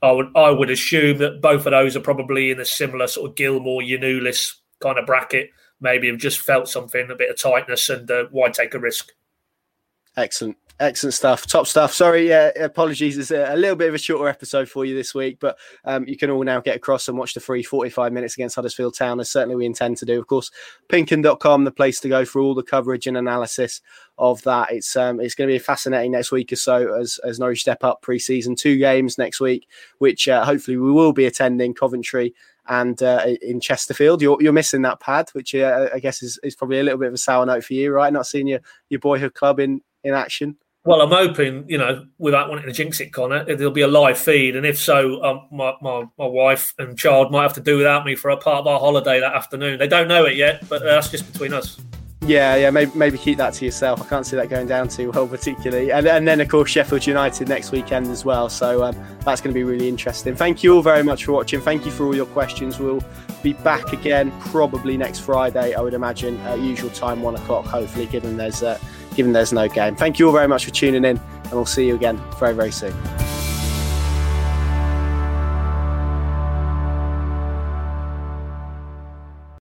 I 0.00 0.12
would 0.12 0.30
I 0.36 0.50
would 0.50 0.70
assume 0.70 1.18
that 1.18 1.40
both 1.40 1.66
of 1.66 1.72
those 1.72 1.96
are 1.96 2.00
probably 2.00 2.50
in 2.52 2.60
a 2.60 2.64
similar 2.64 3.08
sort 3.08 3.30
of 3.30 3.36
Gilmour 3.36 3.82
Giannoulis 3.82 4.54
kind 4.80 4.98
of 4.98 5.06
bracket. 5.06 5.50
Maybe 5.80 6.08
have 6.08 6.18
just 6.18 6.40
felt 6.40 6.68
something, 6.68 7.10
a 7.10 7.16
bit 7.16 7.30
of 7.30 7.40
tightness, 7.40 7.88
and 7.88 8.08
uh, 8.10 8.26
why 8.30 8.48
take 8.50 8.74
a 8.74 8.78
risk? 8.78 9.10
Excellent. 10.16 10.56
Excellent 10.80 11.14
stuff, 11.14 11.44
top 11.44 11.66
stuff. 11.66 11.92
Sorry, 11.92 12.28
yeah, 12.28 12.52
apologies. 12.60 13.18
It's 13.18 13.32
a, 13.32 13.52
a, 13.52 13.56
little 13.56 13.74
bit 13.74 13.88
of 13.88 13.96
a 13.96 13.98
shorter 13.98 14.28
episode 14.28 14.68
for 14.68 14.84
you 14.84 14.94
this 14.94 15.12
week, 15.12 15.38
but 15.40 15.58
um, 15.84 16.06
you 16.06 16.16
can 16.16 16.30
all 16.30 16.44
now 16.44 16.60
get 16.60 16.76
across 16.76 17.08
and 17.08 17.18
watch 17.18 17.34
the 17.34 17.40
free 17.40 17.64
45 17.64 18.12
minutes 18.12 18.34
against 18.34 18.54
Huddersfield 18.54 18.94
Town, 18.96 19.18
as 19.18 19.28
certainly 19.28 19.56
we 19.56 19.66
intend 19.66 19.96
to 19.96 20.04
do. 20.04 20.20
Of 20.20 20.28
course, 20.28 20.52
pinkun.com, 20.88 21.64
the 21.64 21.72
place 21.72 21.98
to 22.00 22.08
go 22.08 22.24
for 22.24 22.40
all 22.40 22.54
the 22.54 22.62
coverage 22.62 23.08
and 23.08 23.16
analysis 23.16 23.80
of 24.18 24.40
that. 24.42 24.70
It's 24.70 24.94
um, 24.94 25.18
it's 25.18 25.34
going 25.34 25.48
to 25.48 25.52
be 25.52 25.56
a 25.56 25.60
fascinating 25.60 26.12
next 26.12 26.30
week 26.30 26.52
or 26.52 26.56
so 26.56 26.94
as, 26.94 27.18
as 27.24 27.40
Norwich 27.40 27.62
step 27.62 27.82
up 27.82 28.00
pre 28.02 28.20
season. 28.20 28.54
Two 28.54 28.78
games 28.78 29.18
next 29.18 29.40
week, 29.40 29.66
which 29.98 30.28
uh, 30.28 30.44
hopefully 30.44 30.76
we 30.76 30.92
will 30.92 31.12
be 31.12 31.26
attending 31.26 31.74
Coventry 31.74 32.34
and 32.68 33.02
uh, 33.02 33.26
in 33.42 33.58
Chesterfield. 33.58 34.22
You're, 34.22 34.40
you're 34.40 34.52
missing 34.52 34.82
that 34.82 35.00
pad, 35.00 35.28
which 35.32 35.56
uh, 35.56 35.88
I 35.92 35.98
guess 35.98 36.22
is, 36.22 36.38
is 36.44 36.54
probably 36.54 36.78
a 36.78 36.84
little 36.84 37.00
bit 37.00 37.08
of 37.08 37.14
a 37.14 37.18
sour 37.18 37.44
note 37.44 37.64
for 37.64 37.74
you, 37.74 37.90
right? 37.90 38.12
Not 38.12 38.28
seeing 38.28 38.46
your, 38.46 38.60
your 38.90 39.00
boyhood 39.00 39.34
club 39.34 39.58
in, 39.58 39.80
in 40.04 40.14
action. 40.14 40.56
Well, 40.88 41.02
I'm 41.02 41.10
hoping, 41.10 41.68
you 41.68 41.76
know, 41.76 42.06
without 42.16 42.48
wanting 42.48 42.64
to 42.64 42.72
jinx 42.72 42.98
it, 42.98 43.12
Connor, 43.12 43.44
there'll 43.44 43.70
be 43.70 43.82
a 43.82 43.86
live 43.86 44.16
feed. 44.16 44.56
And 44.56 44.64
if 44.64 44.78
so, 44.78 45.22
um, 45.22 45.46
my, 45.52 45.74
my, 45.82 46.06
my 46.18 46.24
wife 46.24 46.72
and 46.78 46.98
child 46.98 47.30
might 47.30 47.42
have 47.42 47.52
to 47.56 47.60
do 47.60 47.76
without 47.76 48.06
me 48.06 48.14
for 48.14 48.30
a 48.30 48.38
part 48.38 48.60
of 48.60 48.66
our 48.66 48.80
holiday 48.80 49.20
that 49.20 49.34
afternoon. 49.34 49.78
They 49.78 49.86
don't 49.86 50.08
know 50.08 50.24
it 50.24 50.36
yet, 50.36 50.66
but 50.66 50.82
that's 50.82 51.10
just 51.10 51.30
between 51.30 51.52
us. 51.52 51.78
Yeah, 52.22 52.56
yeah, 52.56 52.70
maybe, 52.70 52.90
maybe 52.94 53.18
keep 53.18 53.36
that 53.36 53.52
to 53.52 53.66
yourself. 53.66 54.00
I 54.00 54.06
can't 54.06 54.24
see 54.24 54.36
that 54.36 54.48
going 54.48 54.66
down 54.66 54.88
too 54.88 55.10
well, 55.10 55.28
particularly. 55.28 55.92
And, 55.92 56.08
and 56.08 56.26
then, 56.26 56.40
of 56.40 56.48
course, 56.48 56.70
Sheffield 56.70 57.06
United 57.06 57.50
next 57.50 57.70
weekend 57.70 58.06
as 58.06 58.24
well. 58.24 58.48
So 58.48 58.82
um, 58.84 58.96
that's 59.26 59.42
going 59.42 59.52
to 59.52 59.60
be 59.60 59.64
really 59.64 59.90
interesting. 59.90 60.34
Thank 60.34 60.62
you 60.62 60.74
all 60.74 60.82
very 60.82 61.02
much 61.02 61.26
for 61.26 61.32
watching. 61.32 61.60
Thank 61.60 61.84
you 61.84 61.92
for 61.92 62.06
all 62.06 62.16
your 62.16 62.24
questions. 62.24 62.78
We'll 62.78 63.04
be 63.42 63.52
back 63.52 63.92
again 63.92 64.32
probably 64.40 64.96
next 64.96 65.18
Friday, 65.18 65.74
I 65.74 65.82
would 65.82 65.92
imagine, 65.92 66.38
at 66.46 66.60
usual 66.60 66.88
time, 66.88 67.20
one 67.20 67.34
o'clock, 67.34 67.66
hopefully, 67.66 68.06
given 68.06 68.38
there's. 68.38 68.62
Uh, 68.62 68.78
given 69.18 69.32
there's 69.32 69.52
no 69.52 69.66
game. 69.68 69.96
Thank 69.96 70.20
you 70.20 70.28
all 70.28 70.32
very 70.32 70.46
much 70.46 70.64
for 70.64 70.70
tuning 70.70 71.04
in, 71.04 71.18
and 71.18 71.52
we'll 71.52 71.66
see 71.66 71.88
you 71.88 71.96
again 71.96 72.22
very, 72.38 72.54
very 72.54 72.70
soon. 72.70 72.94